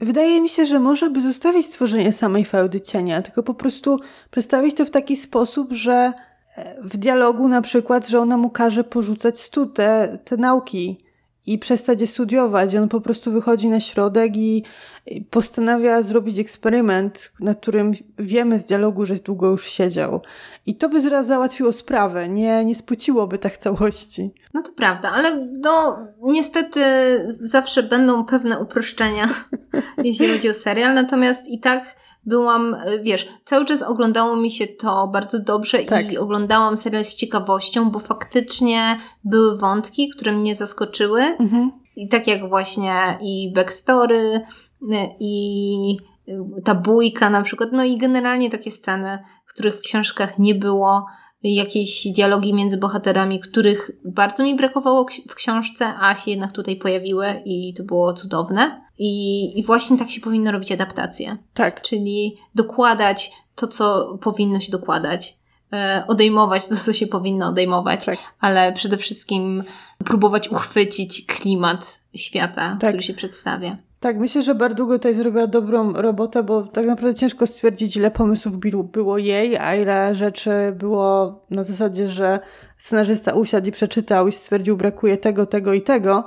[0.00, 4.00] wydaje mi się, że może by zostawić stworzenie samej feudy cienia, tylko po prostu
[4.30, 6.12] przedstawić to w taki sposób, że
[6.56, 10.98] e, w dialogu na przykład, że ona mu każe porzucać stu te, te nauki,
[11.48, 12.74] i przestać je studiować.
[12.74, 14.64] On po prostu wychodzi na środek i
[15.30, 20.20] postanawia zrobić eksperyment, na którym wiemy z dialogu, że długo już siedział.
[20.66, 24.30] I to by zaraz załatwiło sprawę, nie, nie spłuciłoby tak całości.
[24.54, 26.82] No to prawda, ale no niestety
[27.28, 29.28] zawsze będą pewne uproszczenia,
[30.04, 31.94] jeśli chodzi o serial, natomiast i tak
[32.26, 36.12] byłam, wiesz, cały czas oglądało mi się to bardzo dobrze tak.
[36.12, 41.22] i oglądałam serial z ciekawością, bo faktycznie były wątki, które mnie zaskoczyły.
[41.22, 41.72] Mhm.
[41.96, 44.40] I tak jak właśnie i backstory,
[45.20, 45.96] i
[46.64, 51.06] ta bójka na przykład, no i generalnie takie sceny, których w książkach nie było,
[51.42, 57.42] jakieś dialogi między bohaterami, których bardzo mi brakowało w książce, a się jednak tutaj pojawiły
[57.44, 58.88] i to było cudowne.
[58.98, 61.36] I, i właśnie tak się powinno robić adaptacje.
[61.54, 61.82] Tak.
[61.82, 65.38] Czyli dokładać to, co powinno się dokładać.
[65.72, 68.18] E, odejmować to, co się powinno odejmować, tak.
[68.40, 69.62] ale przede wszystkim
[70.04, 72.90] próbować uchwycić klimat świata, tak.
[72.90, 73.76] który się przedstawia.
[74.00, 78.58] Tak, myślę, że Bardugo tutaj zrobiła dobrą robotę, bo tak naprawdę ciężko stwierdzić, ile pomysłów
[78.92, 82.40] było jej, a ile rzeczy było na zasadzie, że
[82.76, 86.24] scenarzysta usiadł i przeczytał i stwierdził, brakuje tego, tego i tego.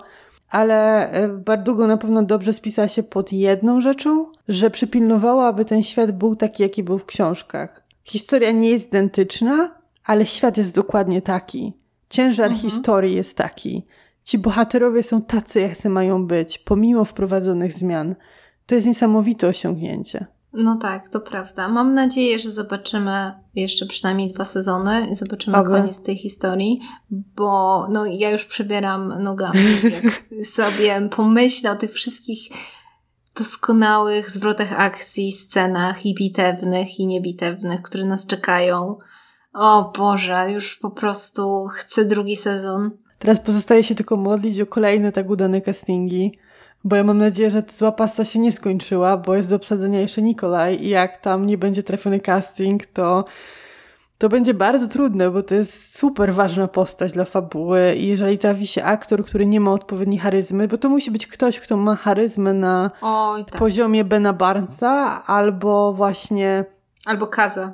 [0.50, 5.84] Ale e, Bardugo na pewno dobrze spisała się pod jedną rzeczą, że przypilnowała, aby ten
[5.84, 7.84] świat był taki, jaki był w książkach.
[8.04, 9.76] Historia nie jest identyczna,
[10.06, 11.74] ale świat jest dokładnie taki.
[12.10, 12.70] Ciężar mhm.
[12.70, 13.86] historii jest taki.
[14.24, 18.16] Ci bohaterowie są tacy, jak mają być, pomimo wprowadzonych zmian.
[18.66, 20.26] To jest niesamowite osiągnięcie.
[20.54, 21.68] No tak, to prawda.
[21.68, 25.70] Mam nadzieję, że zobaczymy jeszcze przynajmniej dwa sezony i zobaczymy Oby.
[25.70, 32.40] koniec tej historii, bo no, ja już przebieram nogami, jak sobie pomyślę o tych wszystkich
[33.38, 38.98] doskonałych zwrotach akcji, scenach i bitewnych i niebitewnych, które nas czekają.
[39.54, 42.92] O Boże, już po prostu chcę drugi sezon.
[43.22, 46.40] Teraz pozostaje się tylko modlić o kolejne tak udane castingi,
[46.84, 50.22] bo ja mam nadzieję, że zła pasta się nie skończyła, bo jest do obsadzenia jeszcze
[50.22, 53.26] Nikolaj i jak tam nie będzie trafiony casting, to
[54.18, 58.68] to będzie bardzo trudne, bo to jest super ważna postać dla fabuły i jeżeli trafi
[58.68, 62.54] się aktor, który nie ma odpowiedniej charyzmy, bo to musi być ktoś, kto ma charyzmę
[62.54, 63.60] na Oj, tak.
[63.60, 66.66] poziomie Bena Barnesa albo właśnie...
[67.06, 67.74] Albo Kaza.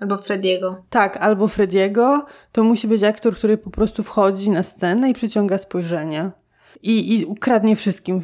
[0.00, 0.82] Albo Frediego.
[0.90, 2.24] Tak, albo Frediego.
[2.52, 6.30] To musi być aktor, który po prostu wchodzi na scenę i przyciąga spojrzenie.
[6.82, 8.20] I, i ukradnie wszystkim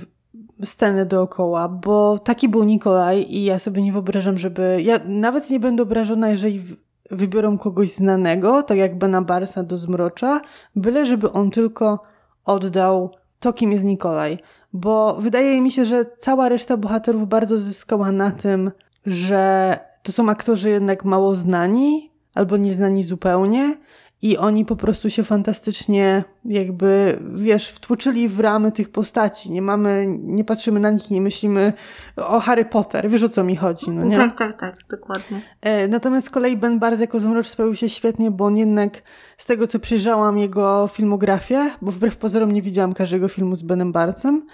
[0.65, 4.83] scenę dookoła, bo taki był Nikolaj i ja sobie nie wyobrażam, żeby...
[4.83, 6.63] Ja nawet nie będę obrażona, jeżeli
[7.11, 10.41] wybiorą kogoś znanego, tak jak Bena Barsa do Zmrocza,
[10.77, 12.03] byle żeby on tylko
[12.45, 14.39] oddał to, kim jest Nikolaj.
[14.73, 18.71] Bo wydaje mi się, że cała reszta bohaterów bardzo zyskała na tym,
[19.07, 23.77] że to są aktorzy jednak mało znani albo nieznani zupełnie
[24.23, 29.53] i oni po prostu się fantastycznie jakby, wiesz, wtłoczyli w ramy tych postaci.
[29.53, 31.73] Nie mamy, nie patrzymy na nich, nie myślimy
[32.17, 33.11] o Harry Potter.
[33.11, 34.17] Wiesz o co mi chodzi, no nie?
[34.17, 35.43] Tak, tak, tak, dokładnie.
[35.61, 39.03] E, natomiast z kolei Ben Barz jako Zmrocz sprawił się świetnie, bo on jednak
[39.39, 43.93] z tego, co przyjrzałam jego filmografię, bo wbrew pozorom nie widziałam każdego filmu z Benem
[43.93, 44.47] Barcem,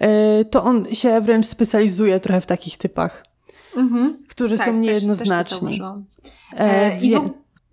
[0.00, 3.31] e, to on się wręcz specjalizuje trochę w takich typach
[3.76, 4.18] mhm.
[4.28, 5.78] którzy tak, są niejednoznaczni.
[5.78, 5.88] Też,
[6.50, 7.20] też e, wie,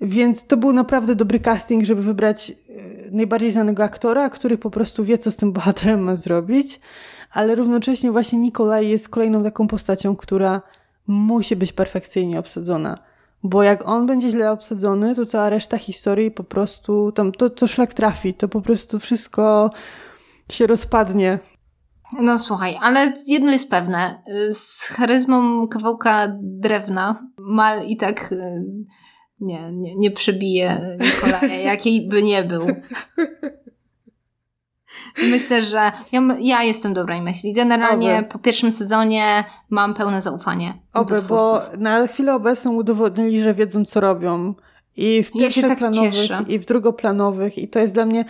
[0.01, 2.53] więc to był naprawdę dobry casting, żeby wybrać e,
[3.11, 6.80] najbardziej znanego aktora, który po prostu wie, co z tym bohaterem ma zrobić,
[7.31, 10.61] ale równocześnie właśnie Nikolaj jest kolejną taką postacią, która
[11.07, 12.97] musi być perfekcyjnie obsadzona.
[13.43, 17.67] Bo jak on będzie źle obsadzony, to cała reszta historii po prostu, tam to, to
[17.67, 19.69] szlak trafi, to po prostu wszystko
[20.51, 21.39] się rozpadnie.
[22.14, 24.23] No słuchaj, ale jedno jest pewne.
[24.53, 28.64] Z charyzmą kawałka drewna Mal i tak y,
[29.40, 32.68] nie, nie, nie przebije Nikolaja, jakiej by nie był.
[35.18, 37.53] Myślę, że ja, ja jestem dobrej myśli.
[37.53, 38.27] Generalnie Oby.
[38.27, 40.73] po pierwszym sezonie mam pełne zaufanie.
[40.94, 44.53] Oby, bo na chwilę obecną udowodnili, że wiedzą co robią
[44.95, 47.57] I w Ja się tak pierwszoplanowych, i w drugoplanowych.
[47.57, 48.26] I to jest dla mnie...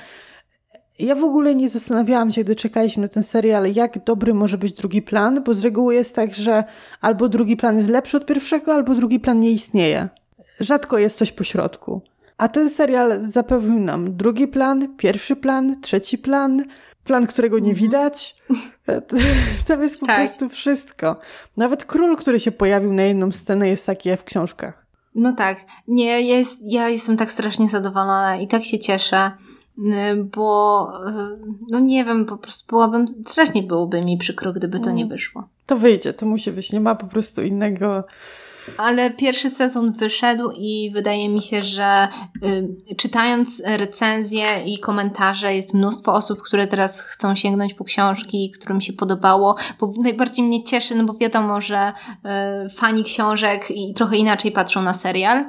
[0.99, 4.73] Ja w ogóle nie zastanawiałam się, gdy czekaliśmy na ten serial, jak dobry może być
[4.73, 6.63] drugi plan, bo z reguły jest tak, że
[7.01, 10.09] albo drugi plan jest lepszy od pierwszego, albo drugi plan nie istnieje.
[10.59, 12.01] Rzadko jest coś pośrodku.
[12.37, 16.63] A ten serial zapewnił nam drugi plan, pierwszy plan, trzeci plan,
[17.03, 18.35] plan, którego nie widać.
[19.67, 20.17] Tam jest po Tak.
[20.17, 21.15] prostu wszystko.
[21.57, 24.85] Nawet król, który się pojawił na jedną scenę, jest taki jak w książkach.
[25.15, 25.57] No tak.
[25.87, 29.31] Nie, jest, ja jestem tak strasznie zadowolona i tak się cieszę,
[30.15, 31.37] bo y,
[31.69, 35.47] no nie wiem, po prostu byłabym, strasznie byłoby mi przykro, gdyby to nie wyszło.
[35.65, 36.71] To wyjdzie, to musi być.
[36.71, 38.03] Nie ma po prostu innego.
[38.77, 42.07] Ale pierwszy sezon wyszedł i wydaje mi się, że
[42.89, 48.81] y, czytając recenzje i komentarze jest mnóstwo osób, które teraz chcą sięgnąć po książki, którym
[48.81, 51.93] się podobało, bo najbardziej mnie cieszy, no bo wiadomo, że
[52.65, 55.45] y, fani książek i trochę inaczej patrzą na serial, y,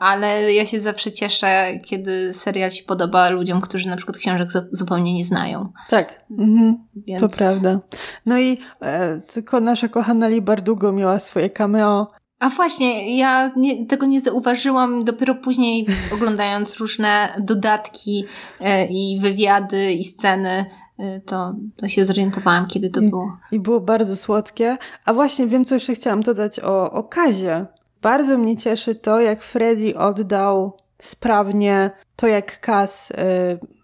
[0.00, 4.68] ale ja się zawsze cieszę, kiedy serial się podoba ludziom, którzy na przykład książek zu-
[4.72, 5.72] zupełnie nie znają.
[5.88, 7.20] Tak, mhm, Więc...
[7.20, 7.80] to prawda.
[8.26, 12.17] No i e, tylko nasza kochana Li Bardugo miała swoje cameo.
[12.38, 18.24] A właśnie, ja nie, tego nie zauważyłam dopiero później oglądając różne dodatki
[18.60, 20.64] e, i wywiady i sceny,
[20.98, 23.36] e, to, to się zorientowałam, kiedy to było.
[23.52, 24.78] I było bardzo słodkie.
[25.04, 27.66] A właśnie wiem, co jeszcze chciałam dodać o, o Kazie.
[28.02, 33.10] Bardzo mnie cieszy to, jak Freddy oddał sprawnie to, jak Kaz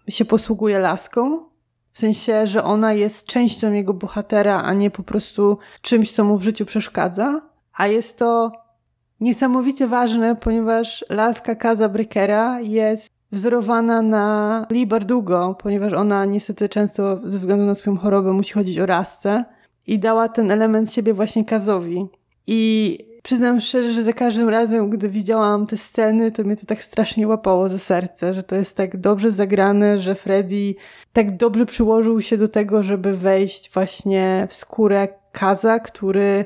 [0.07, 1.39] y, się posługuje laską.
[1.91, 6.37] W sensie, że ona jest częścią jego bohatera, a nie po prostu czymś, co mu
[6.37, 7.41] w życiu przeszkadza.
[7.77, 8.51] A jest to
[9.19, 17.19] niesamowicie ważne, ponieważ laska Kaza Breakera jest wzorowana na Lee Bardugo, ponieważ ona niestety często
[17.23, 19.45] ze względu na swoją chorobę musi chodzić o rasce
[19.87, 22.07] i dała ten element siebie właśnie Kazowi.
[22.47, 26.83] I przyznam szczerze, że za każdym razem, gdy widziałam te sceny, to mnie to tak
[26.83, 30.75] strasznie łapało za serce, że to jest tak dobrze zagrane, że Freddy
[31.13, 36.45] tak dobrze przyłożył się do tego, żeby wejść właśnie w skórę Kaza, który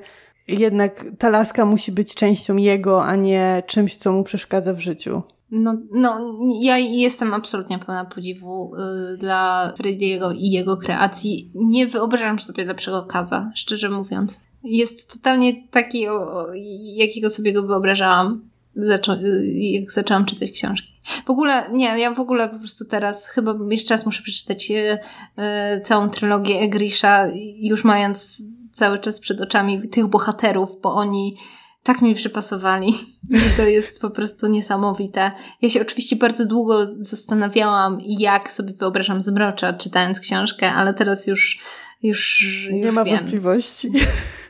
[0.49, 5.21] jednak ta laska musi być częścią jego, a nie czymś, co mu przeszkadza w życiu.
[5.51, 8.71] No, no, ja jestem absolutnie pełna podziwu
[9.13, 11.51] y, dla Frediego i jego kreacji.
[11.55, 14.43] Nie wyobrażam sobie lepszego Kaza, szczerze mówiąc.
[14.63, 16.47] Jest totalnie taki, o,
[16.95, 20.89] jakiego sobie go wyobrażałam, zaczą- y, jak zaczęłam czytać książki.
[21.25, 24.75] W ogóle, nie, ja w ogóle po prostu teraz chyba jeszcze raz muszę przeczytać y,
[24.75, 27.27] y, całą trylogię Egrisha,
[27.59, 28.43] już mając
[28.79, 31.37] cały czas przed oczami tych bohaterów, bo oni
[31.83, 32.93] tak mi przypasowali.
[33.57, 35.31] To jest po prostu niesamowite.
[35.61, 41.59] Ja się oczywiście bardzo długo zastanawiałam, jak sobie wyobrażam Zmrocza, czytając książkę, ale teraz już,
[42.03, 43.17] już, Nie już ma wiem.
[43.17, 43.91] wątpliwości.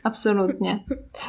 [0.02, 0.84] Absolutnie.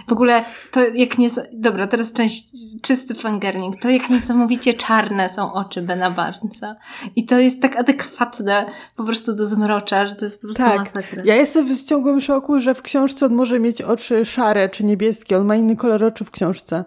[0.08, 1.30] W ogóle to jak nie...
[1.54, 2.48] Dobra, teraz część
[2.82, 3.82] czysty fangirling.
[3.82, 6.76] To jak niesamowicie czarne są oczy Bena Barnesa.
[7.16, 8.66] I to jest tak adekwatne
[8.96, 10.78] po prostu do Zmrocza, że to jest po prostu Tak.
[10.96, 11.22] masakra.
[11.26, 15.38] Ja jestem w ciągłym szoku, że w książce on może mieć oczy szare czy niebieskie.
[15.38, 16.86] On ma inny kolor oczu w książce.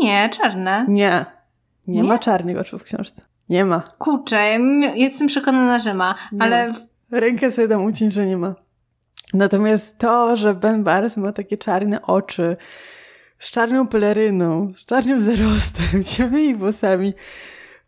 [0.00, 0.86] Nie, czarne.
[0.88, 1.24] Nie.
[1.86, 2.08] Nie, Nie?
[2.08, 3.22] ma czarnych oczu w książce.
[3.48, 3.82] Nie ma.
[3.98, 4.58] Kurczę,
[4.94, 6.66] jestem przekonana, że ma, Nie ale.
[7.14, 8.54] Rękę sobie dam uciąć, że nie ma.
[9.34, 12.56] Natomiast to, że Ben Barnes ma takie czarne oczy,
[13.38, 17.14] z czarną peleryną, z czarnym zarostem, ciemnymi włosami.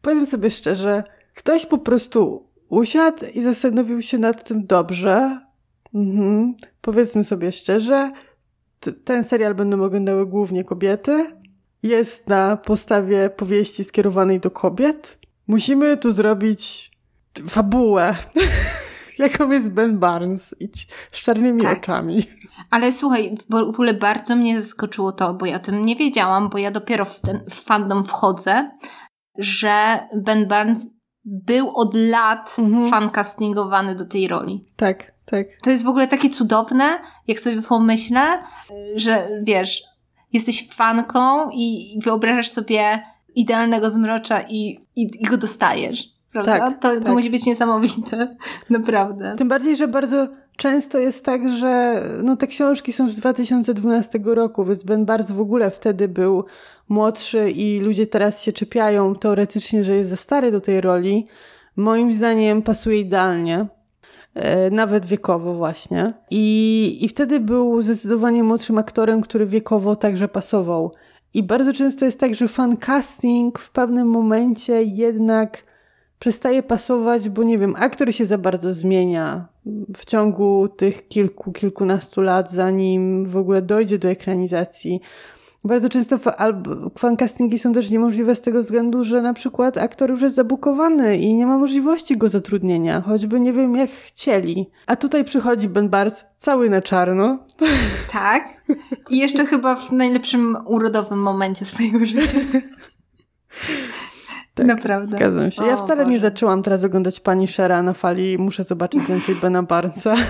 [0.03, 1.05] Powiedzmy sobie szczerze,
[1.35, 5.41] ktoś po prostu usiadł i zastanowił się nad tym dobrze.
[5.95, 6.55] Mhm.
[6.81, 8.13] Powiedzmy sobie szczerze,
[9.05, 11.27] ten serial będą oglądały głównie kobiety.
[11.83, 15.19] Jest na podstawie powieści skierowanej do kobiet.
[15.47, 16.91] Musimy tu zrobić
[17.49, 18.17] fabułę,
[19.19, 20.69] jaką jest Ben Barnes i
[21.13, 21.79] z czarnymi Tak.
[21.79, 22.23] oczami.
[22.71, 26.59] Ale słuchaj, w ogóle bardzo mnie zaskoczyło to, bo ja o tym nie wiedziałam, bo
[26.59, 28.71] ja dopiero w ten w fandom wchodzę,
[29.39, 30.87] że Ben Barnes
[31.25, 32.91] był od lat Mhm.
[32.91, 34.65] fancastingowany do tej roli.
[34.77, 35.47] Tak, tak.
[35.63, 38.43] To jest w ogóle takie cudowne, jak sobie pomyślę,
[38.97, 39.83] że wiesz,
[40.33, 43.03] jesteś fanką i i wyobrażasz sobie
[43.35, 46.05] idealnego zmrocza i, i, i go dostajesz.
[46.45, 46.71] Prawda?
[46.71, 47.13] Tak, to, to tak.
[47.13, 48.37] musi być niesamowite.
[48.71, 49.35] Naprawdę.
[49.39, 54.65] Tym bardziej, że bardzo często jest tak, że no, te książki są z 2012 roku,
[54.65, 56.45] więc Ben Barnes w ogóle wtedy był
[56.89, 61.27] młodszy i ludzie teraz się czepiają teoretycznie, że jest za stary do tej roli.
[61.77, 63.67] Moim zdaniem pasuje idealnie.
[64.35, 66.13] E, Nawet wiekowo właśnie.
[66.31, 70.93] I, I wtedy był zdecydowanie młodszym aktorem, który wiekowo także pasował.
[71.35, 75.63] I bardzo często jest tak, że fan casting w pewnym momencie jednak
[76.19, 79.49] przestaje pasować, bo nie wiem, aktor się za bardzo zmienia
[79.97, 85.01] w ciągu tych kilku, kilkunastu lat, zanim w ogóle dojdzie do ekranizacji.
[85.65, 86.19] Bardzo często
[86.99, 91.35] fancastingi są też niemożliwe z tego względu, że na przykład aktor już jest zabukowany i
[91.35, 94.71] nie ma możliwości go zatrudnienia, choćby nie wiem jak chcieli.
[94.87, 97.39] A tutaj przychodzi Ben Bars cały na czarno.
[98.13, 98.63] Tak.
[99.11, 102.39] I jeszcze chyba w najlepszym urodowym momencie swojego życia.
[104.57, 105.17] Tak, Naprawdę.
[105.17, 105.67] Zgadzam się.
[105.67, 106.11] Ja o, wcale Boże.
[106.11, 108.39] nie zaczęłam teraz oglądać Pani Shera na fali.
[108.39, 110.15] Muszę zobaczyć więcej Bena Barnesa.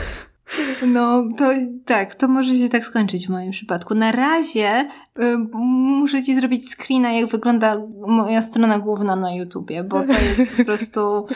[0.86, 1.44] No, to
[1.84, 3.94] tak, to może się tak skończyć w moim przypadku.
[3.94, 4.88] Na razie
[5.18, 7.76] y, muszę ci zrobić screena, jak wygląda
[8.06, 11.26] moja strona główna na YouTubie, bo to jest po prostu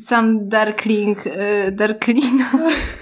[0.00, 2.50] sam Darkling, y, Darklina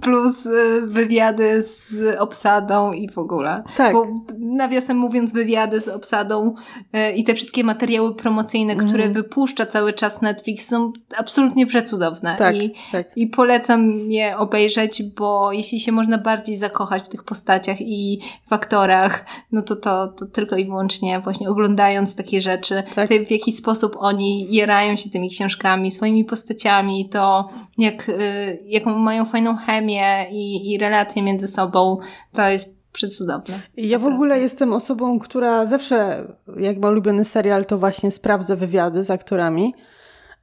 [0.00, 3.62] plus y, wywiady z obsadą i w ogóle.
[3.76, 3.92] Tak.
[3.92, 4.06] Bo
[4.38, 6.54] nawiasem mówiąc wywiady z obsadą
[6.94, 8.88] y, i te wszystkie materiały promocyjne, mm.
[8.88, 12.36] które wypuszcza cały czas Netflix są absolutnie przecudowne.
[12.38, 13.16] Tak, I, tak.
[13.16, 18.20] I polecam je obejrzeć, bo jeśli się można bardziej zakochać w tych postaciach i
[18.50, 23.08] w aktorach, no to to, to tylko i wyłącznie właśnie oglądając takie rzeczy, tak.
[23.08, 27.48] w jaki sposób oni jerają się tymi książkami, swoimi postaciami, to
[27.78, 31.96] jak, y, jaką mają fajną chemię i, i relacje między sobą,
[32.32, 33.60] to jest przecudowne.
[33.76, 36.24] Ja w ogóle jestem osobą, która zawsze,
[36.56, 39.74] jak ma ulubiony serial, to właśnie sprawdza wywiady z aktorami.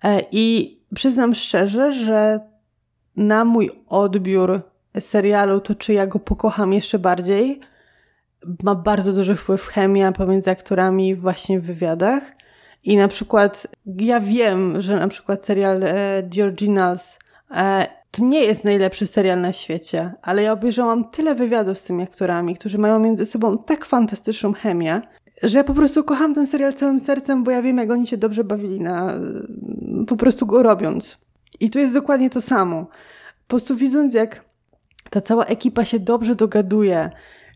[0.04, 2.40] E, I przyznam szczerze, że
[3.16, 4.62] na mój odbiór
[5.00, 7.60] serialu, to czy ja go pokocham jeszcze bardziej,
[8.64, 12.24] ma bardzo duży wpływ chemia pomiędzy aktorami właśnie w wywiadach.
[12.84, 17.20] I na przykład ja wiem, że na przykład serial e, The Originals
[17.52, 22.04] e, to nie jest najlepszy serial na świecie, ale ja obejrzałam tyle wywiadów z tymi
[22.04, 25.02] aktorami, którzy mają między sobą tak fantastyczną chemię,
[25.44, 28.18] że ja po prostu kocham ten serial całym sercem, bo ja wiem, jak oni się
[28.18, 29.14] dobrze bawili na,
[30.08, 31.18] po prostu go robiąc.
[31.60, 32.86] I tu jest dokładnie to samo.
[33.48, 34.46] Po prostu widząc, jak
[35.10, 37.10] ta cała ekipa się dobrze dogaduje,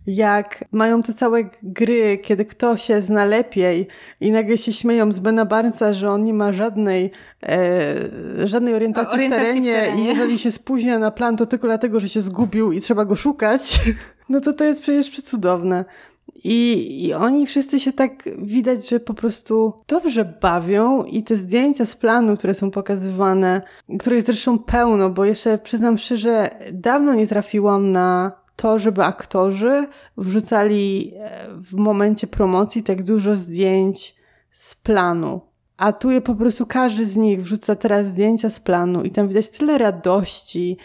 [0.08, 3.88] jak mają te całe gry, kiedy ktoś się zna lepiej
[4.22, 7.12] i nagle się śmieją z Bena Barnesa, że on nie ma żadnej,
[7.44, 9.72] e, żadnej orientacji, orientacji w, terenie.
[9.72, 10.04] w, terenie.
[10.04, 13.16] I jeżeli się spóźnia na plan, to tylko dlatego, że się zgubił i trzeba go
[13.16, 13.80] szukać,
[14.30, 15.86] no to to jest przecież przecudowne.
[16.44, 21.86] I, I oni wszyscy się tak widać, że po prostu dobrze bawią i te zdjęcia
[21.86, 23.62] z planu, które są pokazywane,
[24.00, 31.14] których zresztą pełno, bo jeszcze przyznam szczerze, dawno nie trafiłam na to, żeby aktorzy wrzucali
[31.16, 34.16] e, w momencie promocji tak dużo zdjęć
[34.52, 35.42] z planu.
[35.78, 39.28] A tu je po prostu każdy z nich wrzuca teraz zdjęcia z planu i tam
[39.28, 40.78] widać tyle radości,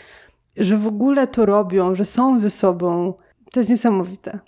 [0.57, 3.15] że w ogóle to robią, że są ze sobą.
[3.53, 4.39] To jest niesamowite.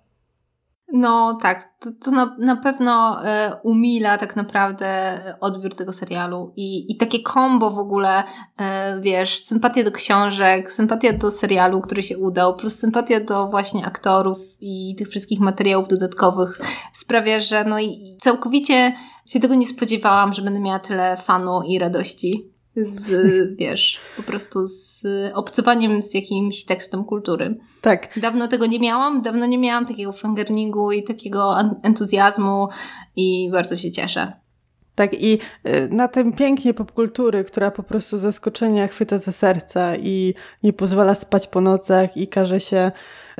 [0.92, 6.92] No tak, to, to na, na pewno e, umila tak naprawdę odbiór tego serialu i,
[6.92, 8.24] i takie kombo w ogóle,
[8.58, 13.86] e, wiesz, sympatia do książek, sympatia do serialu, który się udał, plus sympatia do właśnie
[13.86, 16.60] aktorów i tych wszystkich materiałów dodatkowych
[16.92, 18.92] sprawia, że no i całkowicie
[19.26, 24.66] się tego nie spodziewałam, że będę miała tyle fanu i radości z, wiesz, po prostu
[24.66, 25.02] z
[25.34, 27.58] obcowaniem z jakimś tekstem kultury.
[27.80, 28.20] Tak.
[28.20, 32.68] Dawno tego nie miałam, dawno nie miałam takiego fangirlingu i takiego entuzjazmu
[33.16, 34.32] i bardzo się cieszę.
[34.94, 40.34] Tak, i y, na tym pięknie popkultury, która po prostu zaskoczenia chwyta za serca i
[40.62, 42.92] nie pozwala spać po nocach i każe się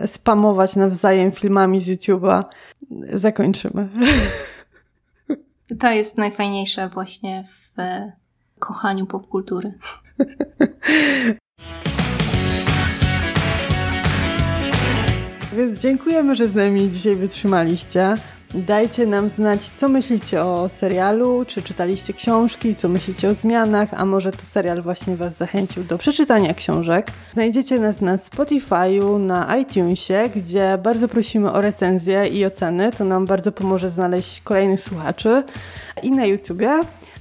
[0.07, 2.45] spamować nawzajem filmami z YouTube'a,
[3.13, 3.89] zakończymy.
[5.81, 7.81] To jest najfajniejsze właśnie w
[8.61, 9.73] kochaniu popkultury.
[15.57, 18.17] Więc dziękujemy, że z nami dzisiaj wytrzymaliście.
[18.55, 24.05] Dajcie nam znać, co myślicie o serialu, czy czytaliście książki, co myślicie o zmianach, a
[24.05, 27.07] może to serial właśnie Was zachęcił do przeczytania książek.
[27.33, 33.27] Znajdziecie nas na Spotify'u, na iTunesie, gdzie bardzo prosimy o recenzje i oceny, to nam
[33.27, 35.43] bardzo pomoże znaleźć kolejnych słuchaczy.
[36.03, 36.81] I na YouTubie.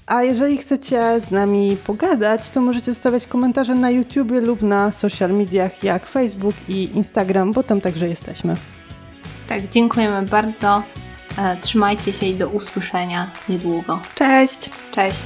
[0.10, 5.32] A jeżeli chcecie z nami pogadać, to możecie zostawiać komentarze na YouTubie lub na social
[5.32, 8.54] mediach jak Facebook i Instagram, bo tam także jesteśmy.
[9.50, 10.84] Tak, dziękujemy bardzo.
[11.38, 14.00] E, trzymajcie się i do usłyszenia niedługo.
[14.16, 14.70] Cześć!
[14.92, 15.26] Cześć!